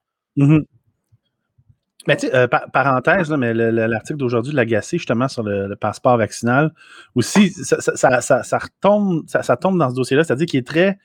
Mais 2.08 2.18
tu 2.18 2.28
sais, 2.28 2.36
euh, 2.36 2.48
parenthèse, 2.48 3.32
mais 3.32 3.54
l'article 3.54 4.18
d'aujourd'hui 4.18 4.52
de 4.52 4.58
l'agacé, 4.58 4.98
justement, 4.98 5.28
sur 5.28 5.44
le, 5.44 5.76
passeport 5.76 6.18
vaccinal, 6.18 6.72
aussi, 7.16 7.50
ça, 7.50 7.82
ça, 7.82 8.22
ça, 8.22 8.44
ça 8.44 8.58
retombe, 8.58 9.24
ça, 9.28 9.58
tombe 9.58 9.80
dans 9.80 9.90
ce 9.90 9.96
dossier-là, 9.96 10.24
c'est-à-dire 10.24 10.46
qu'il 10.46 10.60
est 10.60 10.68
très. 10.68 10.98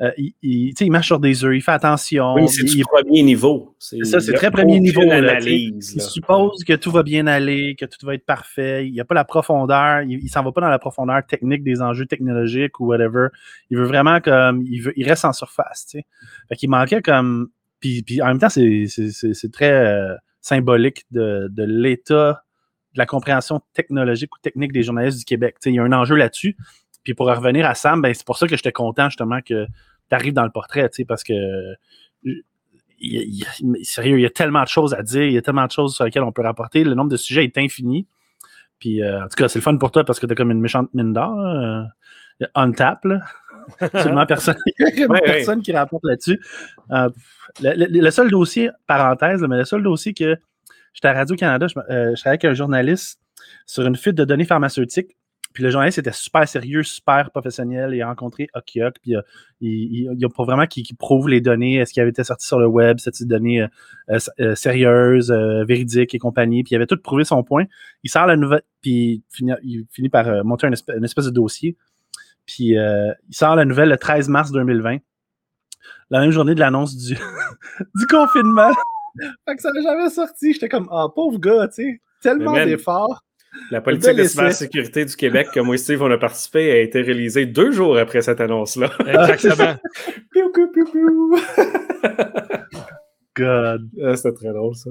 Euh, 0.00 0.12
il, 0.16 0.32
il, 0.42 0.74
il, 0.80 0.92
marche 0.92 1.08
sur 1.08 1.18
des 1.18 1.44
œufs, 1.44 1.56
il 1.56 1.60
fait 1.60 1.72
attention. 1.72 2.34
Oui, 2.34 2.48
c'est 2.48 2.62
du 2.62 2.84
premier 2.84 3.20
niveau. 3.24 3.74
C'est 3.80 4.04
ça, 4.04 4.20
c'est 4.20 4.32
très 4.32 4.50
premier 4.50 4.78
niveau. 4.78 5.02
il 5.02 5.82
suppose 5.82 6.62
que 6.62 6.74
tout 6.74 6.92
va 6.92 7.02
bien 7.02 7.26
aller, 7.26 7.74
que 7.74 7.84
tout 7.84 8.06
va 8.06 8.14
être 8.14 8.24
parfait. 8.24 8.86
Il 8.86 8.92
n'y 8.92 9.00
a 9.00 9.04
pas 9.04 9.16
la 9.16 9.24
profondeur. 9.24 10.02
Il 10.02 10.22
ne 10.22 10.28
s'en 10.28 10.44
va 10.44 10.52
pas 10.52 10.60
dans 10.60 10.68
la 10.68 10.78
profondeur 10.78 11.26
technique 11.26 11.64
des 11.64 11.82
enjeux 11.82 12.06
technologiques 12.06 12.78
ou 12.78 12.86
whatever. 12.86 13.26
Il 13.70 13.76
veut 13.76 13.86
vraiment 13.86 14.20
comme. 14.20 14.62
Il, 14.62 14.82
veut, 14.82 14.92
il 14.96 15.06
reste 15.06 15.24
en 15.24 15.32
surface. 15.32 15.86
Tu 15.86 15.98
sais. 15.98 16.06
Fait 16.48 16.54
qu'il 16.54 16.70
manquait 16.70 17.02
comme. 17.02 17.48
Puis, 17.80 18.04
en 18.22 18.26
même 18.26 18.38
temps, 18.38 18.48
c'est 18.48 19.52
très. 19.52 19.70
Euh, 19.70 20.14
symbolique 20.40 21.04
de, 21.10 21.50
l'état 21.56 22.42
de 22.94 22.98
la 22.98 23.06
compréhension 23.06 23.60
technologique 23.74 24.34
ou 24.34 24.38
technique 24.40 24.72
des 24.72 24.82
journalistes 24.82 25.18
du 25.18 25.24
Québec. 25.24 25.56
il 25.66 25.74
y 25.74 25.78
a 25.78 25.82
un 25.82 25.92
enjeu 25.92 26.16
là-dessus. 26.16 26.56
Puis 27.04 27.14
pour 27.14 27.26
revenir 27.26 27.66
à 27.66 27.74
Sam, 27.74 28.02
ben, 28.02 28.12
c'est 28.12 28.26
pour 28.26 28.36
ça 28.36 28.46
que 28.46 28.56
j'étais 28.56 28.72
content 28.72 29.08
justement 29.08 29.40
que 29.40 29.66
tu 29.66 30.14
arrives 30.14 30.32
dans 30.32 30.44
le 30.44 30.50
portrait, 30.50 30.90
parce 31.06 31.22
que 31.22 31.34
il, 33.00 33.44
sérieux, 33.82 34.18
il 34.18 34.22
y 34.22 34.26
a 34.26 34.30
tellement 34.30 34.62
de 34.62 34.68
choses 34.68 34.94
à 34.94 35.02
dire, 35.02 35.22
il 35.22 35.32
y 35.32 35.38
a 35.38 35.42
tellement 35.42 35.66
de 35.66 35.70
choses 35.70 35.94
sur 35.94 36.04
lesquelles 36.04 36.24
on 36.24 36.32
peut 36.32 36.42
rapporter. 36.42 36.82
Le 36.82 36.94
nombre 36.94 37.10
de 37.10 37.16
sujets 37.16 37.44
est 37.44 37.58
infini. 37.58 38.06
Puis 38.80 39.02
euh, 39.02 39.24
en 39.24 39.28
tout 39.28 39.36
cas, 39.36 39.48
c'est 39.48 39.58
le 39.58 39.62
fun 39.62 39.76
pour 39.76 39.92
toi 39.92 40.04
parce 40.04 40.18
que 40.18 40.26
tu 40.26 40.32
as 40.32 40.34
comme 40.34 40.50
une 40.50 40.60
méchante 40.60 40.92
mine 40.94 41.12
d'or. 41.12 41.38
Euh, 41.38 41.82
on 42.54 42.72
tap, 42.72 43.04
là. 43.04 43.20
Absolument 43.80 44.26
personne, 44.26 44.56
personne 45.24 45.62
qui 45.62 45.72
rapporte 45.72 46.04
là-dessus. 46.04 46.40
Euh, 46.90 47.08
le, 47.60 48.10
seul 48.10 48.30
dossier, 48.30 48.70
parenthèse, 48.86 49.42
mais 49.48 49.56
le 49.56 49.64
seul 49.64 49.82
dossier 49.82 50.14
que 50.14 50.36
j'étais 50.92 51.08
à 51.08 51.12
Radio-Canada, 51.12 51.66
je, 51.68 51.78
euh, 51.78 52.14
je, 52.14 52.20
travaillais 52.20 52.40
avec 52.40 52.44
un 52.44 52.54
journaliste 52.54 53.20
sur 53.66 53.86
une 53.86 53.96
fuite 53.96 54.14
de 54.14 54.24
données 54.24 54.44
pharmaceutiques. 54.44 55.16
Puis 55.54 55.64
le 55.64 55.70
journaliste 55.70 55.98
était 55.98 56.12
super 56.12 56.46
sérieux, 56.46 56.82
super 56.82 57.30
professionnel. 57.30 57.92
Il 57.94 58.02
a 58.02 58.06
rencontré 58.06 58.48
Okiok, 58.54 58.96
puis 59.02 59.16
euh, 59.16 59.22
il, 59.60 60.08
il, 60.16 60.24
a 60.24 60.28
pas 60.28 60.44
vraiment 60.44 60.66
qui, 60.66 60.84
prouve 60.94 61.28
les 61.28 61.40
données, 61.40 61.76
est-ce 61.76 61.92
qui 61.92 62.00
avait 62.00 62.10
été 62.10 62.22
sorti 62.22 62.46
sur 62.46 62.60
le 62.60 62.66
web, 62.66 62.98
c'est 63.00 63.18
des 63.20 63.24
données 63.24 63.66
sérieuses, 64.54 65.32
véridiques 65.32 66.14
et 66.14 66.18
compagnie. 66.18 66.62
Puis 66.62 66.72
il 66.72 66.76
avait 66.76 66.86
tout 66.86 66.98
prouvé 66.98 67.24
son 67.24 67.42
point. 67.42 67.64
Il 68.04 68.10
sort 68.10 68.26
la 68.26 68.36
nouvelle, 68.36 68.62
puis 68.82 69.24
il 69.64 69.86
finit, 69.90 70.08
par 70.10 70.44
monter 70.44 70.68
une 70.68 71.04
espèce 71.04 71.24
de 71.24 71.30
dossier. 71.30 71.76
Puis 72.48 72.78
euh, 72.78 73.12
il 73.28 73.34
sort 73.34 73.54
la 73.56 73.66
nouvelle 73.66 73.90
le 73.90 73.98
13 73.98 74.28
mars 74.28 74.50
2020, 74.50 74.96
la 76.10 76.20
même 76.20 76.30
journée 76.30 76.54
de 76.54 76.60
l'annonce 76.60 76.96
du, 76.96 77.14
du 77.94 78.06
confinement. 78.06 78.72
fait 79.46 79.56
que 79.56 79.62
ça 79.62 79.70
n'a 79.70 79.82
jamais 79.82 80.08
sorti. 80.08 80.54
J'étais 80.54 80.70
comme, 80.70 80.88
ah, 80.90 81.08
pauvre 81.14 81.38
gars, 81.38 81.68
tu 81.68 81.82
sais, 81.82 82.00
tellement 82.22 82.54
d'efforts. 82.54 83.22
La 83.70 83.80
politique 83.80 84.14
de 84.14 84.24
cybersécurité 84.24 85.04
du 85.04 85.14
Québec, 85.14 85.48
comme 85.52 85.66
moi 85.66 85.74
et 85.74 85.78
Steve, 85.78 86.02
on 86.02 86.10
a 86.10 86.18
participé, 86.18 86.70
a 86.70 86.78
été 86.78 87.02
réalisée 87.02 87.46
deux 87.46 87.70
jours 87.70 87.98
après 87.98 88.22
cette 88.22 88.40
annonce-là. 88.40 88.90
Exactement. 89.06 89.76
piou, 90.32 90.52
piou, 90.52 90.70
piou, 90.72 90.84
piou. 90.84 91.36
God. 93.36 93.88
Ah, 94.02 94.16
C'était 94.16 94.32
très 94.32 94.52
drôle, 94.52 94.74
ça. 94.74 94.90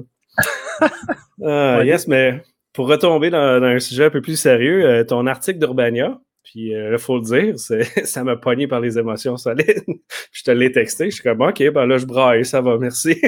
Ah, 1.44 1.84
yes, 1.84 2.06
mais 2.06 2.42
pour 2.72 2.88
retomber 2.88 3.30
dans, 3.30 3.62
un 3.62 3.78
sujet 3.78 4.06
un 4.06 4.10
peu 4.10 4.20
plus 4.20 4.36
sérieux, 4.36 4.84
euh, 4.84 5.04
ton 5.04 5.26
article 5.26 5.58
d'Urbania, 5.58 6.20
puis 6.50 6.74
euh, 6.74 6.92
il 6.92 6.98
faut 6.98 7.18
le 7.18 7.22
dire, 7.22 7.58
ça 8.04 8.24
m'a 8.24 8.36
pogné 8.36 8.66
par 8.66 8.80
les 8.80 8.98
émotions 8.98 9.36
solides. 9.36 9.84
je 10.32 10.42
te 10.42 10.50
l'ai 10.50 10.72
texté, 10.72 11.10
je 11.10 11.16
suis 11.16 11.22
comme 11.22 11.42
OK, 11.42 11.62
ben 11.70 11.86
là, 11.86 11.98
je 11.98 12.06
braille, 12.06 12.44
ça 12.44 12.62
va, 12.62 12.78
merci. 12.78 13.20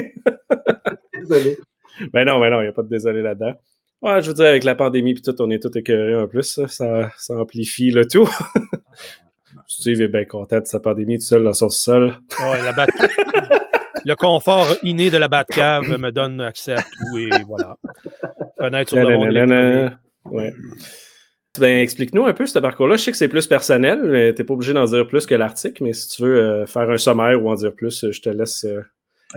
désolé. 1.19 1.57
Ben 2.13 2.25
non, 2.25 2.39
ben 2.39 2.49
non, 2.49 2.61
il 2.61 2.63
n'y 2.63 2.69
a 2.69 2.73
pas 2.73 2.81
de 2.81 2.89
désolé 2.89 3.21
là-dedans. 3.21 3.53
Ouais, 4.01 4.23
je 4.23 4.29
veux 4.29 4.33
dire, 4.33 4.47
avec 4.47 4.63
la 4.63 4.73
pandémie 4.73 5.11
et 5.11 5.21
tout, 5.21 5.39
on 5.39 5.51
est 5.51 5.61
tous 5.61 5.77
écœurés 5.77 6.15
en 6.15 6.27
plus. 6.27 6.65
Ça, 6.65 7.11
ça, 7.15 7.35
amplifie 7.35 7.91
le 7.91 8.07
tout. 8.07 8.27
Steve 9.67 10.01
est 10.01 10.07
bien 10.07 10.25
content 10.25 10.59
de 10.59 10.65
sa 10.65 10.79
pandémie 10.79 11.19
tout 11.19 11.25
seul 11.25 11.43
dans 11.43 11.53
son 11.53 11.69
sol. 11.69 12.15
Ouais, 12.39 12.59
la 12.63 12.87
le 14.03 14.15
confort 14.15 14.67
inné 14.81 15.11
de 15.11 15.17
la 15.17 15.27
Batcave 15.27 15.95
me 15.99 16.11
donne 16.11 16.41
accès 16.41 16.73
à 16.73 16.81
tout 16.81 17.19
et 17.19 17.29
voilà. 17.47 17.77
Connaître 18.57 18.89
sur 18.89 19.07
le 19.07 19.15
monde. 19.15 19.91
Ouais. 20.25 20.51
Ben, 21.59 21.79
explique-nous 21.79 22.25
un 22.25 22.33
peu 22.33 22.45
ce 22.45 22.57
parcours-là. 22.59 22.95
Je 22.95 23.03
sais 23.03 23.11
que 23.11 23.17
c'est 23.17 23.27
plus 23.27 23.45
personnel, 23.45 24.03
mais 24.03 24.33
tu 24.33 24.41
n'es 24.41 24.45
pas 24.45 24.53
obligé 24.53 24.71
d'en 24.71 24.85
dire 24.85 25.05
plus 25.05 25.25
que 25.25 25.35
l'article, 25.35 25.83
mais 25.83 25.91
si 25.91 26.07
tu 26.07 26.23
veux 26.23 26.37
euh, 26.37 26.65
faire 26.65 26.89
un 26.89 26.97
sommaire 26.97 27.43
ou 27.43 27.49
en 27.49 27.55
dire 27.55 27.73
plus, 27.73 28.09
je 28.09 28.21
te 28.21 28.29
laisse 28.29 28.63
euh, 28.63 28.81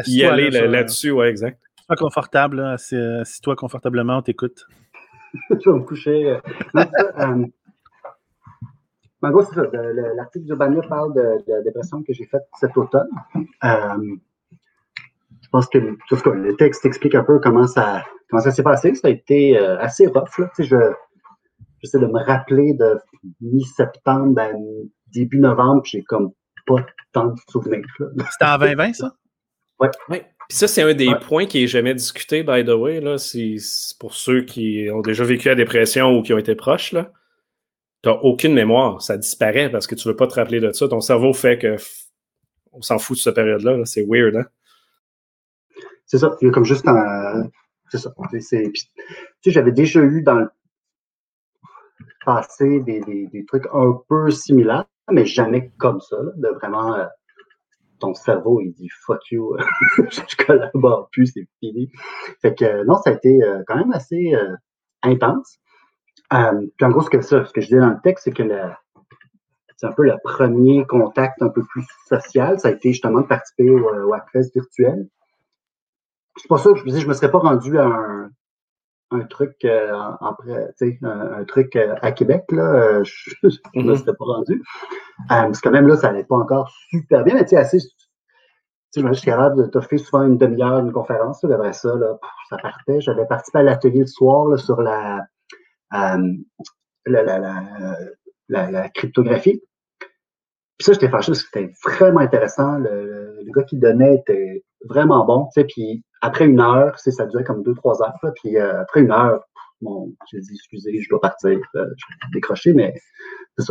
y 0.07 0.23
aller 0.23 0.49
là-dessus. 0.51 1.11
ouais, 1.11 1.29
exact. 1.29 1.59
Sois 1.87 1.97
confortable, 1.97 2.61
assis-toi 2.61 3.57
confortablement, 3.57 4.19
on 4.19 4.23
t'écoute. 4.23 4.65
je 5.51 5.71
vais 5.71 5.77
me 5.77 5.83
coucher. 5.83 6.39
Euh, 6.77 7.47
en 9.21 9.31
gros, 9.31 9.43
c'est 9.43 9.57
ça. 9.57 9.65
L'article 10.17 10.47
de 10.47 10.55
Bania 10.55 10.83
parle 10.89 11.15
de, 11.15 11.39
la 11.49 11.63
dépression 11.63 12.05
que 12.05 12.13
j'ai 12.13 12.27
faite 12.27 12.45
cet 12.61 12.77
automne. 12.77 13.09
je 13.61 15.49
pense 15.51 15.67
que 15.67 15.79
le 15.79 16.57
texte 16.57 16.87
explique 16.87 17.17
un 17.17 17.25
peu 17.25 17.41
comment 17.41 17.67
ça, 17.67 18.05
comment 18.31 18.41
ça 18.41 18.53
s'est 18.53 18.63
passé. 18.63 18.95
Ça 18.95 19.09
a 19.09 19.11
été 19.11 19.59
assez 19.59 20.07
rough. 20.07 20.39
Là. 20.39 20.49
Je, 20.61 20.77
j'essaie 21.85 22.01
de 22.01 22.07
me 22.07 22.25
rappeler 22.25 22.75
de 22.75 22.99
mi-septembre 23.41 24.41
à 24.41 24.51
début 25.13 25.39
novembre, 25.39 25.83
j'ai 25.85 26.03
comme 26.03 26.33
pas 26.67 26.85
tant 27.13 27.27
de 27.27 27.41
souvenirs. 27.51 27.85
C'était 28.31 28.45
en 28.47 28.59
2020, 28.59 28.93
ça? 28.95 29.15
Oui. 29.81 29.89
Ouais. 30.09 30.25
Puis 30.49 30.57
ça, 30.57 30.69
c'est 30.69 30.83
un 30.83 30.95
des 30.95 31.13
points 31.21 31.47
qui 31.47 31.65
est 31.65 31.67
jamais 31.67 31.95
discuté, 31.95 32.45
by 32.45 32.65
the 32.65 32.69
way. 32.69 33.01
Là. 33.01 33.19
C'est, 33.19 33.57
pour 33.99 34.15
ceux 34.15 34.43
qui 34.43 34.89
ont 34.93 35.01
déjà 35.01 35.25
vécu 35.25 35.49
la 35.49 35.57
dépression 35.57 36.17
ou 36.17 36.23
qui 36.23 36.33
ont 36.33 36.39
été 36.39 36.55
proches. 36.55 36.93
Là. 36.93 37.11
Tu 38.05 38.09
n'as 38.09 38.15
aucune 38.15 38.55
mémoire. 38.55 39.03
Ça 39.03 39.17
disparaît 39.17 39.69
parce 39.69 39.89
que 39.89 39.97
tu 39.97 40.07
ne 40.07 40.13
veux 40.13 40.17
pas 40.17 40.29
te 40.29 40.35
rappeler 40.35 40.61
de 40.61 40.71
ça. 40.71 40.87
Ton 40.87 41.01
cerveau 41.01 41.33
fait 41.33 41.59
que 41.59 41.75
on 42.71 42.83
s'en 42.83 43.01
fout 43.01 43.17
de 43.17 43.23
cette 43.23 43.35
période-là. 43.35 43.85
C'est 43.85 44.07
weird, 44.07 44.37
hein? 44.37 44.47
C'est 46.07 46.19
ça. 46.19 46.37
Il 46.41 46.47
y 46.47 46.49
a 46.49 46.53
comme 46.53 46.65
juste 46.65 46.87
un. 46.87 47.51
C'est 47.91 47.99
ça. 47.99 48.15
C'est, 48.41 48.71
tu 48.73 48.83
sais, 49.43 49.51
j'avais 49.51 49.73
déjà 49.73 50.01
eu 50.01 50.23
dans 50.23 50.39
le 50.39 50.49
passer 52.25 52.81
des, 52.81 53.45
trucs 53.47 53.67
un 53.73 53.99
peu 54.09 54.31
similaires, 54.31 54.87
mais 55.11 55.27
jamais 55.27 55.71
comme 55.79 56.01
ça, 56.01 56.17
de 56.37 56.49
vraiment 56.49 56.95
euh, 56.95 57.07
ton 58.01 58.15
cerveau, 58.15 58.61
il 58.61 58.73
dit 58.73 58.89
fuck 59.07 59.21
you, 59.31 59.57
je 59.99 60.45
collabore 60.45 61.09
plus, 61.13 61.27
c'est 61.27 61.47
fini. 61.61 61.91
Fait 62.43 62.55
que 62.55 62.85
non, 62.85 62.97
ça 62.97 63.11
a 63.11 63.13
été 63.15 63.43
euh, 63.43 63.63
quand 63.67 63.77
même 63.77 63.93
assez 63.93 64.35
euh, 64.35 64.55
intense. 65.03 65.59
puis 66.31 66.87
en 66.87 66.91
gros, 66.91 67.03
ce 67.03 67.11
que, 67.11 67.21
ça, 67.21 67.45
ce 67.45 67.53
que 67.53 67.61
je 67.61 67.69
dis 67.69 67.77
dans 67.77 67.91
le 67.91 68.01
texte, 68.03 68.25
c'est 68.25 68.33
que 68.33 68.43
c'est 69.77 69.87
un 69.87 69.93
peu 69.93 70.05
le 70.05 70.15
premier 70.23 70.87
contact 70.87 71.43
un 71.43 71.49
peu 71.49 71.63
plus 71.65 71.85
social. 72.09 72.59
Ça 72.61 72.69
a 72.69 72.71
été 72.71 72.93
justement 72.93 73.21
de 73.21 73.27
participer 73.27 73.69
au, 73.71 73.79
au 73.79 74.15
virtuel. 74.55 75.09
C'est 76.37 76.49
pour 76.49 76.59
ça 76.59 76.73
que 76.73 76.79
je 76.79 76.85
me 76.85 76.99
je 76.99 77.07
me 77.07 77.13
serais 77.13 77.31
pas 77.31 77.39
rendu 77.39 77.79
à 77.79 77.87
un, 77.87 78.31
un 79.15 79.25
truc 79.25 79.65
euh, 79.65 79.93
en, 80.21 80.37
un, 81.03 81.45
truc 81.45 81.77
euh, 81.77 81.95
à 82.03 82.13
Québec, 82.13 82.45
là, 82.51 82.63
euh, 82.63 83.05
je 83.05 83.35
ne 83.43 83.49
me 83.83 83.93
mm-hmm. 83.93 83.99
serais 83.99 84.17
pas 84.17 84.25
rendu. 84.25 84.63
parce 85.29 85.61
que 85.61 85.69
même 85.69 85.87
là, 85.87 85.97
ça 85.97 86.11
n'allait 86.11 86.25
pas 86.25 86.37
encore 86.37 86.71
super 86.91 87.25
bien, 87.25 87.35
mais 87.35 87.45
tu 87.45 87.51
sais, 87.51 87.57
assez. 87.57 87.79
Je 88.97 89.13
suis 89.13 89.25
capable 89.27 89.61
de 89.61 89.67
t'offrir 89.67 89.99
souvent 89.99 90.23
une 90.23 90.39
demi-heure, 90.39 90.79
une 90.79 90.93
conférence. 90.93 91.43
Là, 91.43 91.57
après 91.57 91.73
ça, 91.73 91.97
là, 91.97 92.17
ça 92.49 92.57
partait. 92.59 93.01
J'avais 93.01 93.27
participé 93.27 93.59
à 93.59 93.63
l'atelier 93.65 94.01
le 94.01 94.07
soir 94.07 94.47
là, 94.47 94.57
sur 94.57 94.81
la, 94.81 95.27
la, 95.91 96.17
la, 97.07 97.23
la, 98.49 98.71
la, 98.71 98.89
cryptographie. 98.91 99.61
Puis 99.99 100.85
ça, 100.85 100.93
j'étais 100.93 101.09
fâché 101.09 101.33
parce 101.33 101.43
que 101.43 101.49
c'était 101.53 101.73
vraiment 101.85 102.21
intéressant. 102.21 102.79
Le, 102.79 103.43
le, 103.45 103.51
gars 103.53 103.65
qui 103.65 103.79
donnait 103.79 104.15
était 104.15 104.65
vraiment 104.85 105.25
bon. 105.25 105.49
Puis 105.69 106.05
après 106.21 106.47
une 106.47 106.61
heure, 106.61 106.99
ça 106.99 107.27
durait 107.27 107.45
comme 107.45 107.63
deux, 107.63 107.75
trois 107.75 108.03
heures. 108.03 108.19
puis 108.37 108.57
euh, 108.57 108.81
après 108.81 109.01
une 109.01 109.13
heure, 109.13 109.45
bon, 109.81 110.15
j'ai 110.31 110.41
dit, 110.41 110.55
excusez, 110.55 111.01
je 111.01 111.09
dois 111.09 111.21
partir, 111.21 111.51
euh, 111.51 111.87
je 111.97 112.07
vais 112.09 112.33
décrocher, 112.33 112.73
mais 112.73 112.95
c'est 113.59 113.65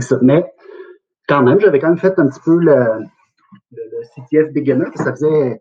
ça. 0.00 0.18
Mais 0.22 0.44
quand 1.28 1.42
même, 1.42 1.60
j'avais 1.60 1.78
quand 1.78 1.88
même 1.88 1.98
fait 1.98 2.18
un 2.18 2.28
petit 2.28 2.40
peu 2.44 2.56
le, 2.56 3.04
le, 3.72 4.02
CTF 4.14 4.52
Beginner, 4.52 4.86
ça 4.94 5.12
faisait, 5.12 5.60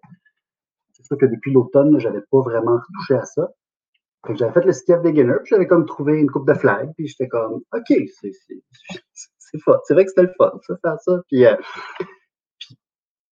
c'est 0.93 1.05
sûr 1.05 1.17
que 1.17 1.25
depuis 1.25 1.51
l'automne, 1.51 1.99
j'avais 1.99 2.21
pas 2.31 2.39
vraiment 2.39 2.77
retouché 2.77 3.15
à 3.15 3.25
ça. 3.25 3.49
j'avais 4.33 4.53
fait 4.53 4.65
le 4.65 4.71
CTF 4.71 5.01
Beginner, 5.01 5.35
puis 5.43 5.49
j'avais 5.49 5.67
comme 5.67 5.85
trouvé 5.85 6.19
une 6.19 6.29
coupe 6.29 6.47
de 6.47 6.53
flag, 6.53 6.91
puis 6.95 7.07
j'étais 7.07 7.27
comme, 7.27 7.61
OK, 7.73 7.87
c'est, 7.87 8.31
c'est, 8.31 8.63
c'est 9.83 9.93
vrai 9.93 10.05
que 10.05 10.09
c'était 10.09 10.23
le 10.23 10.33
fun, 10.37 10.51
ça, 10.65 10.75
faire 10.81 10.99
ça. 11.01 11.21
Puis, 11.27 11.45
euh, 11.45 11.55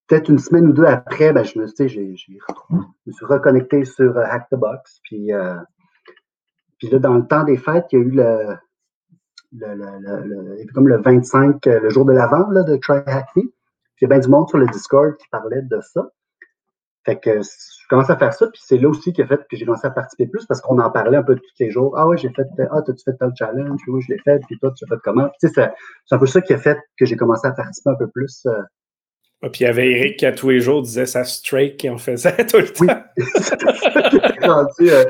peut-être 0.09 0.29
une 0.29 0.39
semaine 0.39 0.67
ou 0.67 0.73
deux 0.73 0.85
après, 0.85 1.31
ben, 1.31 1.43
je, 1.43 1.59
me, 1.59 1.65
me 1.65 3.11
suis 3.11 3.25
reconnecté 3.25 3.85
sur 3.85 4.17
euh, 4.17 4.23
Hack 4.23 4.49
the 4.49 4.55
Box. 4.55 4.99
Puis, 5.03 5.31
euh, 5.31 5.55
puis 6.79 6.89
là, 6.89 6.99
dans 6.99 7.13
le 7.13 7.25
temps 7.27 7.43
des 7.43 7.57
fêtes, 7.57 7.85
il 7.91 7.99
y 7.99 8.01
a 8.01 8.05
eu 8.05 8.11
le, 8.11 8.57
le, 9.51 9.75
le, 9.75 10.73
comme 10.73 10.87
le 10.87 10.97
25, 10.97 11.65
euh, 11.67 11.79
le 11.79 11.89
jour 11.89 12.05
de 12.05 12.13
l'avant 12.13 12.49
de 12.51 12.75
Try 12.77 12.97
Hack 13.05 13.27
Me. 13.35 13.43
Puis 13.43 13.51
il 14.01 14.03
y 14.03 14.05
a 14.05 14.07
bien 14.09 14.19
du 14.19 14.29
monde 14.29 14.49
sur 14.49 14.57
le 14.57 14.65
Discord 14.67 15.15
qui 15.17 15.27
parlait 15.29 15.61
de 15.61 15.79
ça. 15.81 16.09
Fait 17.05 17.19
que 17.19 17.41
je 17.41 17.87
commence 17.87 18.09
à 18.09 18.17
faire 18.17 18.33
ça, 18.33 18.47
puis 18.47 18.61
c'est 18.63 18.77
là 18.77 18.89
aussi 18.89 19.13
qui 19.13 19.21
a 19.21 19.27
fait 19.27 19.39
que 19.49 19.55
j'ai 19.55 19.65
commencé 19.65 19.87
à 19.87 19.91
participer 19.91 20.27
plus 20.27 20.45
parce 20.45 20.59
qu'on 20.59 20.79
en 20.79 20.91
parlait 20.91 21.17
un 21.17 21.23
peu 21.23 21.35
tous 21.35 21.53
les 21.59 21.69
jours. 21.71 21.97
Ah 21.97 22.07
ouais, 22.07 22.17
j'ai 22.17 22.29
fait, 22.29 22.45
ah, 22.71 22.81
t'as-tu 22.81 23.03
fait 23.03 23.15
tel 23.17 23.31
challenge? 23.37 23.79
Oui, 23.87 24.01
je 24.01 24.13
l'ai 24.13 24.19
fait, 24.19 24.39
puis 24.45 24.59
toi, 24.59 24.71
tu 24.75 24.83
as 24.83 24.87
fait 24.87 25.01
comment? 25.03 25.29
Puis, 25.39 25.49
c'est 25.53 25.71
un 26.11 26.17
peu 26.17 26.25
ça 26.25 26.41
qui 26.41 26.53
a 26.53 26.57
fait 26.57 26.77
que 26.97 27.05
j'ai 27.05 27.15
commencé 27.15 27.47
à 27.47 27.51
participer 27.51 27.91
un 27.91 27.95
peu 27.95 28.07
plus 28.09 28.45
ah, 29.41 29.49
puis 29.49 29.62
il 29.62 29.67
y 29.67 29.67
avait 29.67 29.89
Eric 29.89 30.17
qui 30.17 30.25
à 30.25 30.34
tous 30.34 30.49
les 30.49 30.60
jours 30.60 30.82
disait 30.82 31.06
sa 31.06 31.23
strike 31.23 31.78
qui 31.78 31.89
en 31.89 31.97
faisait 31.97 32.45
tout 32.45 32.58
le 32.58 32.67
temps. 32.67 33.04
Oui. 34.80 34.89
euh, 34.89 35.06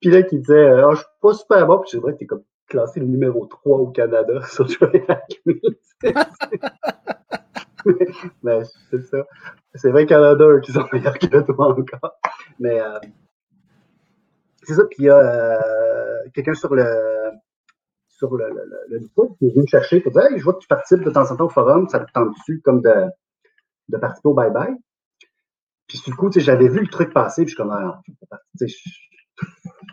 puis 0.00 0.10
là, 0.10 0.22
qui 0.22 0.38
disait 0.38 0.82
oh, 0.84 0.92
Je 0.92 0.98
suis 0.98 1.06
pas 1.20 1.32
super 1.34 1.66
bon. 1.66 1.78
Puis 1.78 1.90
c'est 1.92 1.98
vrai 1.98 2.12
que 2.12 2.18
t'es 2.18 2.26
comme 2.26 2.42
classé 2.68 3.00
numéro 3.00 3.46
3 3.46 3.78
au 3.78 3.86
Canada 3.88 4.40
sur 4.50 4.66
Track 4.66 5.42
Mais 8.42 8.60
c'est 8.90 9.02
ça. 9.02 9.26
C'est 9.74 9.90
vrai 9.90 10.06
Canada 10.06 10.44
qui 10.62 10.72
sont 10.72 10.84
meilleurs 10.92 11.18
que 11.18 11.40
toi 11.40 11.68
encore. 11.68 12.12
Mais 12.58 12.80
euh, 12.80 12.98
c'est 14.62 14.74
ça. 14.74 14.84
Puis 14.84 14.98
il 15.00 15.04
y 15.06 15.10
a 15.10 15.16
euh, 15.16 16.28
quelqu'un 16.34 16.54
sur 16.54 16.74
le 16.74 16.84
sur 18.08 18.36
le, 18.36 18.48
le, 18.50 18.70
le, 18.90 18.98
Discord 19.00 19.34
qui 19.38 19.46
est 19.46 19.50
venu 19.50 19.62
me 19.62 19.66
chercher 19.66 20.00
pour 20.00 20.12
dire 20.12 20.24
hey, 20.24 20.38
je 20.38 20.44
vois 20.44 20.52
que 20.52 20.58
tu 20.60 20.68
participes 20.68 21.02
de 21.02 21.10
temps 21.10 21.30
en 21.30 21.36
temps 21.36 21.46
au 21.46 21.48
forum, 21.48 21.88
ça 21.88 22.00
te 22.00 22.12
tente 22.12 22.34
dessus 22.36 22.60
comme 22.62 22.82
de 22.82 23.06
de 23.90 23.98
participer 23.98 24.28
au 24.28 24.34
bye-bye. 24.34 24.76
Puis 25.86 26.00
du 26.06 26.14
coup, 26.14 26.30
j'avais 26.34 26.68
vu 26.68 26.80
le 26.80 26.88
truc 26.88 27.12
passer, 27.12 27.42
puis 27.42 27.50
je 27.50 27.54
suis 27.56 27.62
comme, 27.62 27.72
ah, 27.72 28.00
je 28.60 28.64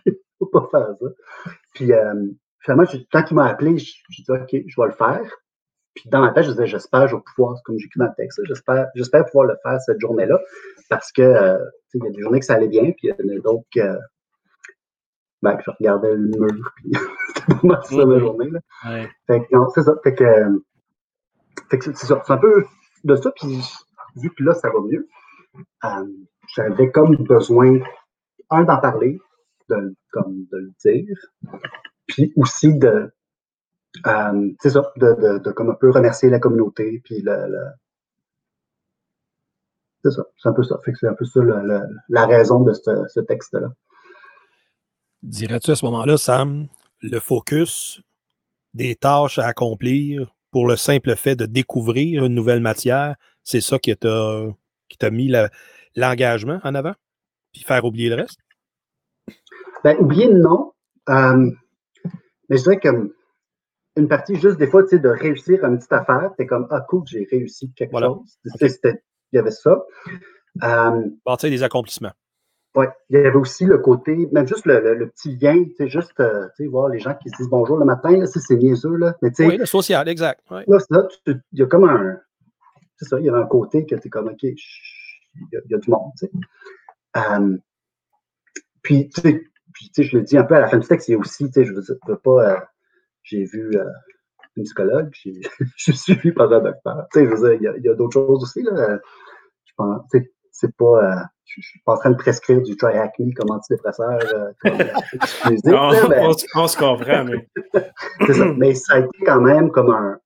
ne 0.05 0.13
peux 0.39 0.49
pas 0.51 0.67
faire 0.71 0.95
ça. 0.99 1.05
Puis 1.73 1.91
euh, 1.91 2.13
finalement, 2.61 2.85
quand 3.11 3.23
il 3.31 3.33
m'a 3.33 3.47
appelé, 3.47 3.77
j'ai 3.77 4.23
dit, 4.23 4.31
OK, 4.31 4.49
je 4.51 4.81
vais 4.81 4.87
le 4.87 4.93
faire. 4.93 5.31
Puis 5.95 6.09
dans 6.09 6.21
ma 6.21 6.31
tête, 6.31 6.43
je 6.43 6.51
disais, 6.51 6.67
j'espère, 6.67 7.07
je 7.07 7.15
vais 7.15 7.21
pouvoir, 7.35 7.55
comme 7.63 7.79
j'écris 7.79 7.99
dans 7.99 8.05
le 8.05 8.15
texte, 8.15 8.39
j'espère, 8.45 9.25
pouvoir 9.25 9.47
le 9.47 9.55
faire 9.63 9.81
cette 9.81 9.99
journée-là, 9.99 10.39
parce 10.89 11.11
que 11.11 11.23
euh, 11.23 11.57
il 11.95 12.03
y 12.03 12.07
a 12.07 12.11
des 12.11 12.21
journées 12.21 12.39
que 12.39 12.45
ça 12.45 12.53
allait 12.53 12.67
bien, 12.67 12.91
puis 12.91 13.07
il 13.07 13.09
y 13.09 13.13
en 13.13 13.35
a 13.35 13.41
d'autres 13.41 13.65
que, 13.73 13.97
ben, 15.41 15.55
que 15.55 15.63
je 15.65 15.71
regardais 15.71 16.13
le 16.13 16.27
mur, 16.27 16.71
puis 16.75 16.91
c'était 17.35 17.67
pas 17.67 17.81
ça 17.81 17.95
ma 17.95 18.03
mm-hmm. 18.03 18.19
journée. 18.19 18.49
Là. 18.51 18.59
Fait 19.25 19.39
que, 19.39 19.55
non, 19.55 19.67
c'est 19.73 19.81
ça. 19.81 19.95
Fait 20.03 20.13
que, 20.13 20.23
euh, 20.23 20.59
fait 21.71 21.79
que 21.79 21.85
c'est 21.85 22.05
ça. 22.05 22.21
C'est 22.23 22.33
un 22.33 22.37
peu 22.37 22.63
de 23.03 23.15
ça, 23.15 23.31
puis 23.31 23.63
vu 24.17 24.33
que 24.33 24.43
là, 24.43 24.53
ça 24.53 24.69
va 24.69 24.79
mieux, 24.81 25.07
euh, 25.85 26.07
j'avais 26.55 26.91
comme 26.91 27.15
besoin, 27.15 27.79
un, 28.49 28.63
d'en 28.63 28.79
parler, 28.79 29.19
de, 29.69 29.95
comme 30.11 30.45
de 30.51 30.57
le 30.57 30.71
dire, 30.83 31.17
puis 32.07 32.33
aussi 32.35 32.77
de, 32.77 33.11
euh, 34.05 34.51
ça, 34.63 34.93
de, 34.97 35.39
de, 35.39 35.51
comme 35.51 35.69
un 35.69 35.75
peu 35.75 35.91
remercier 35.91 36.29
la 36.29 36.39
communauté, 36.39 37.01
puis 37.03 37.21
le, 37.21 37.65
c'est 40.03 40.11
ça, 40.11 40.23
c'est 40.37 40.49
un 40.49 40.53
peu 40.53 40.63
ça. 40.63 40.79
c'est 40.83 41.07
un 41.07 41.13
peu 41.13 41.25
ça 41.25 41.41
la 42.09 42.25
raison 42.25 42.61
de 42.63 42.73
ce 42.73 43.19
texte-là. 43.19 43.69
Dirais-tu 45.23 45.71
à 45.71 45.75
ce 45.75 45.85
moment-là, 45.85 46.17
Sam, 46.17 46.67
le 47.01 47.19
focus 47.19 48.01
des 48.73 48.95
tâches 48.95 49.39
à 49.39 49.47
accomplir 49.47 50.31
pour 50.51 50.67
le 50.67 50.75
simple 50.75 51.15
fait 51.15 51.35
de 51.35 51.45
découvrir 51.45 52.25
une 52.25 52.33
nouvelle 52.33 52.61
matière, 52.61 53.15
c'est 53.47 53.61
ça 53.61 53.79
qui 53.79 53.95
t'a 53.95 55.09
mis 55.09 55.31
l'engagement 55.95 56.59
en 56.65 56.75
avant? 56.75 56.93
Puis 57.53 57.63
faire 57.63 57.85
oublier 57.85 58.09
le 58.09 58.15
reste? 58.15 58.39
Ben, 59.85 59.95
oublier, 59.99 60.27
non. 60.27 60.73
Euh, 61.09 61.49
mais 62.49 62.57
je 62.57 62.63
dirais 62.63 62.79
que 62.79 63.15
une 63.95 64.07
partie 64.09 64.35
juste 64.35 64.57
des 64.57 64.67
fois, 64.67 64.83
tu 64.83 64.89
sais, 64.89 64.99
de 64.99 65.07
réussir 65.07 65.63
une 65.63 65.77
petite 65.77 65.93
affaire, 65.93 66.31
t'es 66.37 66.45
comme, 66.45 66.67
ah 66.71 66.81
cool, 66.89 67.03
j'ai 67.07 67.25
réussi 67.31 67.71
quelque 67.73 67.97
chose. 67.97 68.37
Il 68.43 68.99
y 69.31 69.37
avait 69.37 69.51
ça. 69.51 69.81
Euh, 70.63 71.03
Partir 71.23 71.49
des 71.49 71.63
accomplissements. 71.63 72.11
Ouais, 72.75 72.89
il 73.09 73.15
y 73.15 73.19
avait 73.19 73.33
aussi 73.33 73.65
le 73.65 73.77
côté, 73.77 74.27
même 74.33 74.47
juste 74.47 74.65
le, 74.65 74.93
le, 74.93 75.09
petit 75.09 75.35
lien, 75.37 75.63
tu 75.63 75.73
sais, 75.77 75.87
juste, 75.87 76.19
euh, 76.19 76.47
tu 76.57 76.65
sais, 76.65 76.69
voir 76.69 76.89
les 76.89 76.99
gens 76.99 77.15
qui 77.15 77.29
se 77.29 77.37
disent 77.37 77.49
bonjour 77.49 77.77
le 77.77 77.85
matin, 77.85 78.11
là, 78.17 78.25
c'est 78.27 78.55
niaiseux, 78.55 78.97
là. 78.97 79.15
Mais 79.21 79.29
tu 79.29 79.35
sais, 79.37 79.47
Oui, 79.47 79.57
le 79.57 79.65
social, 79.65 80.07
exact. 80.09 80.41
ouais. 80.51 80.65
là, 80.67 80.77
c'est 81.25 81.37
il 81.53 81.59
y 81.59 81.63
a 81.63 81.65
comme 81.65 81.85
un, 81.89 82.19
c'est 82.97 83.05
ça, 83.05 83.19
il 83.19 83.25
y 83.25 83.29
a 83.29 83.35
un 83.35 83.45
côté 83.45 83.85
que 83.85 83.95
tu 83.95 84.07
es 84.07 84.09
comme, 84.09 84.27
OK, 84.27 84.43
il 84.43 84.55
y, 85.51 85.57
a- 85.57 85.61
il 85.65 85.71
y 85.71 85.75
a 85.75 85.77
du 85.77 85.89
monde, 85.89 86.11
tu 86.19 86.25
sais. 86.25 86.31
Euh, 87.17 87.57
puis, 88.81 89.09
tu 89.09 89.21
sais, 89.21 89.43
puis, 89.73 89.89
tu 89.93 90.03
sais, 90.03 90.03
je 90.03 90.17
le 90.17 90.23
dis 90.23 90.37
un 90.37 90.43
peu 90.43 90.55
à 90.55 90.59
la 90.61 90.67
fin 90.67 90.77
du 90.77 90.87
texte, 90.87 91.07
il 91.07 91.11
y 91.13 91.15
a 91.15 91.17
aussi, 91.19 91.45
tu 91.47 91.53
sais, 91.53 91.65
je 91.65 91.73
veux 91.73 92.17
pas, 92.17 92.51
euh, 92.53 92.59
j'ai 93.23 93.43
vu 93.45 93.71
euh, 93.77 93.83
une 94.55 94.63
psychologue, 94.63 95.09
je 95.25 95.31
suis 95.77 95.97
suivi 95.97 96.31
par 96.31 96.51
un 96.51 96.59
docteur. 96.61 97.05
Tu 97.11 97.19
sais, 97.19 97.25
je 97.25 97.29
veux 97.35 97.57
dire, 97.57 97.73
il 97.77 97.83
y 97.85 97.89
a, 97.89 97.93
d'autres 97.93 98.13
choses 98.13 98.43
aussi, 98.43 98.63
là. 98.63 98.97
Je 99.65 99.73
pense, 99.75 100.01
tu 100.11 100.19
sais, 100.19 100.31
c'est 100.51 100.75
pas, 100.75 100.85
euh, 100.85 101.23
je, 101.45 101.61
je 101.61 101.67
suis 101.67 101.79
pas 101.85 101.93
en 101.93 101.97
train 101.97 102.09
de 102.11 102.15
prescrire 102.17 102.61
du 102.61 102.75
triacne 102.75 103.31
comme 103.35 103.51
antidépresseur, 103.51 104.17
comme, 104.61 104.81
euh, 104.81 104.85
exclusif, 105.13 105.61
On, 105.67 105.91
là, 105.91 106.07
mais- 106.09 106.19
on 106.25 106.33
se- 106.33 106.45
on 106.55 106.67
se 106.67 106.77
comprend, 106.77 107.25
mais. 107.25 107.47
c'est 108.25 108.33
ça. 108.33 108.45
Mais 108.57 108.73
ça 108.73 108.93
a 108.95 108.99
été 108.99 109.17
quand 109.25 109.41
même 109.41 109.69
comme 109.71 109.91
un- 109.91 110.19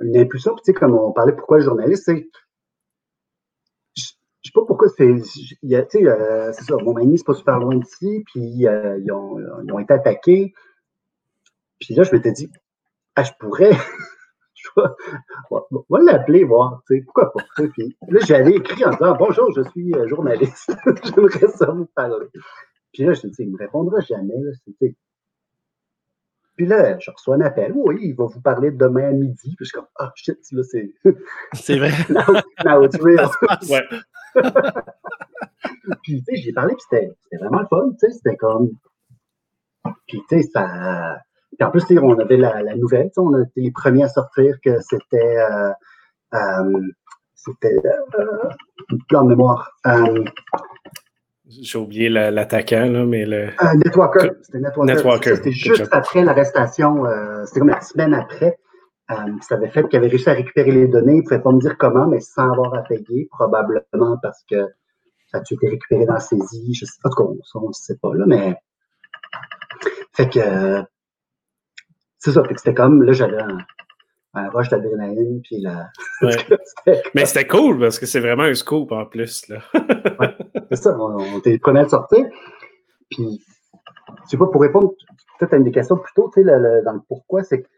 une 0.00 0.16
impulsion. 0.16 0.54
Puis, 0.54 0.62
tu 0.64 0.72
sais, 0.72 0.78
comme 0.78 0.94
on 0.94 1.12
parlait, 1.12 1.34
pourquoi 1.34 1.58
le 1.58 1.64
journaliste, 1.64 2.04
c'est. 2.06 2.28
Je 3.94 4.48
sais 4.48 4.52
pas 4.54 4.64
pourquoi 4.66 4.88
c'est. 4.88 5.14
Tu 5.22 5.56
sais, 5.62 6.06
euh, 6.06 6.52
c'est 6.52 6.64
ça, 6.64 6.74
Montmagny, 6.82 7.18
c'est 7.18 7.24
pas 7.24 7.34
super 7.34 7.58
loin 7.58 7.76
d'ici, 7.76 8.24
puis 8.26 8.66
euh, 8.66 8.98
ils, 8.98 9.12
ont, 9.12 9.38
ils 9.62 9.72
ont 9.72 9.78
été 9.78 9.92
attaqués. 9.92 10.54
Puis 11.78 11.94
là, 11.94 12.04
je 12.04 12.12
m'étais 12.12 12.32
dit, 12.32 12.50
ah, 13.16 13.22
je 13.22 13.32
pourrais. 13.38 13.72
je 14.54 14.68
va- 14.76 16.00
l'appeler, 16.00 16.44
voir, 16.44 16.82
tu 16.86 16.96
sais, 16.96 17.02
pourquoi 17.04 17.32
pas. 17.32 17.44
Puis 17.72 17.96
là, 18.08 18.20
j'avais 18.20 18.52
écrit 18.52 18.84
en 18.84 18.90
disant, 18.90 19.16
bonjour, 19.16 19.50
je 19.52 19.62
suis 19.70 19.94
euh, 19.94 20.06
journaliste, 20.08 20.72
j'aimerais 21.04 21.48
ça 21.48 21.70
vous 21.70 21.86
parler. 21.94 22.26
Puis 22.92 23.04
là, 23.04 23.12
je 23.12 23.26
me 23.26 23.32
dis, 23.32 23.42
il 23.42 23.50
me 23.50 23.58
répondra 23.58 24.00
jamais, 24.00 24.34
là, 24.36 24.50
puis 26.56 26.66
là, 26.66 26.98
je 26.98 27.10
reçois 27.10 27.36
un 27.36 27.40
appel. 27.40 27.72
Oui, 27.74 27.98
il 28.02 28.14
va 28.14 28.26
vous 28.26 28.40
parler 28.40 28.70
demain 28.70 29.08
à 29.08 29.12
midi. 29.12 29.54
Puis 29.56 29.56
je 29.60 29.64
suis 29.64 29.74
comme, 29.74 29.88
ah, 29.98 30.12
shit, 30.14 30.38
là, 30.52 30.62
c'est. 30.62 30.92
C'est 31.54 31.78
vrai. 31.78 31.92
now, 32.64 32.84
it's 32.84 32.98
real. 33.00 33.30
Ouais. 33.68 33.82
puis, 36.02 36.22
tu 36.22 36.36
sais, 36.36 36.42
j'ai 36.42 36.52
parlé, 36.52 36.74
puis 36.74 36.84
c'était 36.90 37.38
vraiment 37.38 37.60
le 37.60 37.66
fun. 37.66 37.90
Tu 37.92 37.98
sais, 37.98 38.10
c'était 38.10 38.36
comme. 38.36 38.68
Puis, 40.06 40.20
tu 40.28 40.42
sais, 40.42 40.48
ça. 40.52 41.18
Puis 41.58 41.66
en 41.66 41.70
plus, 41.70 41.84
tu 41.86 41.94
sais, 41.94 42.00
on 42.00 42.18
avait 42.18 42.36
la, 42.36 42.62
la 42.62 42.76
nouvelle. 42.76 43.06
tu 43.06 43.14
sais, 43.14 43.20
On 43.20 43.34
a 43.34 43.42
été 43.42 43.60
les 43.60 43.72
premiers 43.72 44.04
à 44.04 44.08
sortir 44.08 44.56
que 44.62 44.80
c'était. 44.80 45.38
Euh, 45.38 45.70
euh, 46.34 46.80
c'était. 47.34 47.76
Euh, 47.86 48.48
de 48.90 49.28
mémoire. 49.28 49.70
Euh, 49.86 50.24
J'ai 51.62 51.78
oublié 51.78 52.08
la- 52.08 52.30
l'attaquant, 52.30 52.86
là, 52.86 53.04
mais 53.04 53.24
le. 53.26 53.48
Euh, 53.48 53.74
Netwalker. 53.84 54.30
C'était 54.42 54.58
Netwalker. 54.60 54.94
Netwalker. 54.94 55.36
C'était 55.36 55.52
juste 55.52 55.88
après 55.90 56.22
l'arrestation. 56.24 57.04
euh, 57.06 57.44
c'était 57.44 57.60
comme 57.60 57.70
la 57.70 57.80
semaine 57.80 58.14
après. 58.14 58.58
Euh, 59.10 59.14
ça 59.40 59.56
avait 59.56 59.68
fait 59.70 59.82
qu'il 59.88 59.98
avait 59.98 60.06
réussi 60.08 60.30
à 60.30 60.34
récupérer 60.34 60.70
les 60.70 60.86
données. 60.86 61.14
Il 61.14 61.18
ne 61.18 61.22
pouvait 61.24 61.40
pas 61.40 61.50
me 61.50 61.58
dire 61.60 61.76
comment, 61.76 62.06
mais 62.06 62.20
sans 62.20 62.50
avoir 62.52 62.72
à 62.74 62.82
payer, 62.84 63.26
probablement 63.32 64.16
parce 64.22 64.44
que 64.48 64.68
ça 65.32 65.38
a 65.38 65.40
été 65.40 65.68
récupéré 65.68 66.06
dans 66.06 66.14
la 66.14 66.20
saisie? 66.20 66.72
Je 66.74 66.84
sais, 66.84 66.92
en 67.04 67.10
tout 67.10 67.16
cas, 67.16 67.32
ça, 67.52 67.58
on 67.58 67.68
ne 67.68 67.72
sait 67.72 67.96
pas, 68.00 68.14
là, 68.14 68.24
mais. 68.26 68.54
Fait 70.12 70.28
que. 70.28 70.38
euh, 70.38 70.82
c'est 72.18 72.32
ça. 72.32 72.44
Fait 72.44 72.54
que 72.54 72.60
c'était 72.60 72.74
comme, 72.74 73.02
là, 73.02 73.12
j'avais 73.12 73.40
un, 73.40 73.58
un 74.34 74.48
rush 74.50 74.68
d'adrénaline, 74.68 75.40
puis 75.42 75.60
la. 75.60 75.88
Ouais. 76.22 76.36
Mais 77.14 77.26
c'était 77.26 77.46
cool 77.46 77.78
parce 77.80 77.98
que 77.98 78.06
c'est 78.06 78.20
vraiment 78.20 78.44
un 78.44 78.54
scoop 78.54 78.92
en 78.92 79.04
plus, 79.06 79.48
là. 79.48 79.58
C'est 80.70 80.76
ça, 80.76 80.96
on, 80.98 81.16
on 81.20 81.38
était 81.38 81.50
les 81.50 81.58
premiers 81.58 81.80
à 81.80 81.82
le 81.84 81.88
sortir. 81.88 82.24
Puis, 83.10 83.42
je 84.24 84.30
sais 84.30 84.36
pas, 84.36 84.46
pour 84.46 84.60
répondre 84.62 84.92
peut-être 85.38 85.54
à 85.54 85.56
une 85.56 85.64
des 85.64 85.72
questions 85.72 85.96
plus 85.96 86.12
tôt, 86.14 86.30
tu 86.32 86.40
sais, 86.40 86.46
le- 86.46 86.58
le- 86.60 86.82
dans 86.84 86.92
le 86.92 87.00
pourquoi, 87.08 87.42
c'est 87.42 87.62
que, 87.62 87.68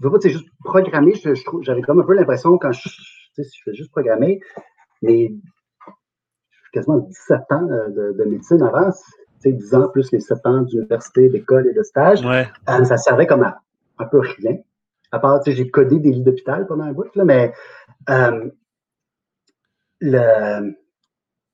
je 0.00 0.06
veux 0.06 0.10
pas, 0.12 0.18
c'est 0.20 0.30
juste 0.30 0.48
programmer, 0.64 1.14
je, 1.14 1.34
je 1.34 1.44
trouve, 1.44 1.62
j'avais 1.62 1.82
comme 1.82 2.00
un 2.00 2.04
peu 2.04 2.14
l'impression 2.14 2.56
quand 2.58 2.72
je, 2.72 2.82
tu 2.88 2.88
sais, 3.34 3.44
si 3.44 3.58
je 3.58 3.62
fais 3.70 3.74
juste 3.74 3.90
programmer, 3.90 4.40
mais 5.02 5.32
quasiment 6.72 6.98
17 6.98 7.40
ans 7.50 7.68
euh, 7.70 7.88
de, 7.88 8.12
de 8.18 8.24
médecine 8.24 8.62
avant, 8.62 8.90
tu 8.90 8.98
sais, 9.40 9.52
10 9.52 9.74
ans 9.74 9.88
plus 9.88 10.10
les 10.12 10.20
7 10.20 10.38
ans 10.46 10.62
d'université, 10.62 11.28
d'école 11.28 11.66
et 11.68 11.74
de 11.74 11.82
stage, 11.82 12.24
Ouais. 12.24 12.46
euh, 12.70 12.84
ça 12.84 12.96
servait 12.96 13.26
comme 13.26 13.42
à 13.42 13.60
un 13.98 14.04
peu 14.06 14.20
rien. 14.20 14.56
À 15.16 15.18
part, 15.18 15.40
tu 15.40 15.50
sais, 15.50 15.56
j'ai 15.56 15.70
codé 15.70 15.98
des 15.98 16.10
lits 16.12 16.22
d'hôpital 16.22 16.66
pendant 16.66 16.84
un 16.84 16.92
bout, 16.92 17.14
là, 17.14 17.24
mais 17.24 17.52
euh, 18.10 18.50
le, 20.00 20.74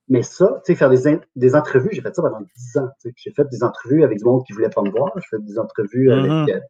mais 0.09 0.22
ça, 0.22 0.61
tu 0.66 0.72
sais, 0.72 0.75
faire 0.77 0.90
des, 0.90 1.20
des 1.37 1.55
entrevues, 1.55 1.90
j'ai 1.92 2.03
fait 2.03 2.14
ça 2.14 2.22
pendant 2.22 2.40
10 2.40 2.77
ans. 2.79 2.88
tu 3.01 3.09
sais. 3.11 3.14
J'ai 3.16 3.33
fait 3.33 3.48
des 3.51 3.62
entrevues 3.62 4.05
avec 4.05 4.18
du 4.18 4.25
monde 4.25 4.44
qui 4.46 4.53
ne 4.53 4.57
voulait 4.57 4.70
pas 4.70 4.83
me 4.83 4.90
voir. 4.90 5.12
J'ai 5.16 5.29
fait 5.37 5.42
des 5.44 5.59
entrevues 5.59 6.11
avec, 6.12 6.33
euh, 6.55 6.61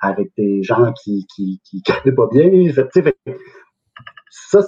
avec 0.00 0.32
des 0.36 0.62
gens 0.62 0.92
qui 1.02 1.26
qui, 1.34 1.60
qui, 1.64 1.82
pas 2.16 2.28
bien. 2.32 2.72
Fait- 2.72 2.88
tu 2.88 3.02
sais, 3.02 3.02
fait 3.02 3.16
ça, 4.30 4.60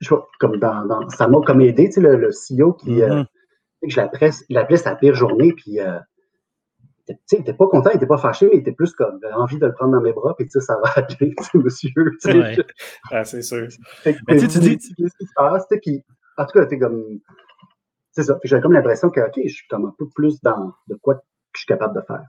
je 0.00 0.08
vois, 0.08 0.28
comme 0.40 0.58
dans, 0.58 0.84
dans, 0.86 1.08
ça 1.10 1.28
m'a 1.28 1.40
comme 1.46 1.60
aidé, 1.60 1.86
tu 1.86 1.92
sais, 1.94 2.00
le, 2.00 2.16
le 2.16 2.30
CEO 2.32 2.72
qui, 2.72 3.02
euh, 3.02 3.16
Mhm. 3.20 3.24
tu 3.24 3.28
sais, 3.82 3.86
que 3.88 3.92
je 3.94 4.54
l'appelais, 4.54 4.76
sa 4.76 4.94
pire 4.96 5.14
journée, 5.14 5.52
puis 5.52 5.80
euh, 5.80 5.98
il 7.32 7.38
était 7.40 7.52
pas 7.54 7.66
content, 7.66 7.90
il 7.92 7.96
était 7.96 8.06
pas 8.06 8.18
fâché, 8.18 8.46
mais 8.46 8.56
il 8.56 8.60
était 8.60 8.72
plus 8.72 8.92
comme, 8.92 9.20
envie 9.34 9.58
de 9.58 9.66
le 9.66 9.72
prendre 9.72 9.92
dans 9.92 10.00
mes 10.00 10.12
bras, 10.12 10.34
puis 10.36 10.46
tu 10.46 10.52
sais, 10.52 10.60
ça 10.60 10.78
va 10.82 10.90
aller, 10.96 11.34
tu 11.36 11.44
sais, 11.44 11.58
monsieur. 11.58 11.92
Ouais. 12.26 12.56
Ah, 13.10 13.24
c'est 13.24 13.42
sûr. 13.42 13.68
Fait 14.02 14.16
Mais 14.28 14.38
tu 14.38 14.48
sais, 14.48 14.48
tu 14.48 14.58
dis- 14.60 14.94
Qu'est-ce 14.96 15.16
qui 15.18 15.26
se 15.26 15.32
passe, 15.34 15.66
tu 15.68 15.74
sais, 15.74 15.80
puis 15.80 16.04
en 16.36 16.44
tout 16.44 16.58
cas, 16.58 16.66
t'es 16.66 16.78
comme, 16.78 17.02
c'est 18.12 18.22
ça. 18.24 18.38
J'avais 18.44 18.62
comme 18.62 18.72
l'impression 18.72 19.10
que, 19.10 19.20
OK, 19.20 19.40
je 19.44 19.52
suis 19.52 19.66
comme 19.68 19.86
un 19.86 19.94
peu 19.98 20.08
plus 20.14 20.40
dans 20.42 20.72
de 20.88 20.94
quoi 20.96 21.16
que 21.16 21.20
je 21.54 21.60
suis 21.60 21.66
capable 21.66 21.94
de 21.94 22.02
faire. 22.06 22.24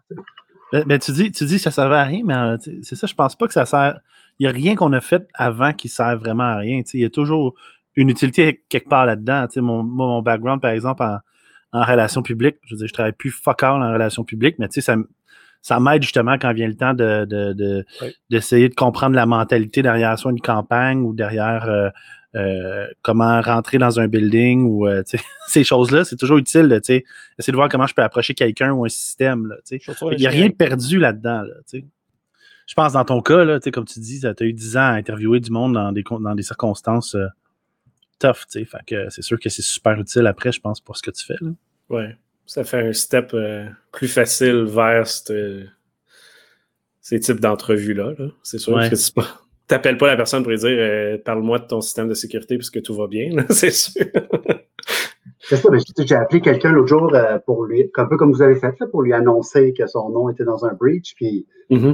Ben, 0.71 0.83
ben, 0.85 0.99
tu 0.99 1.11
dis, 1.11 1.31
tu 1.31 1.45
dis 1.45 1.55
que 1.55 1.61
ça 1.61 1.71
servait 1.71 1.95
à 1.95 2.03
rien, 2.03 2.21
mais 2.23 2.35
euh, 2.35 2.57
c'est 2.83 2.95
ça, 2.95 3.07
je 3.07 3.15
pense 3.15 3.35
pas 3.35 3.47
que 3.47 3.53
ça 3.53 3.65
sert. 3.65 3.99
Il 4.37 4.43
n'y 4.45 4.47
a 4.47 4.51
rien 4.51 4.75
qu'on 4.75 4.93
a 4.93 5.01
fait 5.01 5.27
avant 5.33 5.73
qui 5.73 5.89
sert 5.89 6.17
vraiment 6.17 6.43
à 6.43 6.57
rien. 6.57 6.81
tu 6.81 6.91
sais. 6.91 6.97
Il 6.99 7.01
y 7.01 7.05
a 7.05 7.09
toujours 7.09 7.55
une 7.95 8.09
utilité 8.09 8.63
quelque 8.69 8.87
part 8.87 9.05
là-dedans. 9.05 9.47
tu 9.47 9.55
sais. 9.55 9.61
Mon, 9.61 9.83
mon 9.83 10.21
background, 10.21 10.61
par 10.61 10.71
exemple, 10.71 11.03
en, 11.03 11.17
en 11.71 11.83
relations 11.83 12.21
publiques, 12.23 12.57
je 12.65 12.73
veux 12.75 12.79
dire, 12.79 12.87
je 12.87 12.93
travaille 12.93 13.11
plus 13.13 13.31
fuck 13.31 13.63
all 13.63 13.81
en 13.81 13.91
relations 13.93 14.23
publiques, 14.23 14.55
mais 14.59 14.67
tu 14.67 14.75
sais, 14.75 14.81
ça, 14.81 14.95
ça 15.61 15.79
m'aide 15.79 16.01
justement 16.01 16.37
quand 16.39 16.53
vient 16.53 16.67
le 16.67 16.75
temps 16.75 16.93
de, 16.93 17.25
de, 17.25 17.53
de- 17.53 17.85
Oui. 18.01 18.15
d'essayer 18.29 18.69
de 18.69 18.75
comprendre 18.75 19.15
la 19.15 19.25
mentalité 19.25 19.81
derrière 19.81 20.17
soit 20.17 20.31
une 20.31 20.41
campagne 20.41 21.01
ou 21.01 21.13
derrière 21.13 21.65
euh, 21.69 21.89
euh, 22.35 22.87
comment 23.01 23.41
rentrer 23.41 23.77
dans 23.77 23.99
un 23.99 24.07
building 24.07 24.63
ou 24.65 24.87
euh, 24.87 25.03
tu 25.03 25.17
sais, 25.17 25.23
ces 25.47 25.63
choses-là. 25.63 26.05
C'est 26.05 26.15
toujours 26.15 26.37
utile 26.37 26.69
de 26.69 26.77
tu 26.79 26.85
sais, 26.85 27.05
essayer 27.37 27.51
de 27.51 27.57
voir 27.57 27.69
comment 27.69 27.87
je 27.87 27.93
peux 27.93 28.03
approcher 28.03 28.33
quelqu'un 28.33 28.71
ou 28.71 28.85
un 28.85 28.89
système. 28.89 29.47
Là, 29.47 29.55
tu 29.57 29.77
sais. 29.77 29.79
Chaussure 29.79 30.13
Il 30.13 30.19
n'y 30.19 30.27
a 30.27 30.29
rien 30.31 30.47
de 30.47 30.53
perdu 30.53 30.97
là-dedans. 30.99 31.41
Là, 31.41 31.53
tu 31.69 31.79
sais. 31.79 31.85
je 32.67 32.73
pense 32.75 32.93
dans 32.93 33.03
ton 33.05 33.21
cas, 33.21 33.43
là, 33.43 33.59
tu 33.59 33.65
sais, 33.65 33.71
comme 33.71 33.85
tu 33.85 33.99
dis, 33.99 34.21
tu 34.21 34.27
as 34.27 34.33
eu 34.45 34.53
10 34.53 34.77
ans 34.77 34.81
à 34.81 34.93
interviewer 34.93 35.39
du 35.39 35.51
monde 35.51 35.73
dans 35.73 35.91
des, 35.91 36.03
dans 36.21 36.35
des 36.35 36.43
circonstances 36.43 37.15
tough. 38.19 38.45
tu 38.51 38.59
sais. 38.59 38.65
Fait 38.65 38.77
que 38.85 39.09
c'est 39.09 39.21
sûr 39.21 39.39
que 39.39 39.49
c'est 39.49 39.61
super 39.61 39.99
utile 39.99 40.27
après, 40.27 40.51
je 40.51 40.59
pense, 40.61 40.79
pour 40.81 40.97
ce 40.97 41.01
que 41.03 41.11
tu 41.11 41.25
fais. 41.25 41.35
là. 41.41 41.51
Ouais. 41.89 42.15
Ça 42.45 42.63
fait 42.63 42.87
un 42.87 42.93
step 42.93 43.31
euh, 43.33 43.65
plus 43.91 44.07
facile 44.07 44.63
vers 44.65 45.07
cette- 45.07 45.33
ces 47.01 47.19
types 47.19 47.39
d'entrevues-là. 47.39 48.13
là. 48.17 48.25
C'est 48.43 48.57
sûr. 48.59 48.73
Ouais. 48.75 48.89
Que 48.89 48.95
tu 48.95 49.11
n'appelles 49.71 49.97
pas 49.97 50.07
la 50.07 50.15
personne 50.17 50.41
pour 50.43 50.51
lui 50.51 50.57
dire 50.57 50.69
euh, 50.69 51.17
parle-moi 51.23 51.59
de 51.59 51.65
ton 51.65 51.81
système 51.81 52.07
de 52.07 52.13
sécurité 52.13 52.57
puisque 52.57 52.81
tout 52.81 52.95
va 52.95 53.07
bien. 53.07 53.29
là, 53.35 53.43
c'est 53.49 53.71
sûr. 53.71 54.03
C'est 55.41 55.55
ça, 55.57 55.69
mais 55.71 55.77
j'ai- 56.05 56.15
appelé 56.15 56.41
quelqu'un 56.41 56.71
l'autre 56.71 56.87
jour 56.87 57.13
euh, 57.15 57.39
pour 57.45 57.65
lui, 57.65 57.89
un 57.97 58.05
peu 58.05 58.17
comme 58.17 58.31
vous 58.31 58.41
avez 58.41 58.55
fait, 58.55 58.73
là, 58.79 58.87
pour 58.87 59.01
lui 59.01 59.13
annoncer 59.13 59.73
que 59.73 59.87
son 59.87 60.09
nom 60.09 60.29
était 60.29 60.43
dans 60.43 60.65
un 60.65 60.73
breach. 60.73 61.13
Puis 61.15 61.47
Mhm. 61.69 61.87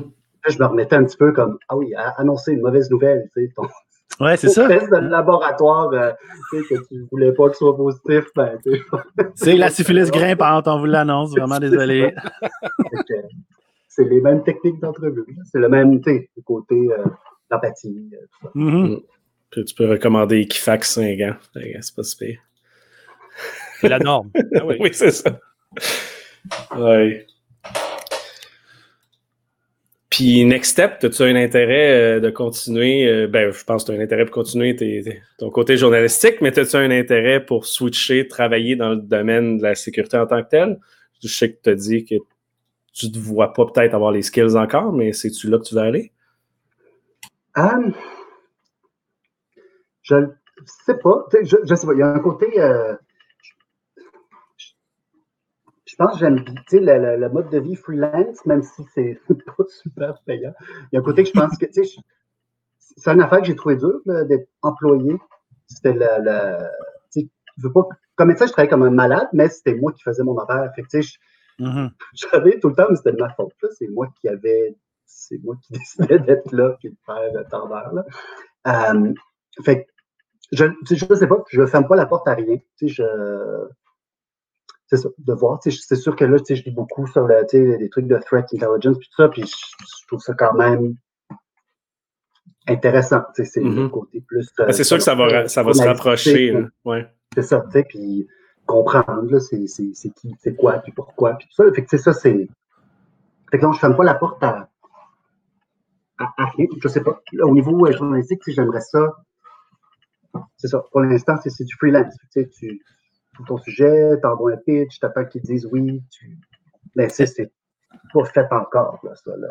là, 0.46 0.50
je 0.50 0.58
me 0.60 0.66
remettais 0.66 0.96
un 0.96 1.04
petit 1.06 1.18
peu 1.18 1.32
comme, 1.32 1.58
ah 1.70 1.78
oui, 1.78 1.94
annoncer 2.18 2.54
une 2.54 2.62
mauvaise 2.62 2.90
nouvelle, 2.90 3.30
tu 3.36 3.46
sais, 3.48 3.54
ton 3.56 3.64
Ouais, 4.20 4.38
c'est 4.38 4.50
ça. 4.50 4.68
test 4.68 4.90
de 4.90 4.98
laboratoire, 4.98 5.90
euh, 5.92 6.12
tu 6.52 6.64
sais, 6.64 6.76
que 6.76 6.88
tu 6.88 7.06
voulais 7.12 7.34
pas 7.34 7.48
qu'il 7.48 7.56
soit 7.56 7.76
positif, 7.76 8.26
ben, 8.36 8.58
tu 8.64 8.72
sais. 8.72 8.82
C'est 9.36 9.56
la 9.56 9.70
syphilis 9.70 10.10
grimpante, 10.10 10.68
on 10.68 10.80
vous 10.80 10.86
l'annonce. 10.86 11.32
Vraiment 11.32 11.60
désolé. 11.60 12.14
C'est 13.90 14.06
les 14.06 14.22
mêmes 14.22 14.44
techniques 14.44 14.80
d'entrevue. 14.80 15.26
C'est 15.52 15.60
le 15.60 15.70
même, 15.70 16.02
sais, 16.04 16.30
le 16.36 16.44
côté 16.44 16.76
euh, 16.76 17.04
d'empathie, 17.50 18.10
euh, 18.14 18.18
ça. 18.42 18.50
Mhm. 18.54 19.00
Puis 19.52 19.64
tu 19.66 19.76
peux 19.76 19.90
recommander 19.90 20.42
Equifax 20.42 20.96
5 20.96 21.20
ans. 21.22 21.36
C'est 21.54 21.96
pas 21.96 22.04
si 22.04 22.18
pire. 22.18 22.40
C'est 23.80 23.90
la 23.90 24.00
norme. 24.00 24.32
Ah 24.56 24.60
oui. 24.66 24.76
Oui, 24.80 24.90
c'est 24.94 25.12
ça. 25.12 25.40
Ouais. 26.78 27.26
Puis, 30.10 30.46
next 30.46 30.72
step, 30.72 31.04
as-tu 31.04 31.24
un 31.24 31.36
intérêt 31.36 32.18
euh, 32.18 32.20
de 32.20 32.30
continuer? 32.30 33.08
euh, 33.08 33.28
ben, 33.28 33.52
je 33.52 33.64
pense 33.64 33.84
que 33.84 33.92
tu 33.92 33.98
as 33.98 34.00
un 34.00 34.04
intérêt 34.04 34.26
pour 34.26 34.36
continuer 34.36 34.76
ton 35.38 35.50
côté 35.50 35.78
journalistique, 35.78 36.42
mais 36.42 36.58
as-tu 36.58 36.76
un 36.76 36.92
intérêt 36.92 37.44
pour 37.44 37.66
switcher, 37.66 38.28
travailler 38.28 38.76
dans 38.76 38.90
le 38.90 38.98
domaine 38.98 39.58
de 39.58 39.64
la 39.64 39.76
sécurité 39.76 40.18
en 40.18 40.28
tant 40.28 40.44
que 40.44 40.50
tel? 40.50 40.80
Je 41.24 41.28
sais 41.28 41.52
que 41.52 41.60
tu 41.64 41.70
as 41.70 41.76
dit 41.76 42.06
que 42.06 42.16
tu 42.94 43.08
ne 43.08 43.12
te 43.12 43.18
vois 43.18 43.52
pas 43.52 43.66
peut-être 43.66 43.94
avoir 43.94 44.12
les 44.12 44.22
skills 44.22 44.56
encore, 44.56 44.94
mais 44.94 45.12
c'est-tu 45.12 45.50
là 45.50 45.58
que 45.58 45.64
tu 45.64 45.76
veux 45.76 45.82
aller? 45.82 46.12
Euh, 47.58 47.92
je, 50.04 50.16
sais 50.86 50.98
pas. 50.98 51.26
Je, 51.44 51.58
je 51.64 51.76
sais 51.76 51.88
pas. 51.88 51.94
Il 51.94 52.00
y 52.00 52.04
a 52.04 52.08
un 52.08 52.20
côté. 52.20 52.48
Je 55.98 56.04
pense 56.04 56.14
que 56.14 56.20
j'aime 56.20 56.44
bien 56.44 56.98
le, 57.00 57.16
le, 57.18 57.30
mode 57.30 57.50
de 57.52 57.60
vie 57.60 57.76
freelance, 57.76 58.46
même 58.46 58.64
si 58.64 58.84
c'est 58.94 59.18
pas 59.46 59.64
super 59.70 60.20
payant. 60.26 60.54
Il 60.92 60.96
y 60.96 60.98
a 60.98 61.00
un 61.00 61.04
côté 61.04 61.24
que 61.24 61.30
je 61.30 61.34
pense 61.34 61.58
que 61.58 61.66
c'est 61.72 63.12
une 63.12 63.22
affaire 63.22 63.40
que 63.40 63.46
j'ai 63.46 63.56
trouvé 63.56 63.78
dur 63.78 64.02
d'être 64.06 64.50
employé. 64.62 65.16
C'était 65.68 65.94
le, 65.94 66.06
le 66.20 66.68
je 67.58 67.68
veux 67.68 67.72
pas, 67.72 67.88
comme 68.16 68.28
médecin, 68.28 68.46
je 68.46 68.52
travaillais 68.52 68.70
comme 68.70 68.84
un 68.84 68.90
malade, 68.90 69.30
mais 69.32 69.48
c'était 69.48 69.74
moi 69.76 69.94
qui 69.94 70.04
faisais 70.04 70.24
mon 70.24 70.38
horaire. 70.38 70.70
Fait 70.76 70.82
que, 70.82 70.98
mm-hmm. 71.60 71.92
j'avais 72.14 72.60
tout 72.60 72.68
le 72.68 72.76
temps, 72.76 72.88
mais 72.90 72.98
c'était 72.98 73.14
de 73.14 73.22
ma 73.22 73.30
faute. 73.30 73.54
C'est 73.72 73.88
moi 73.88 74.10
qui 74.20 74.28
avais, 74.28 74.76
c'est 75.06 75.42
moi 75.46 75.56
qui 75.62 75.72
décidais 75.80 76.20
d'être 76.20 76.52
là, 76.52 76.76
puis 76.78 76.90
de 76.90 76.98
faire 77.06 77.32
le 77.34 77.46
temps 77.48 77.70
d'heure. 77.70 78.04
Euh, 78.68 79.14
fait 79.64 79.88
je 80.52 80.66
ne 80.66 81.16
sais 81.16 81.28
pas, 81.28 81.42
je 81.50 81.66
ferme 81.66 81.88
pas 81.88 81.96
la 81.96 82.06
porte 82.06 82.28
à 82.28 82.34
rien. 82.34 82.58
Je, 82.82 83.04
c'est 84.88 84.98
ça, 84.98 85.10
de 85.18 85.34
voir. 85.34 85.60
C'est 85.62 85.96
sûr 85.96 86.16
que 86.16 86.26
là, 86.26 86.38
je 86.48 86.54
lis 86.54 86.72
beaucoup 86.72 87.08
sur 87.08 87.26
le, 87.26 87.46
des 87.52 87.90
trucs 87.90 88.08
de 88.08 88.18
threat 88.18 88.46
intelligence, 88.54 88.98
puis 88.98 89.10
tout 89.10 89.22
ça, 89.24 89.30
puis 89.30 89.44
je, 89.44 90.08
trouve 90.08 90.20
ça 90.20 90.34
quand 90.36 90.54
même 90.54 90.96
intéressant. 92.68 93.24
C'est 93.34 93.58
le 93.58 93.70
mm-hmm. 93.70 93.90
côté 93.90 94.22
plus. 94.22 94.48
Euh, 94.60 94.72
c'est 94.72 94.84
sûr 94.84 94.98
que 94.98 95.04
ça 95.04 95.16
va, 95.16 95.48
ça 95.48 95.64
va 95.64 95.74
se 95.74 95.84
rapprocher. 95.84 96.56
Ouais. 96.84 97.08
C'est 97.34 97.44
ça, 97.44 97.62
tu 97.66 97.72
sais, 97.72 97.84
puis 97.84 98.28
comprendre, 98.66 99.40
c'est 99.40 99.66
qui, 100.16 100.36
c'est 100.40 100.56
quoi, 100.56 100.80
puis 100.80 100.92
pourquoi, 100.92 101.34
puis 101.34 101.48
tout 101.48 101.64
ça. 101.64 101.72
Fait 101.74 101.84
que 101.84 101.98
ça, 101.98 102.14
c'est. 102.14 102.48
Fait 103.52 103.60
que 103.60 103.66
là, 103.66 103.72
je 103.74 103.80
ferme 103.80 103.96
pas 103.96 104.04
la 104.04 104.16
porte 104.16 104.44
à, 104.44 104.70
à, 106.18 106.46
rien. 106.56 106.68
Je 106.82 106.88
sais 106.88 107.02
pas. 107.02 107.22
au 107.42 107.52
niveau 107.52 107.86
euh, 107.86 107.92
journalistique, 107.92 108.42
j'aimerais 108.48 108.82
ça. 108.82 109.16
C'est 110.58 110.68
ça. 110.68 110.84
Pour 110.92 111.02
l'instant, 111.02 111.36
c'est 111.44 111.64
du 111.64 111.76
freelance. 111.76 112.14
Tu, 112.34 112.82
tu 113.36 113.44
ton 113.44 113.58
sujet, 113.58 114.20
t'envoies 114.22 114.54
un 114.54 114.58
pitch, 114.58 115.00
t'attends 115.00 115.26
qu'ils 115.26 115.42
disent 115.42 115.68
oui. 115.72 116.02
Tu... 116.12 116.38
Mais 116.96 117.10
c'est 117.10 117.52
pas 118.14 118.26
fait 118.26 118.48
encore, 118.52 119.00
là, 119.04 119.12
ça. 119.16 119.36
Là. 119.38 119.48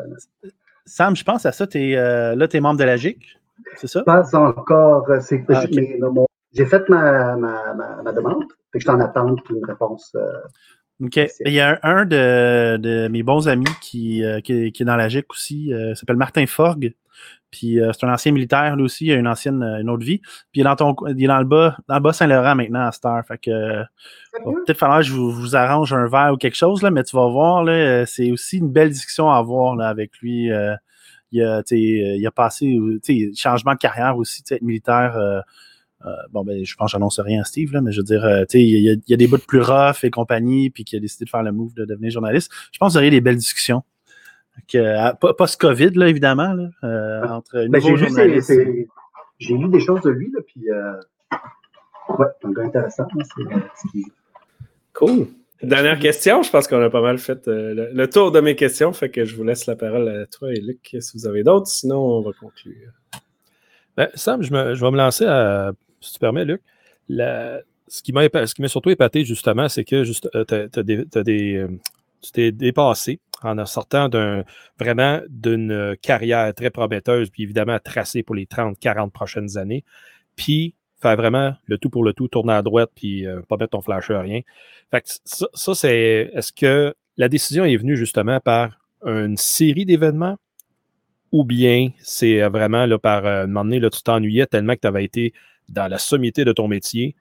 Sam, 0.85 1.15
je 1.15 1.23
pense 1.23 1.45
à 1.45 1.51
ça. 1.51 1.65
Es, 1.73 1.97
euh, 1.97 2.35
là, 2.35 2.47
tu 2.47 2.57
es 2.57 2.59
membre 2.59 2.79
de 2.79 2.83
la 2.83 2.97
GIC, 2.97 3.19
c'est 3.75 3.87
ça? 3.87 4.03
Pas 4.03 4.35
encore. 4.35 5.07
Ah, 5.09 5.65
j'ai 6.53 6.65
fait 6.65 6.87
ma, 6.89 7.35
ma, 7.35 7.73
ma, 8.03 8.13
demande. 8.13 8.45
Que 8.71 8.79
je 8.79 8.85
t'en 8.85 8.99
attends 8.99 9.35
une 9.49 9.65
réponse. 9.65 10.15
Euh, 10.15 11.03
OK. 11.03 11.19
Il 11.45 11.53
y 11.53 11.59
a 11.59 11.79
un, 11.83 12.05
de, 12.05 12.77
de, 12.77 13.07
mes 13.09 13.23
bons 13.23 13.47
amis 13.47 13.65
qui, 13.81 14.23
euh, 14.23 14.39
qui, 14.41 14.71
qui, 14.71 14.83
est 14.83 14.85
dans 14.85 14.95
la 14.95 15.09
GIC 15.09 15.25
aussi, 15.31 15.65
il 15.67 15.95
s'appelle 15.95 16.17
Martin 16.17 16.45
Forgue. 16.45 16.93
Puis 17.55 17.79
euh, 17.79 17.93
c'est 17.93 18.05
un 18.05 18.13
ancien 18.13 18.33
militaire, 18.33 18.75
lui 18.75 18.83
aussi, 18.83 19.05
il 19.05 19.13
a 19.13 19.15
une 19.15 19.29
ancienne, 19.29 19.63
euh, 19.63 19.79
une 19.79 19.89
autre 19.89 20.03
vie. 20.03 20.17
Puis 20.51 20.55
il 20.55 20.61
est 20.61 20.63
dans, 20.65 20.75
ton, 20.75 20.93
il 21.07 21.23
est 21.23 21.27
dans 21.27 21.39
le 21.39 21.45
bas, 21.45 21.77
dans 21.87 21.95
le 21.95 22.01
bas 22.01 22.11
Saint-Laurent 22.11 22.53
maintenant 22.53 22.85
à 22.85 22.91
Star. 22.91 23.25
Fait 23.25 23.37
que 23.37 23.49
euh, 23.49 23.83
peut-être 24.43 24.77
falloir 24.77 24.99
que 24.99 25.05
je 25.05 25.13
vous, 25.13 25.55
arrange 25.55 25.93
un 25.93 26.07
verre 26.07 26.33
ou 26.33 26.37
quelque 26.37 26.57
chose, 26.57 26.81
là, 26.81 26.91
mais 26.91 27.03
tu 27.05 27.15
vas 27.15 27.29
voir, 27.29 27.63
là, 27.63 28.05
c'est 28.05 28.29
aussi 28.29 28.57
une 28.57 28.69
belle 28.69 28.89
discussion 28.89 29.31
à 29.31 29.37
avoir 29.37 29.77
là, 29.77 29.87
avec 29.87 30.17
lui. 30.17 30.49
il, 31.31 31.41
a, 31.41 31.63
il 31.71 32.27
a 32.27 32.31
passé 32.31 32.77
changement 33.37 33.71
de 33.71 33.77
carrière 33.77 34.17
aussi, 34.17 34.43
être 34.51 34.61
militaire. 34.61 35.17
bon, 36.33 36.43
ben, 36.43 36.65
je 36.65 36.75
pense 36.75 36.87
que 36.87 36.91
j'annonce 36.91 37.21
rien 37.21 37.39
à 37.39 37.43
Steve, 37.45 37.71
là, 37.71 37.79
mais 37.79 37.93
je 37.93 38.01
veux 38.01 38.03
dire, 38.03 38.45
il 38.53 38.83
y, 38.83 38.89
a, 38.89 38.93
il 38.93 39.03
y 39.07 39.13
a 39.13 39.17
des 39.17 39.27
bouts 39.27 39.37
plus 39.37 39.61
rough 39.61 40.03
et 40.03 40.09
compagnie, 40.09 40.69
puis 40.71 40.83
qui 40.83 40.97
a 40.97 40.99
décidé 40.99 41.23
de 41.23 41.29
faire 41.29 41.43
le 41.43 41.53
move 41.53 41.73
de 41.73 41.85
devenir 41.85 42.11
journaliste. 42.11 42.51
Je 42.73 42.79
pense 42.79 42.89
que 42.89 42.93
vous 42.93 42.97
auriez 42.97 43.11
des 43.11 43.21
belles 43.21 43.37
discussions. 43.37 43.83
Euh, 44.75 45.13
post-COVID, 45.13 45.91
là, 45.91 46.07
évidemment, 46.07 46.53
là, 46.53 46.69
euh, 46.83 47.27
entre 47.27 47.67
ben, 47.67 47.71
nouveaux 47.71 47.97
journalistes. 47.97 48.51
J'ai 49.37 49.53
lu 49.53 49.67
des 49.67 49.79
choses 49.79 50.01
de 50.01 50.09
lui, 50.09 50.31
là, 50.31 50.39
puis 50.45 50.69
euh, 50.69 50.93
ouais, 52.17 52.25
un 52.43 52.51
gars 52.51 52.63
intéressant. 52.63 53.07
cool. 54.93 55.27
Dernière 55.61 55.99
question, 55.99 56.41
je 56.43 56.49
pense 56.49 56.67
qu'on 56.67 56.81
a 56.81 56.89
pas 56.89 57.01
mal 57.01 57.17
fait 57.17 57.43
le, 57.47 58.05
tour 58.07 58.31
de 58.31 58.39
mes 58.39 58.55
questions, 58.55 58.93
fait 58.93 59.09
que 59.09 59.25
je 59.25 59.35
vous 59.35 59.43
laisse 59.43 59.65
la 59.65 59.75
parole 59.75 60.07
à 60.07 60.25
toi 60.25 60.53
et 60.53 60.59
Luc 60.59 60.95
si 60.99 61.17
vous 61.17 61.27
avez 61.27 61.43
d'autres, 61.43 61.67
sinon 61.67 61.97
on 61.97 62.21
va 62.21 62.31
conclure. 62.39 62.91
Ben, 63.97 64.09
Sam, 64.15 64.41
je, 64.43 64.53
me, 64.53 64.75
je, 64.75 64.83
vais 64.83 64.91
me 64.91 64.97
lancer 64.97 65.25
à, 65.25 65.71
si 66.01 66.13
tu 66.13 66.19
permets, 66.19 66.45
Luc. 66.45 66.61
ce 67.09 68.03
qui 68.03 68.11
m'a 68.11 68.29
surtout 68.67 68.89
épaté, 68.89 69.23
justement, 69.23 69.69
c'est 69.69 69.85
que 69.85 70.03
juste, 70.03 70.29
tu 70.31 70.55
as, 70.55 71.23
des, 71.23 71.67
tu 72.21 72.31
t'es 72.31 72.51
dépassé 72.51 73.19
en 73.43 73.63
sortant 73.65 74.09
vraiment 74.79 75.21
d'une 75.29 75.95
carrière 76.01 76.53
très 76.53 76.69
prometteuse, 76.69 77.29
puis 77.29 77.43
évidemment 77.43 77.77
tracée 77.83 78.23
pour 78.23 78.35
les 78.35 78.47
30, 78.47 78.79
40 78.79 79.11
prochaines 79.13 79.57
années, 79.57 79.83
puis 80.35 80.75
faire 81.01 81.15
vraiment 81.15 81.53
le 81.65 81.77
tout 81.77 81.89
pour 81.89 82.03
le 82.03 82.13
tout, 82.13 82.27
tourner 82.27 82.53
à 82.53 82.61
droite, 82.61 82.89
puis 82.95 83.27
euh, 83.27 83.41
pas 83.47 83.57
mettre 83.57 83.71
ton 83.71 83.81
flasher, 83.81 84.15
rien. 84.15 84.41
Fait 84.91 85.01
que 85.01 85.07
ça, 85.23 85.47
ça 85.53 85.75
c'est. 85.75 86.31
Est-ce 86.33 86.51
que 86.51 86.95
la 87.17 87.29
décision 87.29 87.65
est 87.65 87.77
venue 87.77 87.95
justement 87.95 88.39
par 88.39 88.79
une 89.05 89.37
série 89.37 89.85
d'événements? 89.85 90.37
Ou 91.31 91.43
bien 91.43 91.89
c'est 91.99 92.41
euh, 92.41 92.49
vraiment 92.49 92.85
là, 92.85 92.97
par 92.97 93.25
euh, 93.25 93.43
un 93.43 93.47
moment 93.47 93.65
donné, 93.65 93.79
là, 93.79 93.89
tu 93.89 94.01
t'ennuyais 94.01 94.47
tellement 94.47 94.73
que 94.73 94.81
tu 94.81 94.87
avais 94.87 95.03
été 95.03 95.33
dans 95.69 95.87
la 95.87 95.97
sommité 95.97 96.45
de 96.45 96.53
ton 96.53 96.67
métier 96.67 97.15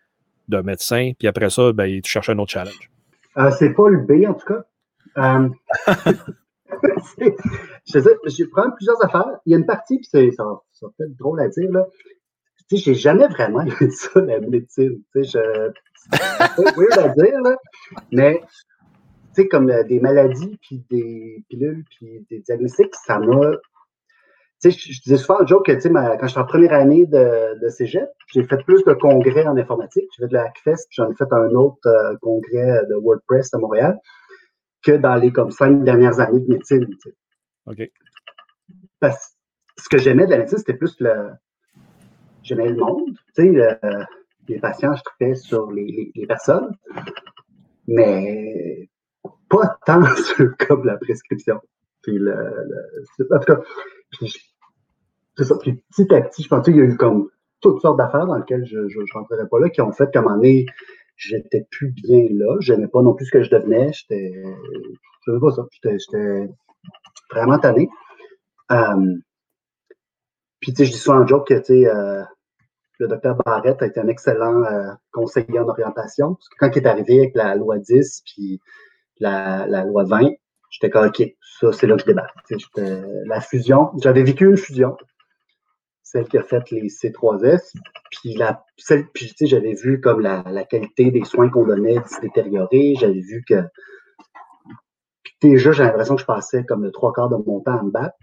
de 0.48 0.60
médecin, 0.60 1.12
puis 1.18 1.26
après 1.26 1.50
ça, 1.50 1.72
ben, 1.72 2.00
tu 2.00 2.10
cherchais 2.10 2.32
un 2.32 2.38
autre 2.38 2.52
challenge? 2.52 2.90
c'est 3.58 3.74
pas 3.74 3.88
le 3.88 3.98
B 3.98 4.28
en 4.28 4.34
tout 4.34 4.46
cas. 4.46 4.62
Euh, 5.18 5.48
je 7.86 7.98
sais, 8.00 8.16
je 8.26 8.44
prends 8.50 8.70
plusieurs 8.72 9.02
affaires. 9.04 9.38
Il 9.46 9.52
y 9.52 9.54
a 9.54 9.58
une 9.58 9.66
partie, 9.66 9.98
puis 9.98 10.08
c'est, 10.10 10.30
ça, 10.32 10.44
ça 10.72 10.86
drôle 11.18 11.40
à 11.40 11.48
dire, 11.48 11.70
là. 11.70 11.86
Tu 12.68 12.76
sais, 12.76 12.82
j'ai 12.82 12.94
jamais 12.94 13.28
vraiment 13.28 13.60
aimé 13.62 13.90
ça, 13.90 14.20
la 14.20 14.40
médecine. 14.40 15.02
Tu 15.12 15.24
sais, 15.24 15.38
je, 15.38 15.72
c'est 16.56 16.76
weird 16.76 16.98
à 16.98 17.08
dire, 17.08 17.40
là. 17.42 17.56
Mais, 18.12 18.40
tu 19.34 19.42
sais, 19.42 19.48
comme 19.48 19.70
euh, 19.70 19.82
des 19.84 20.00
maladies, 20.00 20.58
puis 20.62 20.84
des 20.90 21.44
pilules, 21.48 21.84
puis 21.90 22.26
des 22.30 22.40
diagnostics, 22.40 22.94
ça 23.06 23.18
m'a. 23.18 23.52
Tu 24.62 24.70
sais, 24.70 24.78
je, 24.78 25.02
disais 25.02 25.16
souvent 25.18 25.40
un 25.40 25.46
joke 25.46 25.66
que, 25.66 25.72
tu 25.72 25.80
sais, 25.82 25.90
quand 25.90 26.26
j'étais 26.26 26.40
en 26.40 26.46
première 26.46 26.72
année 26.72 27.04
de, 27.06 27.60
de 27.60 27.68
cégep, 27.68 28.08
j'ai 28.32 28.44
fait 28.44 28.56
plus 28.64 28.82
de 28.84 28.94
congrès 28.94 29.46
en 29.46 29.56
informatique. 29.56 30.08
J'ai 30.16 30.24
fait 30.24 30.28
de 30.28 30.34
la 30.34 30.44
Hackfest, 30.44 30.86
puis 30.88 30.96
j'en 30.96 31.10
ai 31.10 31.14
fait 31.14 31.30
un 31.32 31.50
autre 31.50 31.86
euh, 31.86 32.16
congrès 32.22 32.86
de 32.88 32.94
WordPress 32.94 33.52
à 33.52 33.58
Montréal 33.58 33.98
que 34.84 34.92
dans 34.92 35.16
les 35.16 35.32
comme 35.32 35.50
cinq 35.50 35.82
dernières 35.84 36.20
années 36.20 36.40
de 36.40 36.48
médecine. 36.48 36.86
OK. 37.66 37.90
Parce 39.00 39.34
ce 39.76 39.88
que 39.88 39.98
j'aimais 39.98 40.26
de 40.26 40.30
la 40.30 40.38
médecine, 40.38 40.58
c'était 40.58 40.74
plus 40.74 40.96
le. 41.00 41.30
J'aimais 42.42 42.68
le 42.68 42.76
monde. 42.76 43.16
Tu 43.34 43.54
sais, 43.54 43.78
les 44.48 44.58
patients, 44.58 44.94
je 44.94 45.02
trouvais 45.02 45.34
sur 45.34 45.70
les, 45.72 46.12
les, 46.14 46.26
personnes, 46.26 46.76
mais 47.88 48.88
pas 49.48 49.78
tant 49.86 50.04
sur 50.16 50.56
comme 50.58 50.84
la 50.84 50.96
prescription. 50.98 51.60
Puis 52.02 52.18
le, 52.18 52.34
en 53.30 53.38
tout 53.38 53.54
cas, 53.54 53.60
c'est 55.36 55.44
ça. 55.44 55.56
Puis 55.56 55.82
petit 55.90 56.14
à 56.14 56.20
petit, 56.20 56.42
je 56.42 56.48
pense 56.48 56.64
qu'il 56.64 56.76
y 56.76 56.80
a 56.80 56.84
eu 56.84 56.96
comme 56.96 57.30
toutes 57.60 57.80
sortes 57.80 57.96
d'affaires 57.96 58.26
dans 58.26 58.36
lesquelles 58.36 58.66
je 58.66 58.78
ne 58.78 59.12
rentrerai 59.14 59.48
pas 59.48 59.58
là, 59.58 59.70
qui 59.70 59.80
ont 59.80 59.92
fait 59.92 60.10
qu'à 60.10 60.18
un 60.18 60.22
moment 60.22 60.36
donné, 60.36 60.66
j'étais 61.16 61.66
plus 61.70 61.90
bien 61.92 62.26
là. 62.30 62.56
J'aimais 62.60 62.88
pas 62.88 63.02
non 63.02 63.14
plus 63.14 63.26
ce 63.26 63.30
que 63.30 63.42
je 63.42 63.50
devenais. 63.50 63.92
J'étais. 63.92 64.32
Je 65.26 65.38
pas 65.38 65.50
ça. 65.50 65.66
J'étais 65.72 66.48
vraiment 67.30 67.58
tanné. 67.58 67.88
Euh, 68.72 69.14
puis, 70.60 70.72
tu 70.72 70.78
sais, 70.78 70.84
je 70.86 70.92
dis 70.92 70.98
souvent 70.98 71.20
en 71.20 71.26
joke 71.26 71.48
que, 71.48 71.54
tu 71.54 71.64
sais, 71.64 71.86
euh, 71.86 72.22
le 72.98 73.08
docteur 73.08 73.36
Barrett 73.44 73.80
a 73.82 73.86
été 73.86 74.00
un 74.00 74.08
excellent 74.08 74.62
euh, 74.64 74.92
conseiller 75.12 75.58
en 75.58 75.68
orientation. 75.68 76.34
Parce 76.34 76.48
que 76.48 76.56
quand 76.58 76.70
il 76.74 76.82
est 76.82 76.86
arrivé 76.86 77.18
avec 77.18 77.34
la 77.34 77.54
loi 77.54 77.78
10 77.78 78.22
puis 78.24 78.60
la, 79.20 79.66
la 79.66 79.84
loi 79.84 80.04
20, 80.04 80.30
j'étais 80.70 80.90
comme, 80.90 81.06
OK, 81.06 81.22
ça, 81.60 81.72
c'est 81.72 81.86
là 81.86 81.96
que 81.96 82.02
je 82.02 82.06
débarque. 82.06 82.34
La 83.26 83.40
fusion, 83.40 83.90
j'avais 84.02 84.22
vécu 84.22 84.46
une 84.46 84.56
fusion 84.56 84.96
celle 86.14 86.28
qui 86.28 86.38
a 86.38 86.42
fait 86.42 86.70
les 86.70 86.88
C3S. 86.88 87.72
Puis, 88.10 88.34
la, 88.34 88.64
celle, 88.76 89.08
puis 89.08 89.26
tu 89.26 89.34
sais, 89.36 89.46
j'avais 89.46 89.74
vu 89.74 90.00
comme 90.00 90.20
la, 90.20 90.44
la, 90.46 90.64
qualité 90.64 91.10
des 91.10 91.24
soins 91.24 91.50
qu'on 91.50 91.66
donnait 91.66 91.96
se 92.06 92.20
détériorer. 92.20 92.94
J'avais 92.98 93.20
vu 93.20 93.44
que. 93.46 93.62
Puis 95.24 95.34
déjà, 95.42 95.72
j'ai 95.72 95.82
l'impression 95.82 96.14
que 96.14 96.20
je 96.20 96.26
passais 96.26 96.64
comme 96.64 96.84
le 96.84 96.92
trois 96.92 97.12
quarts 97.12 97.30
de 97.30 97.36
mon 97.36 97.60
temps 97.60 97.78
à 97.78 97.82
me 97.82 97.90
battre. 97.90 98.16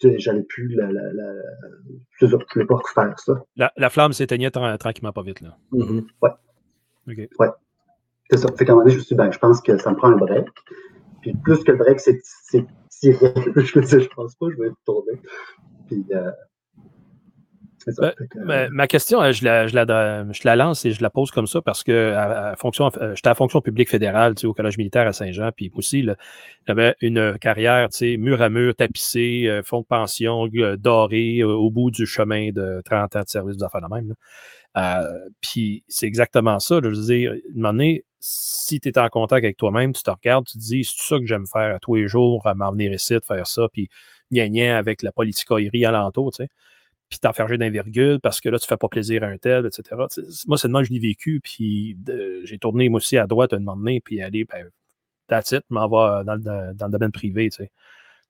J'avais 0.00 0.42
plus 0.44 0.68
la. 0.76 0.92
la, 0.92 1.12
la 1.12 1.32
je 2.20 2.26
ne 2.26 2.36
pouvais 2.36 2.66
pas 2.66 2.76
refaire 2.76 3.18
ça. 3.18 3.42
La, 3.56 3.72
la 3.76 3.90
flamme 3.90 4.12
s'éteignait 4.12 4.52
tranquillement 4.52 5.12
pas 5.12 5.22
vite, 5.22 5.40
là. 5.40 5.56
Mm-hmm. 5.72 6.06
Ouais. 6.22 6.30
OK. 7.08 7.28
Ouais. 7.40 7.48
C'est 8.30 8.36
ça. 8.38 8.48
Fait 8.56 8.64
qu'à 8.64 8.72
un 8.72 8.76
moment 8.76 8.84
donné, 8.84 8.92
je 8.92 8.98
me 8.98 9.02
suis 9.02 9.14
dit, 9.14 9.18
ben, 9.18 9.32
je 9.32 9.38
pense 9.38 9.60
que 9.60 9.76
ça 9.78 9.90
me 9.90 9.96
prend 9.96 10.12
un 10.12 10.16
break. 10.16 10.46
Puis 11.22 11.34
plus 11.42 11.64
que 11.64 11.72
le 11.72 11.78
break, 11.78 11.98
c'est 11.98 12.20
je 13.12 13.78
me 13.78 14.14
pense 14.14 14.34
pas, 14.36 14.46
je 14.50 14.62
vais 14.62 14.70
tourner. 14.84 15.20
Puis, 15.88 16.04
euh, 16.12 16.30
ça. 17.90 18.14
Ben, 18.18 18.26
que, 18.28 18.38
Mais 18.38 18.68
ma 18.70 18.86
question, 18.86 19.20
euh, 19.20 19.32
je 19.32 19.44
la, 19.44 19.66
je, 19.66 19.74
la, 19.74 20.24
je 20.32 20.40
la 20.44 20.56
lance 20.56 20.84
et 20.84 20.92
je 20.92 21.02
la 21.02 21.10
pose 21.10 21.30
comme 21.30 21.46
ça 21.46 21.60
parce 21.62 21.82
que 21.82 22.12
à, 22.12 22.50
à 22.50 22.56
fonction, 22.56 22.90
euh, 22.98 23.14
j'étais 23.14 23.28
à 23.28 23.34
fonction 23.34 23.60
publique 23.60 23.90
fédérale 23.90 24.34
tu 24.34 24.42
sais, 24.42 24.46
au 24.46 24.54
Collège 24.54 24.78
militaire 24.78 25.06
à 25.06 25.12
Saint-Jean, 25.12 25.50
puis 25.54 25.72
aussi, 25.74 26.06
j'avais 26.66 26.94
une 27.00 27.38
carrière 27.38 27.88
tu 27.88 27.98
sais, 27.98 28.16
mur 28.16 28.40
à 28.40 28.48
mur, 28.48 28.74
tapissée, 28.74 29.46
euh, 29.48 29.62
fonds 29.64 29.80
de 29.80 29.86
pension 29.86 30.48
euh, 30.54 30.76
doré 30.76 31.38
euh, 31.40 31.48
au 31.48 31.70
bout 31.70 31.90
du 31.90 32.06
chemin 32.06 32.50
de 32.52 32.82
30 32.84 33.16
ans 33.16 33.22
de 33.22 33.28
service 33.28 33.56
des 33.56 33.64
affaires 33.64 33.82
de 33.82 33.94
même. 33.94 34.14
Euh, 34.76 35.28
puis 35.40 35.84
c'est 35.88 36.06
exactement 36.06 36.58
ça. 36.58 36.76
là. 36.76 36.90
je 36.90 36.98
veux 36.98 37.06
dire, 37.06 37.34
une 37.54 37.62
donné, 37.62 38.04
si 38.24 38.80
tu 38.80 38.88
es 38.88 38.98
en 38.98 39.08
contact 39.08 39.44
avec 39.44 39.56
toi-même, 39.56 39.92
tu 39.92 40.02
te 40.02 40.10
regardes, 40.10 40.46
tu 40.46 40.54
te 40.54 40.62
dis, 40.62 40.84
c'est 40.84 41.02
ça 41.02 41.18
que 41.18 41.26
j'aime 41.26 41.46
faire 41.46 41.74
à 41.74 41.78
tous 41.80 41.96
les 41.96 42.08
jours, 42.08 42.46
à 42.46 42.54
m'en 42.54 42.70
venir 42.70 42.92
ici, 42.92 43.14
de 43.14 43.24
faire 43.24 43.46
ça, 43.46 43.68
puis 43.72 43.88
gagner 44.30 44.70
avec 44.70 45.02
la 45.02 45.12
politicoillerie 45.12 45.84
alentour, 45.84 46.32
tu 46.32 46.44
sais 46.44 46.48
puis 47.12 47.18
t'enferger 47.18 47.58
d'un 47.58 47.68
virgule 47.68 48.20
parce 48.20 48.40
que 48.40 48.48
là, 48.48 48.58
tu 48.58 48.66
fais 48.66 48.78
pas 48.78 48.88
plaisir 48.88 49.22
à 49.22 49.26
un 49.26 49.36
tel, 49.36 49.66
etc. 49.66 49.82
Moi, 50.46 50.56
c'est 50.56 50.72
que 50.72 50.84
je 50.84 50.92
l'ai 50.94 50.98
vécu, 50.98 51.40
puis 51.44 51.94
j'ai 52.44 52.58
tourné 52.58 52.88
moi 52.88 52.96
aussi 52.96 53.18
à 53.18 53.26
droite 53.26 53.52
un 53.52 53.58
moment 53.58 53.76
donné, 53.76 54.00
puis 54.00 54.22
aller, 54.22 54.46
ben, 54.46 54.70
that's 55.28 55.52
it, 55.52 55.62
m'en 55.68 55.88
vais 55.88 56.24
dans 56.24 56.38
dans 56.74 56.86
le 56.86 56.92
domaine 56.92 57.12
privé, 57.12 57.50
tu 57.50 57.64
sais. 57.64 57.70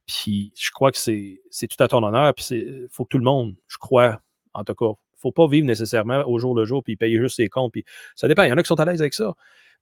Puis 0.07 0.53
je 0.57 0.73
crois 0.73 0.91
que 0.91 0.99
c'est 0.99 1.41
c'est 1.49 1.69
tout 1.69 1.81
à 1.81 1.87
ton 1.87 2.03
honneur, 2.03 2.35
puis 2.35 2.45
il 2.51 2.89
faut 2.91 3.05
que 3.05 3.11
tout 3.11 3.19
le 3.19 3.25
monde, 3.25 3.55
je 3.69 3.79
crois, 3.79 4.21
en 4.53 4.65
tout 4.65 4.75
cas, 4.75 4.87
faut 5.17 5.31
pas 5.31 5.47
vivre 5.47 5.67
nécessairement 5.67 6.25
au 6.29 6.41
jour 6.41 6.57
le 6.57 6.65
jour, 6.65 6.83
puis 6.83 6.97
payer 6.97 7.21
juste 7.21 7.37
ses 7.37 7.49
comptes, 7.49 7.71
puis 7.71 7.85
ça 8.17 8.27
dépend, 8.27 8.43
il 8.43 8.49
y 8.49 8.53
en 8.53 8.57
a 8.57 8.63
qui 8.63 8.69
sont 8.69 8.81
à 8.81 8.85
l'aise 8.85 9.01
avec 9.01 9.15
ça, 9.15 9.33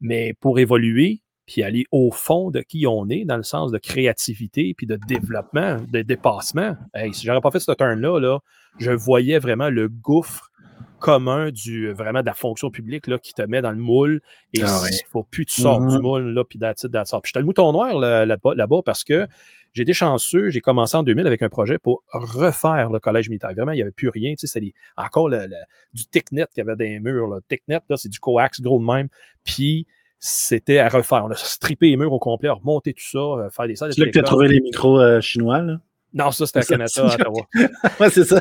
mais 0.01 0.35
pour 0.41 0.59
évoluer, 0.59 1.23
puis 1.47 1.63
aller 1.63 1.85
au 1.91 2.11
fond 2.11 2.51
de 2.51 2.61
qui 2.61 2.87
on 2.87 3.09
est, 3.09 3.25
dans 3.25 3.37
le 3.37 3.43
sens 3.43 3.73
de 3.73 3.79
créativité, 3.79 4.75
puis 4.77 4.87
de 4.87 4.99
développement, 5.09 5.79
de 5.93 6.03
dépassement. 6.03 6.77
Si 7.13 7.27
j'aurais 7.27 7.41
pas 7.41 7.51
fait 7.51 7.61
ce 7.61 7.73
turn-là, 7.73 8.21
là, 8.21 8.39
je 8.79 8.93
voyais 8.93 9.39
vraiment 9.39 9.69
le 9.69 9.89
gouffre 9.89 10.50
commun 10.99 11.51
du 11.51 11.91
vraiment 11.93 12.21
de 12.21 12.27
la 12.27 12.35
fonction 12.35 12.71
publique 12.71 13.07
là, 13.07 13.19
qui 13.19 13.33
te 13.33 13.43
met 13.43 13.63
dans 13.63 13.71
le 13.73 13.79
moule 13.79 14.21
et 14.55 14.63
Ah 14.63 14.81
ouais. 14.83 14.89
il 14.93 15.07
faut 15.11 15.23
plus 15.23 15.45
que 15.47 15.51
tu 15.51 15.61
sors 15.63 15.81
du 15.81 15.97
Mhm. 15.97 16.03
moule 16.03 16.33
là, 16.35 16.45
puis 16.45 16.59
that's 16.59 16.83
it, 16.85 16.93
that's 16.93 17.13
all. 17.15 17.21
Puis 17.23 17.31
j'étais 17.31 17.41
le 17.41 17.47
mouton 17.47 17.73
noir 17.73 17.99
là- 17.99 18.27
là-bas 18.27 18.55
là-bas 18.55 18.81
parce 18.85 19.03
que 19.05 19.27
j'ai 19.73 19.83
été 19.83 19.93
chanceux, 19.93 20.51
j'ai 20.51 20.61
commencé 20.61 20.97
en 20.97 21.03
2000 21.03 21.27
avec 21.27 21.43
un 21.43 21.49
projet 21.49 21.79
pour 21.79 22.03
refaire 22.13 22.91
le 22.91 22.99
collège 22.99 23.29
militaire. 23.29 23.53
Vraiment, 23.55 23.73
il 23.73 23.77
n'y 23.77 23.83
avait 23.83 23.93
plus 23.93 24.09
rien, 24.09 24.35
tu 24.37 24.47
sais, 24.47 24.61
des- 24.61 24.75
encore 24.97 25.29
le- 25.29 25.47
le- 25.47 25.57
du 25.95 26.07
Technet 26.07 26.47
qui 26.53 26.61
avait 26.61 26.75
des 26.77 26.99
murs. 27.01 27.29
Là. 27.29 27.39
Technet, 27.49 27.79
là, 27.89 27.97
c'est 27.97 28.09
du 28.09 28.19
coax 28.19 28.61
gros 28.61 28.81
de 28.81 28.85
même. 28.85 29.09
Puis 29.45 29.87
c'était 30.19 30.79
à 30.81 30.89
refaire. 30.89 31.25
On 31.25 31.31
a 31.31 31.35
strippé 31.37 31.89
les 31.91 31.97
murs 31.97 32.13
au 32.13 32.19
complet, 32.19 32.49
remonté 32.51 32.93
tout 32.93 33.03
ça, 33.09 33.19
euh, 33.19 33.49
faire 33.51 33.67
des 33.69 33.77
salles 33.77 33.93
C'est 33.95 34.01
là 34.01 34.07
que 34.09 34.13
tu 34.13 34.19
as 34.19 34.23
trouvé 34.23 34.49
les 34.49 34.61
micros 34.61 35.01
euh, 35.01 35.21
chinois, 35.21 35.63
là? 35.63 35.81
Non, 36.13 36.31
ça, 36.33 36.47
c'était 36.47 36.59
à 36.61 36.63
Canada, 36.63 36.89
c'est- 36.93 37.01
à 37.01 37.15
Ottawa. 37.15 37.47
Ouais, 38.01 38.11
c'est 38.11 38.25
ça. 38.25 38.41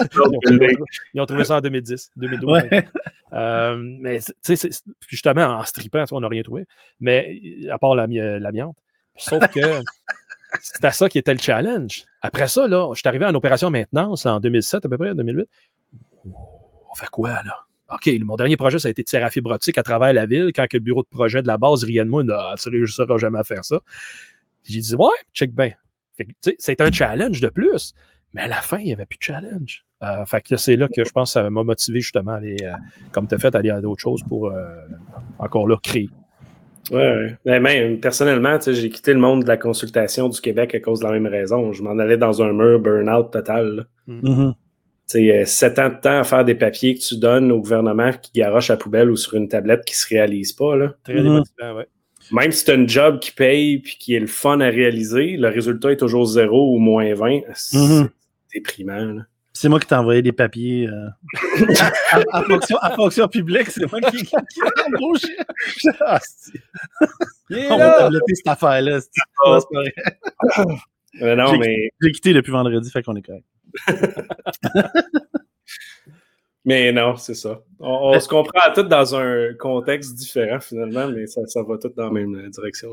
Ils 0.00 0.20
ont, 0.20 0.40
trouvé, 0.40 0.76
ils 1.12 1.20
ont 1.20 1.26
trouvé 1.26 1.44
ça 1.44 1.56
en 1.56 1.60
2010, 1.60 2.10
2012. 2.16 2.50
Ouais. 2.52 2.88
Euh, 3.32 3.76
mais 3.78 4.20
tu 4.42 4.56
sais, 4.56 4.70
justement, 5.08 5.44
en 5.44 5.64
vois, 5.64 6.06
on 6.12 6.20
n'a 6.20 6.28
rien 6.28 6.42
trouvé. 6.42 6.66
Mais 7.00 7.40
à 7.70 7.78
part 7.78 7.92
euh, 7.92 8.38
l'amiante. 8.38 8.76
Sauf 9.16 9.46
que 9.48 9.60
c'était 10.62 10.92
ça 10.92 11.08
qui 11.08 11.18
était 11.18 11.34
le 11.34 11.40
challenge. 11.40 12.04
Après 12.22 12.48
ça, 12.48 12.66
là, 12.68 12.90
je 12.94 13.00
suis 13.00 13.08
arrivé 13.08 13.26
en 13.26 13.34
opération 13.34 13.70
maintenance 13.70 14.24
en 14.26 14.40
2007, 14.40 14.86
à 14.86 14.88
peu 14.88 14.96
près, 14.96 15.14
2008. 15.14 15.46
On 16.26 16.94
fait 16.94 17.08
quoi, 17.10 17.30
là? 17.44 17.58
OK, 17.92 18.08
mon 18.22 18.36
dernier 18.36 18.56
projet, 18.56 18.78
ça 18.78 18.88
a 18.88 18.90
été 18.90 19.02
de 19.02 19.06
tirer 19.06 19.22
à 19.24 19.30
fibre 19.30 19.50
optique 19.50 19.76
à 19.78 19.82
travers 19.82 20.12
la 20.12 20.26
ville 20.26 20.52
quand 20.54 20.66
que 20.66 20.78
le 20.78 20.82
bureau 20.82 21.02
de 21.02 21.08
projet 21.08 21.42
de 21.42 21.46
la 21.46 21.58
base 21.58 21.84
riait 21.84 22.04
de 22.04 22.08
moi. 22.08 22.24
Non, 22.24 22.34
tu 22.60 22.70
ne 22.70 22.86
sauras 22.86 23.18
jamais 23.18 23.38
à 23.38 23.44
faire 23.44 23.64
ça. 23.64 23.80
J'ai 24.64 24.80
dit, 24.80 24.94
ouais, 24.94 25.08
check 25.34 25.52
bien. 25.54 25.72
Fait 26.16 26.24
que, 26.24 26.30
tu 26.30 26.50
sais, 26.50 26.56
C'est 26.58 26.80
un 26.80 26.90
challenge 26.92 27.40
de 27.40 27.48
plus. 27.48 27.92
Mais 28.32 28.42
à 28.42 28.48
la 28.48 28.56
fin, 28.62 28.78
il 28.78 28.86
n'y 28.86 28.92
avait 28.92 29.06
plus 29.06 29.18
de 29.18 29.22
challenge. 29.22 29.84
Euh, 30.02 30.24
fait 30.26 30.40
que 30.40 30.56
c'est 30.56 30.74
là 30.76 30.88
que 30.88 31.04
je 31.04 31.10
pense 31.12 31.30
que 31.30 31.40
ça 31.40 31.48
m'a 31.50 31.62
motivé 31.62 32.00
justement 32.00 32.32
à 32.32 32.36
aller, 32.36 32.56
euh, 32.62 32.72
comme 33.12 33.28
tu 33.28 33.34
as 33.36 33.38
fait, 33.38 33.54
à 33.54 33.58
aller 33.58 33.70
à 33.70 33.80
d'autres 33.80 34.02
choses 34.02 34.22
pour 34.28 34.48
euh, 34.48 34.66
encore 35.38 35.68
là 35.68 35.76
créer. 35.82 36.10
Ouais, 36.90 36.98
ouais. 36.98 37.36
Mais 37.46 37.60
même, 37.60 38.00
personnellement, 38.00 38.58
tu 38.58 38.64
sais, 38.64 38.74
j'ai 38.74 38.90
quitté 38.90 39.14
le 39.14 39.20
monde 39.20 39.44
de 39.44 39.48
la 39.48 39.56
consultation 39.56 40.28
du 40.28 40.40
Québec 40.40 40.74
à 40.74 40.80
cause 40.80 40.98
de 41.00 41.04
la 41.06 41.12
même 41.12 41.26
raison. 41.26 41.72
Je 41.72 41.82
m'en 41.82 41.96
allais 41.98 42.16
dans 42.18 42.42
un 42.42 42.52
mur 42.52 42.80
burn-out 42.80 43.30
total. 43.30 43.86
Tu 44.06 44.52
sais, 45.06 45.40
euh, 45.42 45.44
sept 45.46 45.78
ans 45.78 45.88
de 45.90 45.94
temps 45.94 46.18
à 46.18 46.24
faire 46.24 46.44
des 46.44 46.54
papiers 46.56 46.94
que 46.94 47.00
tu 47.00 47.16
donnes 47.18 47.52
au 47.52 47.60
gouvernement 47.60 48.10
qui 48.20 48.32
garoche 48.40 48.70
à 48.70 48.74
la 48.74 48.78
poubelle 48.78 49.10
ou 49.10 49.16
sur 49.16 49.34
une 49.34 49.48
tablette 49.48 49.84
qui 49.84 49.94
se 49.94 50.08
réalise 50.08 50.52
pas. 50.52 50.76
Là. 50.76 50.94
Très 51.04 51.14
Mhm. 51.14 51.22
démotivant, 51.22 51.76
ouais. 51.76 51.86
Même 52.32 52.52
si 52.52 52.64
tu 52.64 52.70
as 52.70 52.74
une 52.74 52.88
job 52.88 53.18
qui 53.20 53.30
paye 53.32 53.78
puis 53.78 53.96
qui 53.98 54.14
est 54.14 54.20
le 54.20 54.26
fun 54.26 54.60
à 54.60 54.68
réaliser, 54.68 55.36
le 55.36 55.48
résultat 55.48 55.92
est 55.92 55.96
toujours 55.96 56.24
zéro 56.26 56.74
ou 56.74 56.78
moins 56.78 57.12
20. 57.14 57.40
C'est 57.54 57.78
Mhm. 57.78 58.08
déprimant. 58.52 58.96
là. 59.04 59.22
C'est 59.56 59.68
moi 59.68 59.78
qui 59.78 59.86
t'ai 59.86 59.94
envoyé 59.94 60.20
des 60.20 60.32
papiers 60.32 60.88
euh, 60.88 61.06
à, 62.12 62.22
à 62.38 62.42
fonction, 62.42 62.76
à 62.78 62.90
fonction 62.90 63.28
publique. 63.28 63.70
C'est 63.70 63.88
moi 63.90 64.00
qui, 64.00 64.16
qui, 64.16 64.24
qui 64.26 64.60
l'ai 64.60 64.96
embauché. 64.96 65.36
Ah, 66.00 66.18
On 67.70 67.78
va 67.78 67.92
tabletter 67.98 68.34
cette 68.34 68.48
affaire-là. 68.48 69.00
c'est- 69.00 69.10
Ah. 69.44 69.58
pas 69.60 69.60
vrai. 69.72 69.94
Euh, 71.22 71.36
non, 71.36 71.56
mais, 71.58 71.90
J'ai 72.02 72.10
quitté 72.10 72.32
depuis 72.32 72.50
vendredi, 72.50 72.90
fait 72.90 73.02
qu'on 73.04 73.14
est 73.14 73.22
correct. 73.22 73.44
mais 76.64 76.92
non, 76.92 77.16
c'est 77.16 77.34
ça. 77.34 77.60
On, 77.80 78.12
on 78.14 78.20
se 78.20 78.28
comprend 78.28 78.72
tout 78.74 78.84
dans 78.84 79.14
un 79.14 79.54
contexte 79.58 80.14
différent 80.14 80.60
finalement, 80.60 81.08
mais 81.08 81.26
ça, 81.26 81.42
ça 81.46 81.62
va 81.62 81.76
tout 81.78 81.90
dans 81.96 82.06
la 82.06 82.10
même 82.10 82.34
euh, 82.34 82.48
direction. 82.48 82.88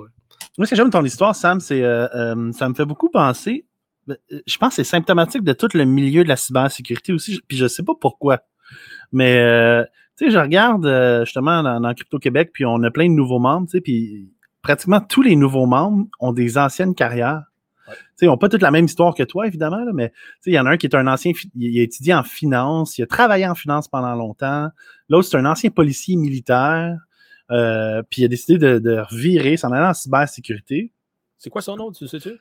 Moi, 0.58 0.66
ce 0.66 0.72
que 0.72 0.76
j'aime 0.76 0.90
ton 0.90 1.06
histoire, 1.06 1.36
Sam, 1.36 1.60
c'est 1.60 1.84
euh, 1.84 2.08
euh, 2.14 2.52
ça 2.52 2.68
me 2.68 2.74
fait 2.74 2.86
beaucoup 2.86 3.10
penser. 3.10 3.66
ben, 4.08 4.18
Je 4.30 4.58
pense 4.58 4.70
que 4.70 4.76
c'est 4.76 4.84
symptomatique 4.84 5.44
de 5.44 5.54
tout 5.54 5.70
le 5.74 5.86
milieu 5.86 6.24
de 6.24 6.30
la 6.30 6.36
cybersécurité 6.36 7.14
aussi, 7.14 7.40
puis 7.48 7.58
je 7.58 7.68
sais 7.68 7.84
pas 7.84 7.94
pourquoi. 8.00 8.40
Mais 9.12 9.38
euh, 9.38 9.84
tu 10.18 10.26
sais, 10.26 10.32
je 10.32 10.38
regarde 10.38 10.86
justement 11.24 11.64
dans, 11.64 11.80
dans 11.80 11.94
Crypto 11.94 12.20
Québec, 12.20 12.52
puis 12.54 12.66
on 12.66 12.84
a 12.84 12.92
plein 12.92 13.08
de 13.08 13.14
nouveaux 13.14 13.40
membres, 13.40 13.68
tu 13.68 13.78
sais, 13.78 13.82
puis 13.82 14.30
pratiquement 14.62 15.00
tous 15.02 15.22
les 15.22 15.36
nouveaux 15.36 15.66
membres 15.66 16.06
ont 16.20 16.34
des 16.34 16.58
anciennes 16.58 16.96
carrières. 16.96 17.44
Ouais. 17.92 17.96
Ils 18.22 18.26
n'ont 18.28 18.38
pas 18.38 18.50
toute 18.50 18.62
la 18.62 18.72
même 18.72 18.86
histoire 18.86 19.14
que 19.16 19.24
toi, 19.24 19.48
évidemment, 19.48 19.84
là, 19.84 19.92
mais 19.94 20.12
il 20.46 20.54
y 20.54 20.60
en 20.60 20.66
a 20.66 20.72
un 20.72 20.78
qui 20.78 20.86
est 20.88 20.96
un 20.96 21.08
ancien, 21.08 21.32
il 21.56 21.80
a 21.80 21.84
étudié 21.84 22.14
en 22.14 22.24
finance, 22.24 22.98
il 22.98 23.04
a 23.04 23.08
travaillé 23.08 23.48
en 23.48 23.56
finance 23.56 23.88
pendant 23.88 24.14
longtemps. 24.16 24.70
L'autre, 25.10 25.28
c'est 25.30 25.38
un 25.38 25.46
ancien 25.46 25.70
policier 25.70 26.16
militaire. 26.16 26.98
Euh, 27.52 28.02
puis 28.10 28.22
il 28.22 28.26
a 28.26 28.28
décidé 28.30 28.58
de, 28.58 28.80
de 28.80 28.98
revirer, 29.00 29.58
s'en 29.58 29.72
aller 29.74 29.86
en 29.86 29.94
cybersécurité. 29.94 30.94
C'est 31.38 31.50
quoi 31.50 31.62
son 31.62 31.76
nom, 31.76 31.92
tu 31.92 32.08
sais-tu? 32.08 32.32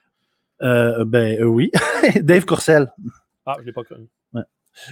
Euh, 0.63 1.05
ben 1.05 1.41
euh, 1.41 1.45
oui, 1.47 1.71
Dave 2.23 2.45
Courcelle. 2.45 2.93
Ah, 3.47 3.55
je 3.57 3.63
ne 3.63 3.67
l'ai 3.67 3.73
pas 3.73 3.83
connu. 3.83 4.07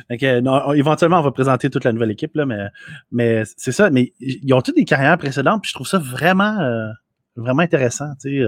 Fait 0.09 0.18
que, 0.18 0.40
non, 0.40 0.61
on- 0.66 0.72
éventuellement, 0.72 1.20
on 1.20 1.22
va 1.22 1.30
présenter 1.30 1.70
toute 1.70 1.84
la 1.84 1.92
nouvelle 1.92 2.11
équipe, 2.11 2.34
là, 2.34 2.44
mais, 2.46 2.66
mais 3.12 3.44
c'est 3.56 3.70
ça. 3.70 3.90
Mais 3.90 4.12
ils 4.18 4.52
ont 4.52 4.61
toutes 4.61 4.74
des 4.74 4.84
carrières 4.84 5.16
précédentes, 5.18 5.62
puis 5.62 5.68
je 5.68 5.74
trouve 5.74 5.86
ça 5.86 5.98
vraiment, 5.98 6.59
euh, 6.59 6.88
vraiment 7.36 7.62
intéressant. 7.62 8.11
tu 8.20 8.40
sais, 8.40 8.44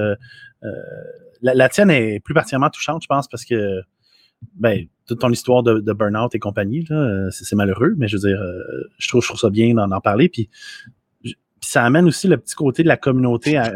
la, 1.43 1.69
tienne 1.69 1.91
est 1.91 2.21
plus 2.21 2.35
particulièrement 2.35 2.71
touchante, 2.71 3.03
je 3.03 3.09
pense, 3.09 3.29
parce 3.29 3.45
que 3.45 3.81
ben, 4.55 4.87
toute 5.07 5.21
ton 5.21 5.31
histoire 5.31 5.63
de, 5.63 5.93
burn-out 5.93 6.35
et 6.35 6.39
compagnie, 6.39 6.87
c'est 7.31 7.57
malheureux, 7.57 7.95
mais 7.97 8.09
je 8.09 8.17
veux 8.17 8.29
dire, 8.29 8.41
euh, 8.41 8.89
je, 8.99 9.09
trouve, 9.09 9.23
je 9.23 9.29
trouve 9.29 9.41
ça 9.41 9.51
bien 9.51 9.75
d'en 9.75 10.01
parler. 10.01 10.29
Puis, 10.29 10.49
ça 11.61 11.85
amène 11.85 12.07
aussi 12.07 12.27
le 12.27 12.39
petit 12.39 12.55
côté 12.55 12.83
de 12.83 12.89
la 12.89 12.97
communauté 12.97 13.59
euh, 13.59 13.71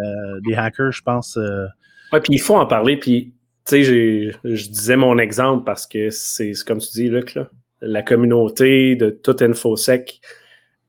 des 0.46 0.54
hackers, 0.54 0.92
je 0.92 1.02
pense. 1.02 1.36
euh, 1.36 1.66
puis 2.12 2.34
il 2.34 2.40
faut 2.40 2.56
en 2.56 2.66
parler. 2.66 2.96
Puis, 2.96 3.34
tu 3.66 3.84
sais, 3.84 3.84
je 3.84 4.68
disais 4.68 4.96
mon 4.96 5.18
exemple 5.18 5.64
parce 5.64 5.86
que 5.86 6.10
c'est 6.10 6.52
comme 6.66 6.78
tu 6.78 6.88
dis, 6.92 7.08
Luc, 7.08 7.38
la 7.80 8.02
communauté 8.02 8.96
de 8.96 9.10
toute 9.10 9.42
InfoSec 9.42 10.20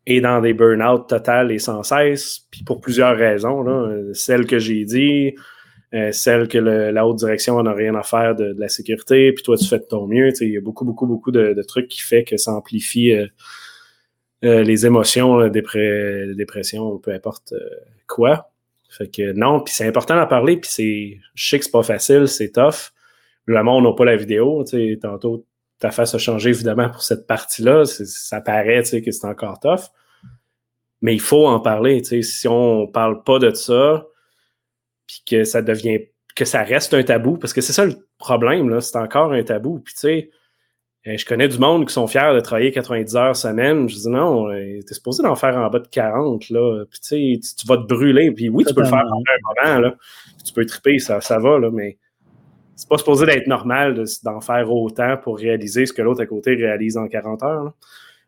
est 0.06 0.22
dans 0.22 0.40
des 0.40 0.54
burn-out 0.54 1.08
total 1.10 1.52
et 1.52 1.60
sans 1.60 1.84
cesse, 1.84 2.48
puis 2.52 2.64
pour 2.64 2.80
plusieurs 2.80 3.18
raisons. 3.18 3.64
Là. 3.64 3.92
Celle 4.14 4.46
que 4.46 4.60
j'ai 4.60 4.86
dit, 4.86 5.34
euh, 5.96 6.12
celle 6.12 6.48
que 6.50 6.58
la 6.58 7.08
haute 7.08 7.18
direction 7.18 7.62
n'a 7.64 7.74
rien 7.74 7.96
à 7.96 8.04
faire 8.04 8.36
de, 8.36 8.54
la 8.58 8.68
sécurité, 8.68 9.32
puis 9.32 9.44
toi, 9.44 9.58
tu 9.58 9.66
fais 9.66 9.80
de 9.80 9.86
ton 9.86 10.08
mieux. 10.08 10.32
Il 10.42 10.52
y 10.52 10.58
a 10.58 10.62
beaucoup, 10.62 10.84
beaucoup, 10.84 11.08
beaucoup 11.08 11.32
de, 11.32 11.62
trucs 11.68 11.88
qui 11.88 12.02
fait 12.02 12.24
que 12.26 12.38
ça 12.38 12.52
amplifie 12.52 13.14
euh, 13.14 13.28
euh, 14.44 14.64
les 14.64 14.86
émotions, 14.86 15.48
dépré- 15.48 16.36
dépression, 16.36 16.98
peu 17.00 17.12
importe 17.12 17.54
quoi. 18.08 18.52
Fait 18.90 19.08
que 19.08 19.32
non, 19.32 19.62
puis 19.62 19.74
c'est 19.74 19.88
important 19.88 20.16
d'en 20.16 20.28
parler, 20.28 20.58
puis 20.58 20.70
c'est. 20.70 21.18
Je 21.34 21.50
sais 21.50 21.60
que 21.60 21.66
c'est 21.66 21.72
pas 21.72 21.84
facile, 21.84 22.28
c'est 22.28 22.52
tough. 22.52 22.92
Le 23.46 23.64
monde 23.64 23.86
n'a 23.86 23.94
pas 23.94 24.06
la 24.06 24.16
vidéo, 24.16 24.64
tantôt 25.02 25.46
ta 25.80 25.92
face 25.92 26.16
a 26.16 26.18
changé 26.18 26.50
évidemment 26.50 26.90
pour 26.90 27.04
cette 27.04 27.28
partie-là. 27.28 27.86
Ça 27.86 28.42
paraît 28.42 28.84
que 28.84 29.12
c'est 29.12 29.28
encore 29.28 29.60
tough. 29.60 29.92
Mais 31.02 31.14
il 31.14 31.22
faut 31.22 31.48
en 31.48 31.60
parler. 31.60 32.04
Si 32.04 32.48
on 32.48 32.88
parle 32.88 33.24
pas 33.24 33.40
de 33.40 33.54
ça, 33.54 34.06
puis 35.08 35.24
que 35.26 35.44
ça 35.44 35.62
devient 35.62 36.00
que 36.36 36.46
ça 36.46 36.64
reste 36.64 36.94
un 36.94 37.04
tabou, 37.04 37.38
parce 37.38 37.54
que 37.54 37.62
c'est 37.62 37.74
ça 37.74 37.86
le 37.86 37.96
problème, 38.18 38.70
là, 38.70 38.82
c'est 38.82 38.98
encore 38.98 39.32
un 39.32 39.44
tabou. 39.44 39.80
Puis 39.80 39.94
tu 39.94 40.00
sais, 40.02 40.30
euh, 41.08 41.18
je 41.18 41.26
connais 41.26 41.48
du 41.48 41.58
monde 41.58 41.88
qui 41.88 41.94
sont 41.94 42.08
fiers 42.08 42.34
de 42.34 42.40
travailler 42.42 42.72
90 42.72 43.16
heures 43.16 43.36
semaine. 43.36 43.88
Je 43.88 43.96
dis 43.96 44.10
non, 44.10 44.50
euh, 44.50 44.82
t'es 44.86 44.94
supposé 44.94 45.24
d'en 45.24 45.36
faire 45.36 45.56
en 45.56 45.70
bas 45.70 45.80
de 45.80 45.88
40, 45.88 46.50
là. 46.50 46.84
Puis 46.90 47.00
tu 47.00 47.42
sais, 47.42 47.56
tu, 47.58 47.68
vas 47.68 47.78
te 47.78 47.84
brûler. 47.84 48.32
Puis 48.32 48.50
oui, 48.50 48.66
tu 48.66 48.74
peux 48.74 48.82
le 48.82 48.88
faire 48.88 49.04
pendant 49.04 49.16
un 49.18 49.66
moment, 49.72 49.80
là. 49.80 49.96
Tu 50.46 50.52
peux 50.54 50.66
triper, 50.66 51.00
ça, 51.00 51.22
ça 51.22 51.40
va, 51.40 51.58
là, 51.58 51.70
mais 51.72 51.98
c'est 52.76 52.90
pas 52.90 52.98
supposé 52.98 53.26
d'être 53.26 53.48
normal 53.48 54.04
d'en 54.24 54.42
faire 54.42 54.70
autant 54.72 55.16
pour 55.18 55.38
réaliser 55.38 55.86
ce 55.86 55.94
que 55.94 56.02
l'autre 56.02 56.22
à 56.22 56.26
côté 56.26 56.56
réalise 56.56 56.98
en 56.98 57.08
40 57.08 57.44
heures. 57.44 57.74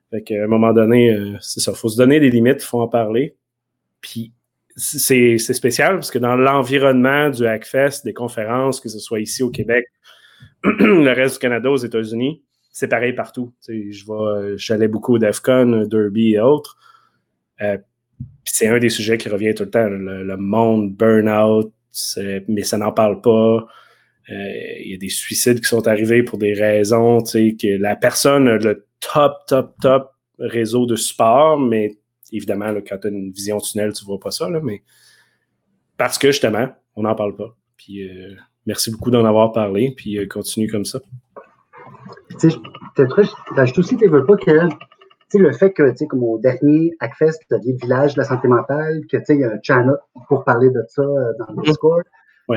Fait 0.09 0.21
qu'à 0.21 0.43
un 0.43 0.47
moment 0.47 0.71
donné, 0.71 1.13
euh, 1.13 1.35
c'est 1.41 1.59
ça, 1.59 1.71
il 1.73 1.77
faut 1.77 1.89
se 1.89 1.97
donner 1.97 2.21
des 2.21 2.29
limites, 2.29 2.61
il 2.61 2.65
faut 2.65 2.79
en 2.81 2.87
parler. 2.87 3.35
Puis 3.99 4.31
c'est 4.77 5.37
spécial 5.39 5.95
parce 5.95 6.11
que 6.11 6.19
dans 6.19 6.35
l'environnement 6.35 7.29
du 7.29 7.45
Hackfest, 7.45 8.03
des 8.05 8.13
conférences, 8.13 8.79
que 8.79 8.89
ce 8.89 8.99
soit 8.99 9.19
ici 9.19 9.41
au 9.41 9.49
Québec, 9.49 9.85
le 10.63 11.11
reste 11.13 11.35
du 11.35 11.39
Canada, 11.39 11.71
aux 11.71 11.77
États-Unis, 11.77 12.43
c'est 12.71 12.87
pareil 12.87 13.13
partout. 13.13 13.53
je 13.67 14.05
vais, 14.05 14.57
j'allais 14.57 14.87
beaucoup 14.87 15.15
au 15.15 15.17
DEFCON, 15.17 15.87
Derby 15.87 16.33
et 16.33 16.39
autres. 16.39 16.77
Euh, 17.61 17.77
c'est 18.43 18.67
un 18.67 18.77
des 18.77 18.89
sujets 18.89 19.17
qui 19.17 19.29
revient 19.29 19.55
tout 19.55 19.63
le 19.63 19.71
temps, 19.71 19.89
le, 19.89 20.37
monde 20.37 20.95
burn-out, 20.95 21.73
mais 22.47 22.63
ça 22.63 22.77
n'en 22.77 22.91
parle 22.91 23.21
pas. 23.21 23.67
Euh, 24.29 24.51
il 24.83 24.91
y 24.91 24.93
a 24.93 24.97
des 24.97 25.09
suicides 25.09 25.59
qui 25.59 25.67
sont 25.67 25.87
arrivés 25.87 26.21
pour 26.21 26.37
des 26.37 26.53
raisons, 26.53 27.23
que 27.23 27.77
la 27.77 27.95
personne 27.95 28.47
a 28.47 28.57
le 28.57 28.85
top, 28.99 29.33
top, 29.47 29.75
top 29.81 30.11
réseau 30.37 30.85
de 30.85 30.95
support, 30.95 31.59
mais 31.59 31.97
évidemment, 32.31 32.73
quand 32.87 32.97
tu 32.99 33.07
as 33.07 33.09
une 33.09 33.31
vision 33.31 33.59
tunnel, 33.59 33.93
tu 33.93 34.05
vois 34.05 34.19
pas 34.19 34.31
ça, 34.31 34.49
mais 34.63 34.83
parce 35.97 36.17
que 36.17 36.31
justement, 36.31 36.67
on 36.95 37.03
n'en 37.03 37.15
parle 37.15 37.35
pas. 37.35 37.55
Puis 37.77 38.07
euh, 38.07 38.35
merci 38.65 38.91
beaucoup 38.91 39.11
d'en 39.11 39.25
avoir 39.25 39.51
parlé, 39.51 39.93
puis 39.95 40.17
euh, 40.17 40.27
continue 40.27 40.69
comme 40.69 40.85
ça. 40.85 40.99
Tu 42.39 42.49
sais, 42.49 42.57
je 42.95 43.79
aussi, 43.79 43.97
tu 43.97 44.07
veux 44.07 44.25
pas 44.25 44.35
que 44.37 44.69
le 45.33 45.51
fait 45.51 45.73
que, 45.73 45.89
tu 45.91 45.97
sais, 45.97 46.07
comme 46.07 46.23
au 46.23 46.39
dernier 46.39 46.93
Hackfest, 46.99 47.39
le 47.49 47.59
village 47.81 48.13
de 48.13 48.21
la 48.21 48.25
santé 48.25 48.47
mentale, 48.47 49.01
que, 49.11 49.17
tu 49.17 49.25
sais, 49.25 49.35
il 49.35 49.41
y 49.41 49.43
a 49.43 49.51
un 49.51 49.59
channel 49.61 49.97
pour 50.29 50.43
parler 50.45 50.69
de 50.69 50.81
ça 50.87 51.03
dans 51.03 51.45
le 51.49 51.55
mm-hmm. 51.55 51.65
Discord, 51.65 52.03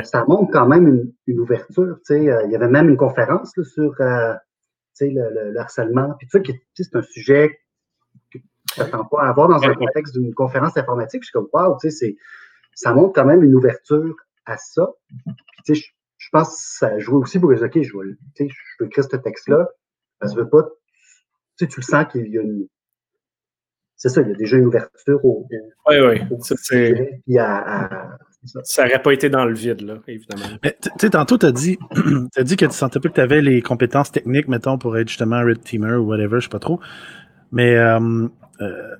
ça 0.04 0.24
montre 0.26 0.52
quand 0.52 0.66
même 0.66 1.12
une, 1.26 1.40
ouverture. 1.40 1.98
Euh, 2.10 2.42
il 2.44 2.50
y 2.50 2.56
avait 2.56 2.68
même 2.68 2.88
une 2.88 2.96
conférence 2.96 3.52
sur 3.62 3.94
euh, 4.00 4.34
le, 5.00 5.58
harcèlement. 5.58 6.14
Puis 6.18 6.28
tu 6.28 6.42
sais, 6.44 6.84
c'est 6.84 6.96
un 6.96 7.02
sujet 7.02 7.58
tu 8.74 8.80
n'attends 8.80 9.04
pas 9.04 9.22
à 9.22 9.28
avoir 9.28 9.48
dans 9.48 9.62
un 9.62 9.74
contexte 9.74 10.14
d'une 10.14 10.34
conférence 10.34 10.76
informatique. 10.76 11.22
Je 11.22 11.26
suis 11.26 11.32
comme, 11.32 11.48
wow, 11.52 11.76
ça 12.74 12.94
montre 12.94 13.12
quand 13.14 13.24
même 13.24 13.42
une 13.42 13.54
ouverture 13.54 14.14
à 14.46 14.56
ça. 14.56 14.88
Puis, 15.64 15.74
je, 15.74 15.84
je 16.18 16.28
pense 16.32 16.48
que 16.48 16.54
ça 16.78 16.98
joue 16.98 17.20
aussi 17.20 17.38
pour 17.38 17.50
les 17.50 17.62
OK, 17.62 17.80
je 17.80 17.96
veux, 17.96 18.18
je 18.38 18.44
veux 18.78 18.86
écrire 18.86 19.04
ce 19.04 19.16
texte-là. 19.16 19.68
Parce 20.18 20.34
que 20.34 20.42
pas, 20.42 20.68
tu 21.56 21.66
le 21.76 21.82
sens 21.82 22.06
qu'il 22.10 22.28
y 22.28 22.38
a 22.38 22.42
une. 22.42 22.66
C'est 23.96 24.08
ça, 24.08 24.22
il 24.22 24.28
y 24.28 24.32
a 24.32 24.34
déjà 24.34 24.56
une 24.56 24.66
ouverture 24.66 25.22
au. 25.24 25.46
oui, 25.88 25.96
oui. 26.00 26.20
c'est 26.60 26.94
ça 28.62 28.84
n'aurait 28.84 29.02
pas 29.02 29.12
été 29.12 29.28
dans 29.28 29.44
le 29.44 29.54
vide, 29.54 29.82
là, 29.82 29.98
évidemment. 30.06 30.58
Tu 30.62 30.90
sais, 30.98 31.10
tantôt, 31.10 31.36
tu 31.36 31.44
as 31.44 31.52
dit, 31.52 31.78
as 32.36 32.42
dit 32.42 32.56
que 32.56 32.64
tu 32.64 32.72
sentais 32.72 32.98
pas 32.98 33.08
que 33.10 33.14
tu 33.14 33.20
avais 33.20 33.42
les 33.42 33.60
compétences 33.60 34.10
techniques, 34.12 34.48
mettons, 34.48 34.78
pour 34.78 34.96
être 34.96 35.08
justement 35.08 35.40
Red 35.40 35.62
Teamer 35.62 35.96
ou 35.96 36.06
whatever, 36.06 36.40
je 36.40 36.44
sais 36.44 36.48
pas 36.48 36.58
trop. 36.58 36.80
Mais, 37.53 37.74
euh, 37.74 38.28
euh, 38.61 38.96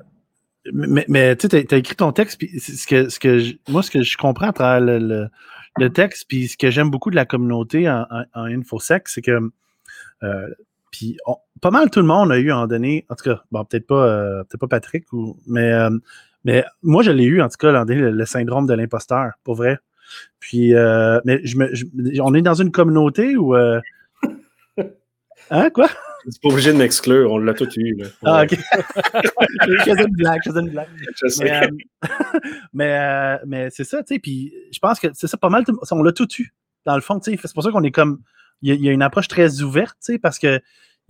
mais, 0.73 1.05
mais 1.09 1.37
tu 1.37 1.47
as, 1.55 1.77
écrit 1.77 1.97
ton 1.97 2.13
texte, 2.13 2.39
puis 2.39 2.59
ce 2.59 2.87
que, 2.87 3.09
ce 3.09 3.19
que 3.19 3.71
moi, 3.71 3.83
ce 3.83 3.91
que 3.91 4.03
je 4.03 4.17
comprends 4.17 4.49
à 4.49 4.53
travers 4.53 4.81
le, 4.81 5.29
le, 5.79 5.91
texte, 5.91 6.27
puis 6.29 6.49
ce 6.49 6.57
que 6.57 6.71
j'aime 6.71 6.91
beaucoup 6.91 7.11
de 7.11 7.17
la 7.17 7.25
communauté 7.25 7.89
en, 7.89 8.07
en, 8.35 8.45
InfoSec, 8.45 9.09
c'est 9.09 9.23
que 9.23 9.41
euh, 10.23 10.49
puis 10.91 11.17
pas 11.61 11.71
mal 11.71 11.89
tout 11.91 12.01
le 12.01 12.07
monde 12.07 12.33
a 12.33 12.39
eu 12.39 12.51
en 12.51 12.67
donné, 12.67 13.07
en 13.09 13.15
tout 13.15 13.25
cas, 13.25 13.43
bon, 13.53 13.65
peut-être 13.65 13.87
pas, 13.87 14.45
peut 14.51 14.59
pas 14.59 14.69
Patrick, 14.69 15.13
ou, 15.13 15.39
mais 15.47 15.73
mais 16.45 16.65
moi, 16.83 17.03
je 17.03 17.11
l'ai 17.11 17.25
eu, 17.25 17.43
en 17.43 17.49
tout 17.49 17.59
cas, 17.59 17.85
le, 17.85 18.11
le 18.11 18.27
syndrome 18.27 18.67
de 18.67 18.75
l'imposteur, 18.75 19.33
pour 19.45 19.57
vrai. 19.57 19.79
Puis, 20.39 20.75
euh, 20.75 21.21
mais 21.25 21.41
je 21.45 21.57
me, 21.57 21.71
on 22.23 22.35
est 22.35 22.43
dans 22.43 22.55
une 22.55 22.73
communauté 22.73 23.37
où. 23.37 23.55
Euh, 23.55 23.81
hein, 25.51 25.71
quoi? 25.71 25.89
C'est 26.29 26.43
pas 26.43 26.49
obligé 26.49 26.73
de 26.73 26.79
m'exclure, 26.79 27.33
on 27.33 27.39
l'a 27.39 27.55
tout 27.55 27.69
eu. 27.77 27.97
Là. 27.97 28.07
Ah, 28.25 28.43
ok. 28.43 28.51
je 29.69 29.83
faisais 29.85 30.05
une 30.05 30.17
blague, 30.17 30.41
je 30.45 30.51
faisais 30.51 30.61
une 30.61 30.71
blague. 30.71 30.89
Je 31.23 31.29
sais. 31.29 31.45
Mais, 31.45 31.53
euh, 31.53 32.09
mais, 32.73 33.39
mais 33.47 33.71
c'est 33.71 33.85
ça, 33.85 34.03
tu 34.03 34.15
sais. 34.15 34.19
Puis, 34.19 34.53
je 34.73 34.79
pense 34.79 35.01
que 35.01 35.09
c'est 35.15 35.27
ça, 35.27 35.37
pas 35.37 35.49
mal. 35.49 35.65
On 35.91 36.03
l'a 36.03 36.13
tout 36.13 36.29
eu, 36.39 36.53
dans 36.85 36.95
le 36.95 37.01
fond, 37.01 37.19
tu 37.21 37.31
sais. 37.31 37.39
C'est 37.43 37.55
pour 37.55 37.63
ça 37.63 37.71
qu'on 37.71 37.85
est 37.85 37.91
comme. 37.91 38.21
Il 38.63 38.75
y, 38.75 38.89
a, 38.91 38.93
une 38.93 39.03
approche 39.03 39.29
très 39.29 39.63
ouverte, 39.63 39.97
tu 40.05 40.13
sais, 40.13 40.19
parce 40.19 40.39
que 40.39 40.61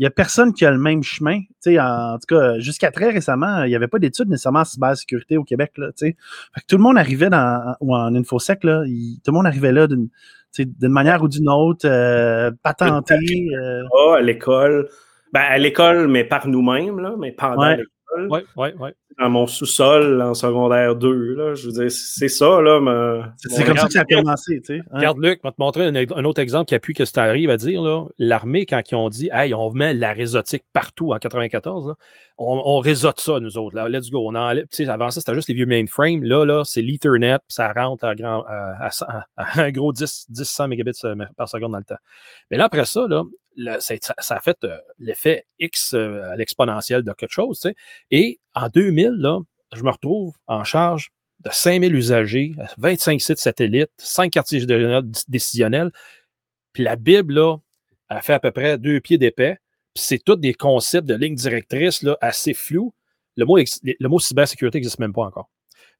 n'y 0.01 0.07
a 0.07 0.11
personne 0.11 0.53
qui 0.53 0.64
a 0.64 0.70
le 0.70 0.78
même 0.78 1.03
chemin. 1.03 1.40
En, 1.66 2.14
en 2.14 2.18
tout 2.18 2.34
cas, 2.34 2.59
jusqu'à 2.59 2.90
très 2.90 3.11
récemment, 3.11 3.64
il 3.64 3.68
n'y 3.68 3.76
avait 3.76 3.88
pas 3.88 3.98
d'études 3.98 4.28
nécessairement 4.28 4.61
en 4.61 4.64
cybersécurité 4.64 5.36
au 5.36 5.44
Québec. 5.44 5.72
Là, 5.76 5.90
fait 5.98 6.14
que 6.14 6.66
tout 6.66 6.76
le 6.76 6.82
monde 6.82 6.98
arrivait 6.98 7.30
dans, 7.30 7.74
ou 7.80 7.94
en 7.94 8.14
InfoSec, 8.14 8.64
là, 8.64 8.82
tout 8.84 9.30
le 9.30 9.32
monde 9.32 9.46
arrivait 9.46 9.72
là 9.72 9.86
d'une 9.86 10.09
manière 10.82 11.22
ou 11.22 11.28
d'une 11.28 11.48
autre, 11.48 11.86
euh, 11.86 12.51
patenté. 12.62 13.48
Euh. 13.55 13.82
Ah, 13.94 14.16
à 14.18 14.20
l'école. 14.20 14.88
Ben, 15.32 15.42
à 15.42 15.59
l'école, 15.59 16.09
mais 16.09 16.24
par 16.24 16.48
nous-mêmes, 16.48 16.98
là, 16.98 17.14
mais 17.18 17.32
pendant 17.32 17.68
l'école. 17.70 17.86
Oui, 18.28 18.40
oui, 18.57 18.68
oui 18.80 18.90
dans 19.18 19.28
mon 19.28 19.46
sous-sol 19.46 20.22
en 20.22 20.34
secondaire 20.34 20.96
2. 20.96 21.34
Là. 21.34 21.54
Je 21.54 21.66
veux 21.66 21.72
dire, 21.72 21.90
c'est 21.90 22.28
ça. 22.28 22.61
là. 22.61 23.32
C'est 23.36 23.64
comme 23.64 23.76
ça 23.76 23.86
que 23.86 23.92
ça 23.92 24.00
a 24.00 24.04
commencé. 24.04 24.61
Tu 24.61 24.76
sais, 24.76 24.80
hein. 24.90 24.96
Regarde, 24.98 25.18
Luc, 25.18 25.40
je 25.42 25.48
vais 25.48 25.52
te 25.52 25.61
montrer 25.61 25.86
un, 25.86 26.24
autre 26.24 26.40
exemple 26.40 26.66
qui 26.66 26.74
appuie 26.74 26.94
que 26.94 27.04
ça 27.04 27.24
arrive 27.24 27.50
à 27.50 27.56
dire. 27.56 27.82
L'armée, 28.18 28.66
quand 28.66 28.80
ils 28.90 28.94
ont 28.94 29.08
dit 29.08 29.28
Hey, 29.32 29.52
on 29.54 29.70
met 29.72 29.94
la 29.94 30.12
réseautique 30.12 30.64
partout 30.72 31.12
en 31.12 31.18
94, 31.18 31.94
on, 32.38 32.62
on, 32.64 32.78
réseaute 32.78 33.20
ça, 33.20 33.38
nous 33.40 33.58
autres. 33.58 33.76
Là. 33.76 33.88
Let's 33.88 34.11
go. 34.11 34.26
On 34.26 34.34
enlève, 34.34 34.66
avant 34.88 35.11
ça, 35.11 35.20
c'était 35.20 35.34
juste 35.34 35.48
les 35.48 35.54
vieux 35.54 35.66
mainframes. 35.66 36.24
Là, 36.24 36.44
là 36.44 36.62
c'est 36.64 36.82
l'Ethernet, 36.82 37.38
ça 37.48 37.72
rentre 37.72 38.04
à, 38.04 38.14
grand, 38.14 38.44
à, 38.46 38.90
un 39.56 39.70
gros 39.70 39.92
10, 39.92 40.26
10 40.30 40.44
100 40.44 40.68
mégabits 40.68 40.92
euh, 41.04 41.16
par 41.36 41.48
seconde 41.48 41.72
dans 41.72 41.78
le 41.78 41.84
temps. 41.84 42.00
Mais 42.50 42.56
là, 42.56 42.64
après 42.64 42.84
ça, 42.84 43.06
là, 43.08 43.80
ça, 43.80 43.94
ça, 44.18 44.36
a 44.36 44.40
fait 44.40 44.56
euh, 44.64 44.76
l'effet 44.98 45.46
X 45.58 45.94
euh, 45.94 46.30
à 46.30 46.36
l'exponentiel 46.36 47.02
de 47.02 47.12
quelque 47.12 47.32
chose. 47.32 47.61
Tu 47.61 47.68
sais. 47.68 47.74
Et 48.11 48.40
en 48.54 48.68
2000, 48.68 48.99
je 49.05 49.82
me 49.82 49.90
retrouve 49.90 50.34
en 50.46 50.64
charge 50.64 51.11
de 51.44 51.51
5000 51.51 51.94
usagers, 51.94 52.53
25 52.78 53.20
sites 53.20 53.38
satellites, 53.38 53.90
5 53.98 54.30
quartiers 54.30 54.64
décisionnels. 55.28 55.90
Puis 56.72 56.82
la 56.82 56.96
Bible, 56.96 57.34
là, 57.34 57.57
a 58.09 58.20
fait 58.20 58.34
à 58.34 58.40
peu 58.40 58.51
près 58.51 58.78
deux 58.78 59.01
pieds 59.01 59.18
d'épais. 59.18 59.59
Puis 59.94 60.05
c'est 60.05 60.18
tous 60.18 60.36
des 60.36 60.55
concepts 60.55 61.07
de 61.07 61.14
lignes 61.14 61.34
directrices 61.34 62.03
là, 62.03 62.16
assez 62.20 62.55
flous. 62.55 62.94
Le 63.36 63.44
mot, 63.46 63.57
le 63.57 64.09
mot 64.09 64.18
cybersécurité 64.18 64.78
n'existe 64.78 64.98
même 64.98 65.12
pas 65.12 65.22
encore. 65.22 65.51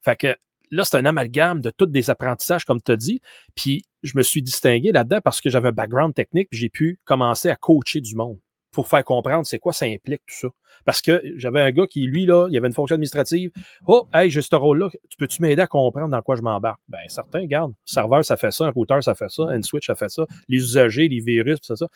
Fait 0.03 0.17
que 0.17 0.37
là, 0.71 0.85
c'est 0.85 0.97
un 0.97 1.07
amalgame 1.07 1.61
de 1.61 1.71
tous 1.71 1.87
des 1.87 2.11
apprentissages, 2.11 2.65
comme 2.65 2.83
tu 2.83 2.93
as 2.93 2.97
dit. 2.97 3.21
Puis 3.55 3.85
je 4.03 4.17
me 4.17 4.23
suis 4.23 4.43
distingué 4.43 4.93
là-dedans 4.93 5.21
parce 5.23 5.41
que 5.41 5.49
j'avais 5.51 5.69
un 5.69 5.73
background 5.73 6.15
technique, 6.15 6.49
puis 6.51 6.59
j'ai 6.59 6.69
pu 6.69 6.99
commencer 7.05 7.49
à 7.49 7.57
coacher 7.57 8.01
du 8.01 8.15
monde 8.15 8.39
pour 8.73 8.89
faire 8.89 9.05
comprendre 9.05 9.47
c'est 9.47 9.59
quoi 9.59 9.73
ça 9.73 9.87
implique 9.87 10.23
tout 10.27 10.35
ça. 10.35 10.49
Parce 10.85 11.03
que 11.03 11.23
j'avais 11.37 11.61
un 11.61 11.71
gars 11.71 11.87
qui, 11.87 12.07
lui, 12.07 12.27
là, 12.27 12.49
il 12.51 12.57
avait 12.57 12.67
une 12.67 12.73
fonction 12.73 12.95
administrative. 12.95 13.51
Oh, 13.87 14.09
hey, 14.15 14.31
j'ai 14.31 14.43
ce 14.43 14.55
rôle-là. 14.55 14.89
Tu 15.09 15.17
peux-tu 15.19 15.43
m'aider 15.43 15.63
à 15.63 15.67
comprendre 15.67 16.09
dans 16.09 16.23
quoi 16.23 16.37
je 16.37 16.43
m'embarque? 16.43 16.81
Ben, 16.89 17.01
certain, 17.09 17.41
regarde. 17.41 17.73
Serveur, 17.85 18.25
ça 18.25 18.37
fait 18.37 18.51
ça. 18.51 18.67
Un 18.67 18.71
routeur, 18.71 19.03
ça 19.03 19.15
fait 19.15 19.31
ça. 19.31 19.45
Un 19.45 19.63
switch, 19.63 19.87
ça 19.87 19.95
fait 19.95 20.09
ça. 20.09 20.27
Les 20.49 20.59
usagers, 20.59 21.09
les 21.09 21.21
virus, 21.21 21.59
ça, 21.63 21.77
ça. 21.77 21.87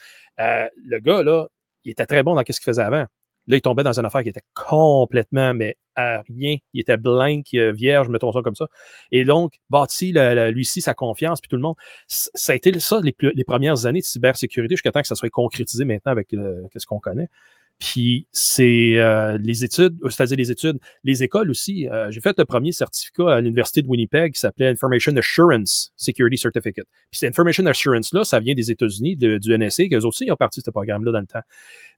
Euh, 0.40 0.68
le 0.84 0.98
gars, 0.98 1.22
là, 1.22 1.46
il 1.84 1.92
était 1.92 2.06
très 2.06 2.22
bon 2.22 2.34
dans 2.34 2.40
ce 2.40 2.44
qu'il 2.44 2.64
faisait 2.64 2.82
avant. 2.82 3.06
Là, 3.46 3.56
il 3.56 3.60
tombait 3.60 3.82
dans 3.82 3.98
une 3.98 4.06
affaire 4.06 4.22
qui 4.22 4.30
était 4.30 4.44
complètement, 4.54 5.52
mais 5.54 5.76
à 5.96 6.22
rien. 6.22 6.56
Il 6.72 6.80
était 6.80 6.96
blanc, 6.96 7.40
euh, 7.54 7.72
vierge, 7.72 8.08
mettons 8.08 8.32
ça 8.32 8.40
comme 8.42 8.54
ça. 8.54 8.66
Et 9.12 9.24
donc, 9.24 9.54
bâti, 9.70 10.12
lui-ci, 10.52 10.80
sa 10.80 10.94
confiance, 10.94 11.40
puis 11.40 11.48
tout 11.48 11.56
le 11.56 11.62
monde. 11.62 11.76
Ça 12.08 12.52
a 12.52 12.56
été 12.56 12.78
ça 12.80 13.00
les, 13.02 13.14
les 13.20 13.44
premières 13.44 13.86
années 13.86 14.00
de 14.00 14.04
cybersécurité 14.04 14.74
jusqu'à 14.74 14.92
temps 14.92 15.02
que 15.02 15.06
ça 15.06 15.14
soit 15.14 15.30
concrétisé 15.30 15.84
maintenant 15.84 16.12
avec 16.12 16.28
ce 16.30 16.86
qu'on 16.86 17.00
connaît. 17.00 17.28
Puis 17.80 18.28
c'est 18.30 18.98
euh, 18.98 19.36
les 19.38 19.64
études, 19.64 19.98
euh, 20.04 20.08
c'est-à-dire 20.08 20.36
les 20.36 20.50
études, 20.50 20.78
les 21.02 21.22
écoles 21.22 21.50
aussi. 21.50 21.88
Euh, 21.88 22.10
j'ai 22.10 22.20
fait 22.20 22.38
le 22.38 22.44
premier 22.44 22.72
certificat 22.72 23.34
à 23.34 23.40
l'Université 23.40 23.82
de 23.82 23.88
Winnipeg 23.88 24.32
qui 24.32 24.40
s'appelait 24.40 24.68
Information 24.68 25.14
Assurance 25.16 25.92
Security 25.96 26.38
Certificate. 26.38 26.86
Puis 27.10 27.18
cette 27.18 27.30
Information 27.30 27.66
Assurance-là, 27.66 28.24
ça 28.24 28.38
vient 28.38 28.54
des 28.54 28.70
États-Unis, 28.70 29.16
du 29.16 29.58
NSA, 29.58 29.88
qu'eux 29.88 30.04
aussi, 30.04 30.24
ils 30.26 30.32
ont 30.32 30.36
parti 30.36 30.60
de 30.60 30.64
ce 30.64 30.70
programme-là 30.70 31.12
dans 31.12 31.20
le 31.20 31.26
temps. 31.26 31.42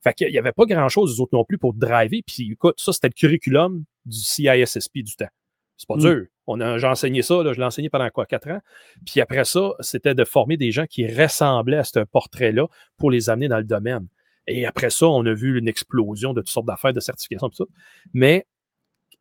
Fait 0.03 0.15
qu'il 0.15 0.31
n'y 0.31 0.39
avait 0.39 0.53
pas 0.53 0.65
grand-chose, 0.65 1.17
eux 1.17 1.23
autres 1.23 1.37
non 1.37 1.45
plus, 1.45 1.59
pour 1.59 1.75
driver. 1.75 2.23
Puis 2.27 2.53
écoute, 2.53 2.77
ça, 2.79 2.93
c'était 2.93 3.09
le 3.09 3.15
curriculum 3.15 3.85
du 4.07 4.19
CISSP 4.19 4.99
du 4.99 5.15
temps. 5.15 5.29
C'est 5.77 5.89
pas 5.89 5.97
mm. 5.97 6.01
dur. 6.01 6.27
On 6.47 6.79
j'ai 6.79 6.87
enseigné 6.87 7.23
ça, 7.23 7.43
là, 7.43 7.53
je 7.53 7.59
l'ai 7.59 7.65
enseigné 7.65 7.91
pendant 7.91 8.09
quoi, 8.11 8.25
quatre 8.25 8.49
ans. 8.49 8.61
Puis 9.05 9.21
après 9.21 9.45
ça, 9.45 9.73
c'était 9.81 10.15
de 10.15 10.25
former 10.25 10.57
des 10.57 10.71
gens 10.71 10.87
qui 10.87 11.07
ressemblaient 11.07 11.79
à 11.79 11.85
ce 11.85 11.99
portrait-là 12.01 12.67
pour 12.97 13.11
les 13.11 13.31
amener 13.31 13.49
dans 13.49 13.59
le 13.59 13.65
domaine. 13.65 14.07
Et 14.47 14.67
après 14.67 14.91
ça, 14.91 15.07
on 15.09 15.25
a 15.27 15.35
vu 15.35 15.59
une 15.59 15.69
explosion 15.69 16.33
de 16.33 16.41
toutes 16.41 16.51
sortes 16.51 16.67
d'affaires 16.67 16.93
de 16.93 17.01
certification, 17.01 17.49
tout 17.49 17.57
ça. 17.57 17.65
Mais 18.13 18.47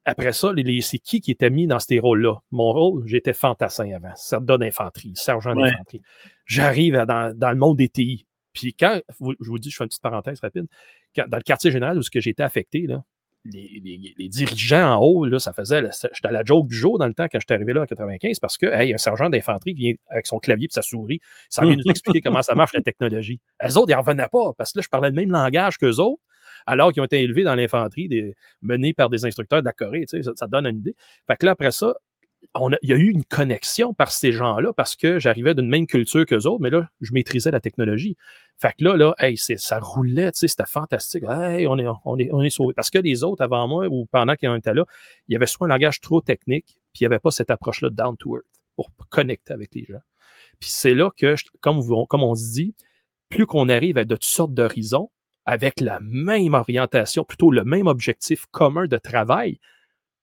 après 0.06 0.34
ça, 0.34 0.54
c'est 0.82 1.00
qui 1.00 1.20
qui 1.20 1.32
était 1.32 1.50
mis 1.50 1.66
dans 1.66 1.80
ces 1.80 2.00
rôles-là? 2.00 2.36
Mon 2.52 2.72
rôle, 2.72 3.08
j'étais 3.08 3.34
fantassin 3.34 3.92
avant, 3.92 4.16
soldat 4.16 4.58
d'infanterie, 4.58 5.14
sergent 5.16 5.56
d'infanterie. 5.56 6.02
J'arrive 6.46 6.94
dans, 7.08 7.34
le 7.50 7.56
monde 7.56 7.78
des 7.78 7.90
TI. 7.90 8.28
Puis 8.54 8.74
quand, 8.74 9.02
je 9.20 9.50
vous 9.50 9.60
dis, 9.60 9.72
je 9.72 9.78
fais 9.78 9.84
une 9.84 9.90
petite 9.90 10.04
parenthèse 10.04 10.40
rapide, 10.40 10.68
dans 11.18 11.38
le 11.38 11.44
quartier 11.44 11.72
général 11.72 11.98
où 11.98 12.02
j'étais 12.14 12.44
affecté, 12.44 12.86
là, 12.86 13.04
les, 13.46 13.82
les- 13.84 14.14
les 14.18 14.30
dirigeants 14.30 14.96
en 14.96 15.02
haut, 15.04 15.26
là, 15.26 15.40
ça 15.40 15.54
faisait. 15.54 15.82
J'étais 16.14 16.28
à 16.28 16.32
la 16.32 16.44
joke 16.44 16.68
du 16.68 16.76
jour 16.76 16.98
dans 16.98 17.08
le 17.08 17.14
temps 17.14 17.28
quand 17.32 17.40
j'étais 17.40 17.54
arrivé 17.54 17.74
là 17.74 17.82
en 17.82 17.86
95 17.86 18.40
parce 18.40 18.58
que, 18.58 18.66
hey, 18.66 18.94
un 18.94 18.98
sergent 18.98 19.30
d'infanterie 19.30 19.74
vient 19.74 19.94
avec 20.10 20.26
son 20.28 20.40
clavier 20.40 20.68
et 20.70 20.74
sa 20.74 20.82
souris, 20.82 21.20
ça 21.50 21.64
vient 21.64 21.76
nous 21.76 21.84
expliquer 21.92 22.22
comment 22.22 22.42
ça 22.42 22.56
marche 22.56 22.74
la 22.74 22.82
technologie. 22.82 23.40
Les 23.64 23.78
autres, 23.78 23.90
ils 23.92 23.96
n'en 23.96 24.02
revenaient 24.02 24.28
pas 24.32 24.54
parce 24.58 24.74
que 24.74 24.80
là, 24.80 24.82
je 24.84 24.90
parlais 24.90 25.10
le 25.10 25.16
même 25.16 25.32
langage 25.32 25.78
qu'eux 25.78 25.98
autres, 26.00 26.22
alors 26.66 26.92
qu'ils 26.92 27.02
ont 27.02 27.06
été 27.06 27.22
élevés 27.22 27.44
dans 27.44 27.54
l'infanterie, 27.54 28.34
menés 28.64 28.94
par 28.94 29.10
des 29.10 29.26
instructeurs 29.26 29.60
de 29.62 29.66
la 29.66 29.74
Corée. 29.74 30.02
tu 30.10 30.18
sais, 30.18 30.24
Ça, 30.24 30.32
ça 30.36 30.48
donne 30.48 30.66
une 30.66 30.78
idée. 30.78 30.96
Fait 31.28 31.36
que 31.36 31.46
là, 31.46 31.52
après 31.52 31.72
ça, 31.72 31.94
il 32.82 32.90
y 32.90 32.94
a 32.94 32.96
eu 32.96 33.10
une 33.10 33.26
connexion 33.26 33.94
par 33.94 34.12
ces 34.12 34.32
gens-là 34.32 34.74
parce 34.74 34.96
que 34.96 35.20
j'arrivais 35.20 35.54
d'une 35.54 35.70
même 35.70 35.88
culture 35.88 36.26
qu'eux 36.26 36.46
autres, 36.46 36.62
mais 36.62 36.70
là, 36.70 36.90
je 37.02 37.14
maîtrisais 37.14 37.52
la 37.52 37.60
technologie. 37.60 38.16
Fait 38.58 38.74
que 38.78 38.84
là, 38.84 38.96
là, 38.96 39.16
ça 39.58 39.80
roulait, 39.80 40.32
c'était 40.34 40.66
fantastique. 40.66 41.24
On 41.28 41.78
est, 41.78 41.88
on 42.06 42.18
est, 42.18 42.32
on 42.32 42.42
est 42.42 42.50
sauvés. 42.50 42.74
Parce 42.74 42.90
que 42.90 43.00
les 43.00 43.24
autres 43.24 43.44
avant 43.44 43.68
moi 43.68 43.88
ou 43.88 44.06
pendant 44.06 44.36
qu'ils 44.36 44.54
étaient 44.56 44.74
là, 44.74 44.86
il 45.28 45.34
y 45.34 45.36
avait 45.36 45.46
soit 45.46 45.68
un 45.68 45.70
langage 45.70 46.02
trop 46.02 46.22
technique, 46.22 46.78
puis 46.94 47.02
il 47.02 47.04
n'y 47.04 47.08
avait 47.08 47.20
pas 47.20 47.32
cette 47.32 47.52
approche-là 47.52 47.90
down 47.90 48.16
to 48.18 48.38
earth 48.38 48.46
pour 48.76 48.90
connecter 49.10 49.54
avec 49.54 49.74
les 49.76 49.86
gens. 49.86 50.02
Puis 50.60 50.70
c'est 50.70 50.94
là 50.94 51.12
que, 51.16 51.36
comme, 51.62 51.82
comme 52.08 52.24
on 52.24 52.36
se 52.36 52.54
dit, 52.54 52.76
plus 53.30 53.46
qu'on 53.46 53.70
arrive 53.70 53.98
à 53.98 54.06
de 54.06 54.16
toutes 54.16 54.24
sortes 54.24 54.54
d'horizons, 54.54 55.10
avec 55.46 55.80
la 55.80 56.00
même 56.02 56.54
orientation, 56.56 57.24
plutôt 57.24 57.52
le 57.52 57.64
même 57.64 57.88
objectif 57.88 58.46
commun 58.52 58.88
de 58.88 58.98
travail, 58.98 59.60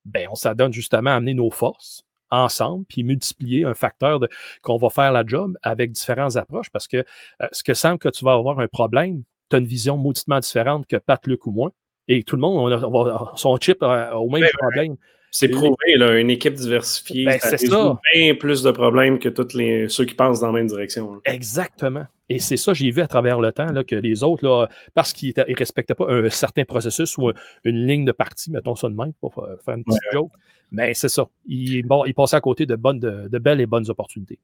ben, 0.04 0.26
on 0.30 0.34
s'adonne 0.34 0.72
justement 0.72 1.10
à 1.10 1.14
amener 1.14 1.34
nos 1.34 1.50
forces 1.50 2.04
ensemble, 2.32 2.84
puis 2.88 3.04
multiplier 3.04 3.64
un 3.64 3.74
facteur 3.74 4.18
de, 4.18 4.28
qu'on 4.62 4.78
va 4.78 4.90
faire 4.90 5.12
la 5.12 5.22
job 5.24 5.56
avec 5.62 5.92
différentes 5.92 6.36
approches, 6.36 6.70
parce 6.70 6.88
que 6.88 6.96
euh, 6.96 7.48
ce 7.52 7.62
que 7.62 7.74
semble 7.74 7.98
que 7.98 8.08
tu 8.08 8.24
vas 8.24 8.32
avoir 8.32 8.58
un 8.58 8.66
problème, 8.66 9.22
tu 9.50 9.56
as 9.56 9.58
une 9.60 9.66
vision 9.66 9.96
mauditement 9.96 10.40
différente 10.40 10.86
que 10.86 10.96
Pat, 10.96 11.24
Luc 11.26 11.46
ou 11.46 11.52
moi, 11.52 11.70
et 12.08 12.24
tout 12.24 12.34
le 12.34 12.40
monde, 12.40 12.58
on 12.58 12.72
a, 12.72 12.84
on 12.84 13.04
va- 13.04 13.32
son 13.36 13.56
chip 13.58 13.82
a, 13.82 14.18
au 14.18 14.28
même 14.28 14.42
problème. 14.58 14.96
C'est 15.34 15.48
prouvé, 15.48 15.96
là, 15.96 16.18
une 16.18 16.28
équipe 16.28 16.52
diversifiée, 16.52 17.24
Ben, 17.24 17.38
ça 17.40 17.48
résout 17.56 17.98
bien 18.12 18.34
plus 18.34 18.62
de 18.62 18.70
problèmes 18.70 19.18
que 19.18 19.30
tous 19.30 19.54
les, 19.56 19.88
ceux 19.88 20.04
qui 20.04 20.14
pensent 20.14 20.40
dans 20.40 20.48
la 20.48 20.52
même 20.52 20.66
direction. 20.66 21.14
là. 21.14 21.20
Exactement. 21.24 22.04
Et 22.28 22.38
c'est 22.38 22.58
ça, 22.58 22.74
j'ai 22.74 22.90
vu 22.90 23.00
à 23.00 23.06
travers 23.06 23.40
le 23.40 23.50
temps 23.50 23.72
là, 23.72 23.82
que 23.82 23.96
les 23.96 24.22
autres, 24.22 24.44
là, 24.44 24.68
parce 24.94 25.14
qu'ils 25.14 25.32
ne 25.36 25.56
respectaient 25.56 25.94
pas 25.94 26.06
un 26.10 26.28
certain 26.28 26.64
processus 26.64 27.16
ou 27.16 27.28
un- 27.30 27.34
une 27.64 27.86
ligne 27.86 28.04
de 28.04 28.12
partie, 28.12 28.50
mettons 28.50 28.74
ça 28.76 28.88
de 28.90 28.94
même 28.94 29.14
pour 29.20 29.34
faire 29.64 29.74
une 29.74 29.84
petite 29.84 30.02
joke, 30.12 30.30
mais 30.70 30.92
c'est 30.92 31.08
ça. 31.08 31.26
Ils, 31.46 31.82
bon, 31.82 32.04
ils 32.04 32.12
passaient 32.14 32.36
à 32.36 32.40
côté 32.42 32.66
de, 32.66 32.76
bonnes, 32.76 33.00
de, 33.00 33.28
de 33.28 33.38
belles 33.38 33.60
et 33.62 33.66
bonnes 33.66 33.88
opportunités. 33.88 34.38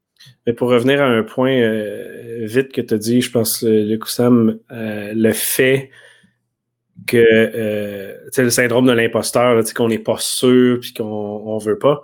Mais 0.47 0.53
pour 0.53 0.69
revenir 0.69 1.01
à 1.03 1.05
un 1.07 1.21
point 1.23 1.51
euh, 1.51 2.39
vite 2.47 2.71
que 2.71 2.81
tu 2.81 2.95
as 2.95 2.97
dit, 2.97 3.21
je 3.21 3.31
pense, 3.31 3.63
euh, 3.63 3.97
Oussam, 4.01 4.57
euh, 4.71 5.13
le 5.15 5.33
fait 5.33 5.91
que 7.09 7.17
euh, 7.17 8.13
le 8.37 8.49
syndrome 8.49 8.85
de 8.85 8.91
l'imposteur, 8.91 9.61
qu'on 9.75 9.87
n'est 9.87 9.99
pas 9.99 10.17
sûr 10.19 10.79
puis 10.79 10.93
qu'on 10.93 11.03
on 11.05 11.57
veut 11.57 11.79
pas, 11.79 12.01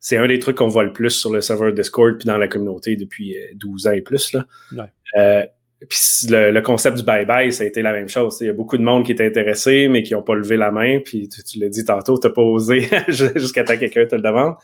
c'est 0.00 0.16
un 0.16 0.26
des 0.26 0.38
trucs 0.38 0.56
qu'on 0.56 0.68
voit 0.68 0.84
le 0.84 0.92
plus 0.92 1.10
sur 1.10 1.32
le 1.32 1.40
serveur 1.40 1.72
Discord 1.72 2.18
puis 2.18 2.26
dans 2.26 2.38
la 2.38 2.48
communauté 2.48 2.96
depuis 2.96 3.36
euh, 3.36 3.46
12 3.54 3.86
ans 3.86 3.92
et 3.92 4.00
plus. 4.00 4.32
Là. 4.32 4.46
Ouais. 4.72 4.84
Euh, 5.16 5.46
puis 5.88 5.98
le, 6.28 6.50
le 6.50 6.62
concept 6.62 6.98
du 6.98 7.02
bye-bye, 7.02 7.50
ça 7.50 7.64
a 7.64 7.66
été 7.66 7.82
la 7.82 7.92
même 7.92 8.08
chose. 8.08 8.38
Il 8.40 8.46
y 8.46 8.50
a 8.50 8.52
beaucoup 8.52 8.76
de 8.76 8.82
monde 8.82 9.04
qui 9.04 9.12
est 9.12 9.20
intéressé, 9.20 9.88
mais 9.88 10.02
qui 10.02 10.12
n'ont 10.12 10.22
pas 10.22 10.34
levé 10.34 10.56
la 10.56 10.70
main. 10.70 11.00
Puis 11.00 11.28
tu, 11.28 11.42
tu 11.42 11.58
l'as 11.58 11.68
dit 11.68 11.84
tantôt, 11.84 12.18
tu 12.18 12.26
n'as 12.26 12.32
pas 12.32 12.42
osé 12.42 12.88
jusqu'à 13.08 13.64
temps 13.64 13.74
que 13.74 13.80
quelqu'un 13.80 14.06
te 14.06 14.14
le 14.14 14.22
demande. 14.22 14.54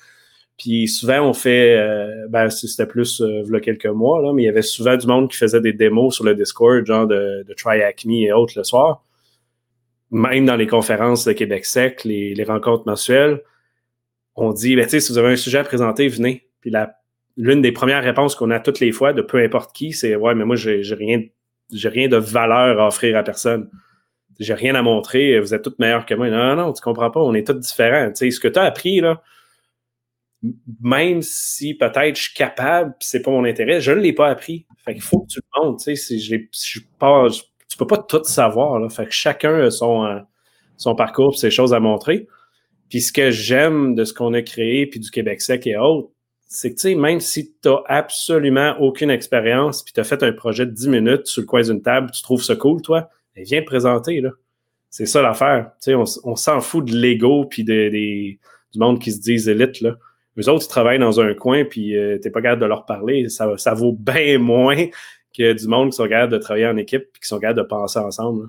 Puis 0.59 0.89
souvent, 0.89 1.21
on 1.21 1.33
fait, 1.33 1.77
euh, 1.77 2.27
ben, 2.29 2.51
c'était 2.51 2.87
plus 2.87 3.21
euh, 3.21 3.45
il 3.47 3.53
y 3.53 3.57
a 3.57 3.61
quelques 3.61 3.87
mois, 3.87 4.21
là, 4.21 4.33
mais 4.33 4.43
il 4.43 4.47
y 4.47 4.49
avait 4.49 4.63
souvent 4.63 4.97
du 4.97 5.07
monde 5.07 5.31
qui 5.31 5.37
faisait 5.37 5.61
des 5.61 5.73
démos 5.73 6.17
sur 6.17 6.25
le 6.25 6.35
Discord, 6.35 6.85
genre 6.85 7.07
de, 7.07 7.45
de 7.47 7.55
Try 7.55 7.81
Acme 7.83 8.11
et 8.11 8.33
autres 8.33 8.55
le 8.57 8.65
soir. 8.65 9.05
Même 10.11 10.47
dans 10.47 10.57
les 10.57 10.67
conférences 10.67 11.25
de 11.25 11.33
Québec 11.33 11.65
Sec, 11.65 12.05
les, 12.05 12.45
rencontres 12.45 12.85
mensuelles, 12.87 13.43
on 14.35 14.53
dit, 14.53 14.77
ben, 14.77 14.89
si 14.89 15.13
vous 15.13 15.19
avez 15.19 15.33
un 15.33 15.37
sujet 15.37 15.59
à 15.59 15.65
présenter, 15.65 16.09
venez. 16.09 16.49
Puis 16.61 16.73
l'une 17.37 17.61
des 17.61 17.73
premières 17.73 18.03
réponses 18.03 18.35
qu'on 18.35 18.51
a 18.51 18.61
toutes 18.61 18.81
les 18.81 18.93
fois, 18.93 19.13
de 19.13 19.23
peu 19.23 19.39
importe 19.39 19.75
qui, 19.75 19.93
c'est 19.93 20.17
Ouais, 20.17 20.35
mais 20.35 20.45
moi, 20.45 20.57
j'ai, 20.57 20.83
rien, 20.95 21.23
rien 21.73 22.09
de 22.09 22.17
valeur 22.17 22.81
à 22.81 22.87
offrir 22.87 23.17
à 23.17 23.23
personne. 23.23 23.69
J'ai 24.39 24.55
rien 24.55 24.75
à 24.77 24.83
montrer, 24.83 25.39
vous 25.41 25.53
êtes 25.53 25.63
toutes 25.63 25.79
meilleures 25.79 26.07
que 26.07 26.15
moi. 26.15 26.31
Non, 26.31 26.57
non, 26.57 26.73
tu 26.73 26.81
comprends 26.81 27.11
pas, 27.11 27.21
on 27.21 27.35
est 27.35 27.47
tous 27.47 27.55
différents. 27.55 28.11
Ce 28.15 28.41
que 28.41 28.49
tu 28.49 28.59
as 28.59 28.63
appris, 28.63 29.01
là, 29.01 29.23
même 30.81 31.23
si 31.23 31.75
peut-être 31.75 32.17
je 32.17 32.23
suis 32.23 32.35
capable, 32.35 32.95
c'est 33.01 33.23
pas 33.23 33.31
mon 33.31 33.45
intérêt, 33.45 33.81
je 33.81 33.93
ne 33.93 34.01
l'ai 34.01 34.13
pas 34.13 34.29
appris. 34.29 34.67
Fait 34.85 34.95
qu'il 34.95 35.03
faut 35.03 35.21
que 35.21 35.33
tu 35.33 35.41
le 35.41 35.63
montres. 35.63 35.83
Si 35.83 36.21
je 36.21 36.37
peux 37.79 37.87
pas 37.87 37.99
tout 37.99 38.23
savoir. 38.25 38.79
Là. 38.79 38.89
Fait 38.89 39.07
que 39.07 39.13
chacun 39.13 39.55
a 39.55 39.71
son, 39.71 40.05
euh, 40.05 40.19
son 40.77 40.95
parcours, 40.95 41.31
puis 41.31 41.39
ses 41.39 41.51
choses 41.51 41.73
à 41.73 41.81
montrer. 41.81 42.27
Puis 42.91 43.01
ce 43.01 43.13
que 43.13 43.31
j'aime 43.31 43.95
de 43.95 44.05
ce 44.05 44.13
qu'on 44.13 44.35
a 44.35 44.43
créé, 44.43 44.87
puis 44.87 45.01
du 45.01 45.11
Québec 45.11 45.41
sec 45.41 45.67
et 45.67 45.77
autres, 45.77 46.11
c'est 46.49 46.75
que 46.75 46.81
tu 46.81 46.95
même 46.97 47.21
si 47.21 47.53
tu 47.63 47.69
n'as 47.69 47.83
absolument 47.87 48.77
aucune 48.81 49.11
expérience, 49.11 49.83
puis 49.83 49.93
tu 49.93 50.01
as 50.01 50.05
fait 50.05 50.23
un 50.23 50.33
projet 50.33 50.65
de 50.65 50.71
10 50.71 50.89
minutes 50.89 51.27
sur 51.27 51.43
le 51.43 51.47
coin 51.47 51.63
d'une 51.63 51.83
table, 51.83 52.11
tu 52.11 52.23
trouves 52.23 52.43
ça 52.43 52.57
cool, 52.57 52.81
toi, 52.81 53.11
ben, 53.37 53.45
viens 53.45 53.61
te 53.61 53.67
présenter. 53.67 54.23
C'est 54.89 55.05
ça 55.05 55.21
l'affaire. 55.21 55.73
Tu 55.83 55.95
on, 55.95 56.05
on 56.25 56.37
s'en 56.37 56.61
fout 56.61 56.87
de 56.87 56.97
l'ego 56.97 57.45
puis 57.45 57.65
de, 57.65 57.91
du 57.91 58.79
monde 58.79 58.99
qui 58.99 59.13
se 59.13 59.21
disent 59.21 59.49
élite. 59.49 59.83
Là. 59.83 59.97
Eux 60.39 60.49
autres, 60.49 60.65
ils 60.65 60.69
travaillent 60.69 60.99
dans 60.99 61.21
un 61.21 61.35
coin, 61.35 61.65
puis 61.65 61.97
euh, 61.97 62.19
t'es 62.19 62.31
pas 62.31 62.41
capable 62.41 62.63
de 62.63 62.67
leur 62.67 62.87
parler. 62.87 63.29
Ça, 63.29 63.57
ça 63.57 63.75
vaut 63.75 63.93
bien 63.93 64.39
moins 64.39 64.87
que 65.37 65.53
du 65.53 65.67
monde 65.69 65.91
qui 65.91 65.97
sont 65.97 66.09
capables 66.09 66.33
de 66.33 66.39
travailler 66.39 66.67
en 66.67 66.77
équipe 66.77 67.05
puis 67.13 67.21
qui 67.21 67.29
sont 67.29 67.39
capables 67.39 67.59
de 67.59 67.65
penser 67.65 67.99
ensemble. 67.99 68.43
là. 68.45 68.49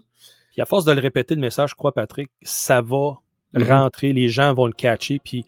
Puis 0.51 0.61
à 0.61 0.65
force 0.65 0.85
de 0.85 0.91
le 0.91 0.99
répéter, 1.01 1.35
le 1.35 1.41
message, 1.41 1.71
je 1.71 1.75
crois, 1.75 1.91
Patrick, 1.91 2.29
ça 2.41 2.81
va 2.81 3.17
Mhm. 3.53 3.63
rentrer, 3.63 4.13
les 4.13 4.27
gens 4.29 4.53
vont 4.53 4.67
le 4.67 4.73
catcher. 4.73 5.19
Puis 5.23 5.45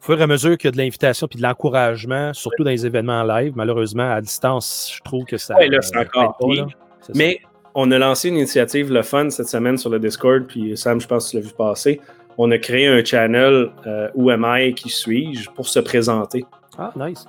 au 0.00 0.04
fur 0.04 0.18
et 0.18 0.22
à 0.22 0.26
mesure 0.26 0.56
qu'il 0.56 0.68
y 0.68 0.68
a 0.68 0.72
de 0.72 0.78
l'invitation 0.78 1.26
puis 1.28 1.36
de 1.38 1.42
l'encouragement, 1.42 2.32
surtout 2.34 2.64
dans 2.64 2.70
les 2.70 2.86
événements 2.86 3.20
en 3.20 3.24
live, 3.24 3.52
malheureusement, 3.56 4.10
à 4.10 4.20
distance, 4.20 4.92
je 4.96 5.00
trouve 5.02 5.24
que 5.24 5.36
ça. 5.36 5.54
Ouais, 5.56 5.68
là, 5.68 5.80
c'est 5.82 5.96
encore 5.98 6.36
pas, 6.38 6.46
là. 6.54 6.66
Ça. 7.00 7.12
Mais 7.14 7.40
on 7.74 7.90
a 7.90 7.98
lancé 7.98 8.28
une 8.28 8.36
initiative, 8.36 8.92
le 8.92 9.02
fun, 9.02 9.28
cette 9.30 9.48
semaine 9.48 9.76
sur 9.78 9.90
le 9.90 9.98
Discord, 9.98 10.44
puis 10.46 10.76
Sam, 10.76 11.00
je 11.00 11.06
pense 11.06 11.26
que 11.26 11.30
tu 11.30 11.36
l'as 11.36 11.42
vu 11.48 11.54
passer. 11.54 12.00
On 12.38 12.50
a 12.50 12.58
créé 12.58 12.86
un 12.86 13.04
channel 13.04 13.70
euh, 13.86 14.08
Où 14.14 14.30
am 14.30 14.46
I, 14.48 14.74
qui 14.74 14.88
suis-je, 14.88 15.50
pour 15.50 15.68
se 15.68 15.78
présenter. 15.80 16.44
Ah, 16.78 16.92
nice. 16.96 17.26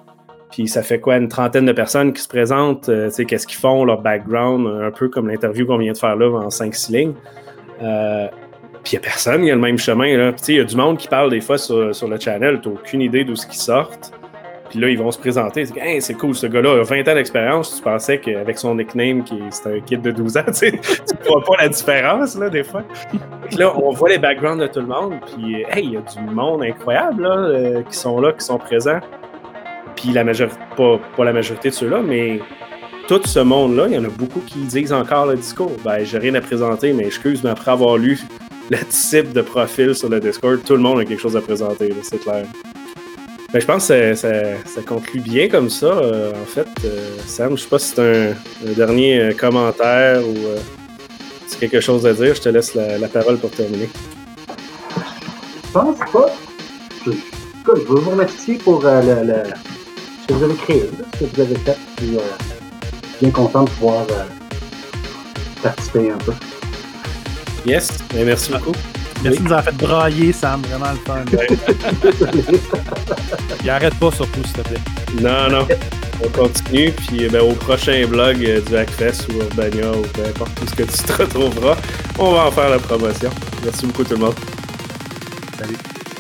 Puis 0.53 0.67
ça 0.67 0.83
fait 0.83 0.99
quoi, 0.99 1.17
une 1.17 1.29
trentaine 1.29 1.65
de 1.65 1.71
personnes 1.71 2.13
qui 2.13 2.21
se 2.21 2.27
présentent, 2.27 2.87
euh, 2.87 3.07
tu 3.07 3.15
sais, 3.15 3.25
qu'est-ce 3.25 3.47
qu'ils 3.47 3.57
font, 3.57 3.85
leur 3.85 4.01
background, 4.01 4.67
un 4.67 4.91
peu 4.91 5.09
comme 5.09 5.27
l'interview 5.27 5.65
qu'on 5.65 5.79
vient 5.79 5.93
de 5.93 5.97
faire 5.97 6.15
là 6.15 6.29
en 6.29 6.49
5-6 6.49 6.91
lignes. 6.91 7.13
Euh, 7.81 8.27
puis 8.83 8.93
il 8.93 8.95
n'y 8.95 8.97
a 8.99 9.01
personne, 9.01 9.43
y 9.43 9.49
a 9.49 9.55
le 9.55 9.61
même 9.61 9.79
chemin. 9.79 10.15
Là. 10.15 10.31
Puis 10.31 10.43
il 10.49 10.55
y 10.57 10.59
a 10.59 10.63
du 10.63 10.75
monde 10.75 10.99
qui 10.99 11.07
parle 11.07 11.31
des 11.31 11.41
fois 11.41 11.57
sur, 11.57 11.95
sur 11.95 12.07
le 12.07 12.19
channel, 12.19 12.59
tu 12.61 12.69
aucune 12.69 13.01
idée 13.01 13.23
d'où 13.23 13.35
ce 13.35 13.47
qu'ils 13.47 13.61
sortent. 13.61 14.13
Puis 14.69 14.79
là, 14.79 14.89
ils 14.89 14.97
vont 14.97 15.09
se 15.09 15.17
présenter. 15.17 15.65
C'est 15.99 16.13
cool, 16.13 16.35
ce 16.35 16.45
gars-là 16.45 16.81
a 16.81 16.83
20 16.83 17.07
ans 17.07 17.15
d'expérience. 17.15 17.75
Tu 17.75 17.81
pensais 17.81 18.19
qu'avec 18.19 18.59
son 18.59 18.75
nickname, 18.75 19.23
qui 19.23 19.39
c'est 19.49 19.77
un 19.77 19.79
kid 19.79 20.03
de 20.03 20.11
12 20.11 20.37
ans, 20.37 20.43
tu 20.53 20.71
tu 20.71 21.27
vois 21.27 21.43
pas 21.43 21.63
la 21.63 21.69
différence, 21.69 22.37
là, 22.37 22.49
des 22.49 22.63
fois. 22.63 22.83
Que 23.49 23.57
là, 23.57 23.73
on 23.75 23.89
voit 23.89 24.09
les 24.09 24.19
backgrounds 24.19 24.61
de 24.61 24.67
tout 24.67 24.81
le 24.81 24.87
monde. 24.87 25.15
Puis, 25.25 25.63
hey, 25.71 25.83
il 25.83 25.91
y 25.93 25.97
a 25.97 26.01
du 26.01 26.31
monde 26.31 26.61
incroyable, 26.63 27.23
là, 27.23 27.37
euh, 27.37 27.81
qui 27.83 27.97
sont 27.97 28.21
là, 28.21 28.33
qui 28.33 28.45
sont 28.45 28.59
présents. 28.59 28.99
Puis 29.95 30.11
la 30.11 30.23
majorité, 30.23 30.57
pas, 30.75 30.99
pas 31.15 31.23
la 31.23 31.33
majorité 31.33 31.69
de 31.69 31.73
ceux-là, 31.73 32.01
mais 32.01 32.39
tout 33.07 33.21
ce 33.25 33.39
monde-là, 33.39 33.87
il 33.87 33.93
y 33.93 33.97
en 33.97 34.03
a 34.05 34.09
beaucoup 34.09 34.41
qui 34.45 34.59
disent 34.59 34.93
encore 34.93 35.25
le 35.25 35.35
discours. 35.35 35.71
Ben, 35.83 36.03
j'ai 36.03 36.17
rien 36.17 36.33
à 36.35 36.41
présenter, 36.41 36.93
mais 36.93 37.05
excuse, 37.05 37.43
mais 37.43 37.49
après 37.49 37.71
avoir 37.71 37.97
lu 37.97 38.19
le 38.69 38.77
type 38.89 39.33
de 39.33 39.41
profil 39.41 39.93
sur 39.93 40.09
le 40.09 40.19
Discord, 40.19 40.59
tout 40.65 40.73
le 40.73 40.79
monde 40.79 40.99
a 40.99 41.05
quelque 41.05 41.19
chose 41.21 41.35
à 41.35 41.41
présenter, 41.41 41.93
c'est 42.01 42.19
clair. 42.19 42.45
Ben, 43.51 43.59
je 43.59 43.65
pense 43.67 43.87
que 43.89 44.15
ça, 44.15 44.29
conclut 44.87 45.19
bien 45.19 45.47
comme 45.47 45.69
ça. 45.69 45.85
euh, 45.87 46.31
en 46.31 46.45
fait, 46.45 46.67
Euh, 46.85 47.17
Sam, 47.25 47.55
je 47.57 47.63
sais 47.63 47.69
pas 47.69 47.77
si 47.79 47.93
c'est 47.93 48.01
un, 48.01 48.71
dernier 48.75 49.19
euh, 49.19 49.33
commentaire 49.33 50.21
ou 50.27 50.35
euh, 50.47 50.57
si 51.45 51.57
quelque 51.59 51.79
chose 51.81 52.05
à 52.07 52.13
dire. 52.13 52.33
Je 52.33 52.41
te 52.41 52.49
laisse 52.49 52.73
la, 52.73 53.07
parole 53.09 53.37
pour 53.37 53.51
terminer. 53.51 53.89
Je 55.67 55.71
pense 55.71 55.99
pas. 56.11 56.31
Je, 57.05 57.11
je 57.11 57.81
veux 57.87 57.99
vous 57.99 58.09
remercier 58.11 58.55
pour 58.55 58.81
le, 58.81 59.23
le- 59.23 59.43
ce 60.23 60.27
que 60.27 60.33
vous 60.33 60.43
avez 60.43 60.55
créé, 60.55 60.89
ce 61.13 61.19
que 61.25 61.35
vous 61.35 61.41
avez 61.41 61.55
fait. 61.55 61.77
Puis, 61.97 62.17
euh, 62.17 62.21
bien 63.21 63.31
content 63.31 63.63
de 63.63 63.69
pouvoir 63.71 64.05
euh, 64.09 64.23
participer 65.61 66.11
un 66.11 66.17
peu. 66.17 66.33
Yes, 67.65 67.99
ben, 68.13 68.25
merci 68.25 68.51
beaucoup. 68.51 68.73
Merci 69.23 69.39
de 69.39 69.43
nous 69.43 69.51
avoir 69.53 69.63
fait 69.63 69.77
brailler, 69.77 70.33
Sam. 70.33 70.61
Vraiment 70.63 70.91
le 70.91 70.97
fun. 70.97 71.23
Il 73.63 73.69
arrête 73.69 73.93
pas 73.95 74.11
surtout, 74.11 74.43
s'il 74.43 74.53
te 74.53 74.61
plaît. 74.61 74.81
Non, 75.21 75.49
non. 75.49 75.65
On 76.23 76.29
continue, 76.29 76.91
puis 76.91 77.27
ben, 77.29 77.41
au 77.41 77.53
prochain 77.53 78.05
blog 78.07 78.43
euh, 78.45 78.61
du 78.61 78.75
Hackfest 78.75 79.27
ou 79.29 79.33
Urbania 79.41 79.91
ou 79.91 80.01
peu 80.01 80.25
importe 80.25 80.51
où 80.61 80.67
ce 80.67 80.75
que 80.75 80.83
tu 80.83 81.03
te 81.03 81.13
retrouveras, 81.21 81.77
on 82.19 82.31
va 82.31 82.47
en 82.47 82.51
faire 82.51 82.69
la 82.69 82.79
promotion. 82.79 83.29
Merci 83.63 83.85
beaucoup 83.85 84.03
tout 84.03 84.13
le 84.13 84.19
monde. 84.19 84.35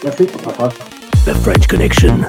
Merci. 0.03 0.27
Au 0.45 0.49
revoir. 0.49 0.69
The 1.25 1.33
French 1.41 1.67
Connection. 1.67 2.25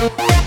Bye. 0.00 0.39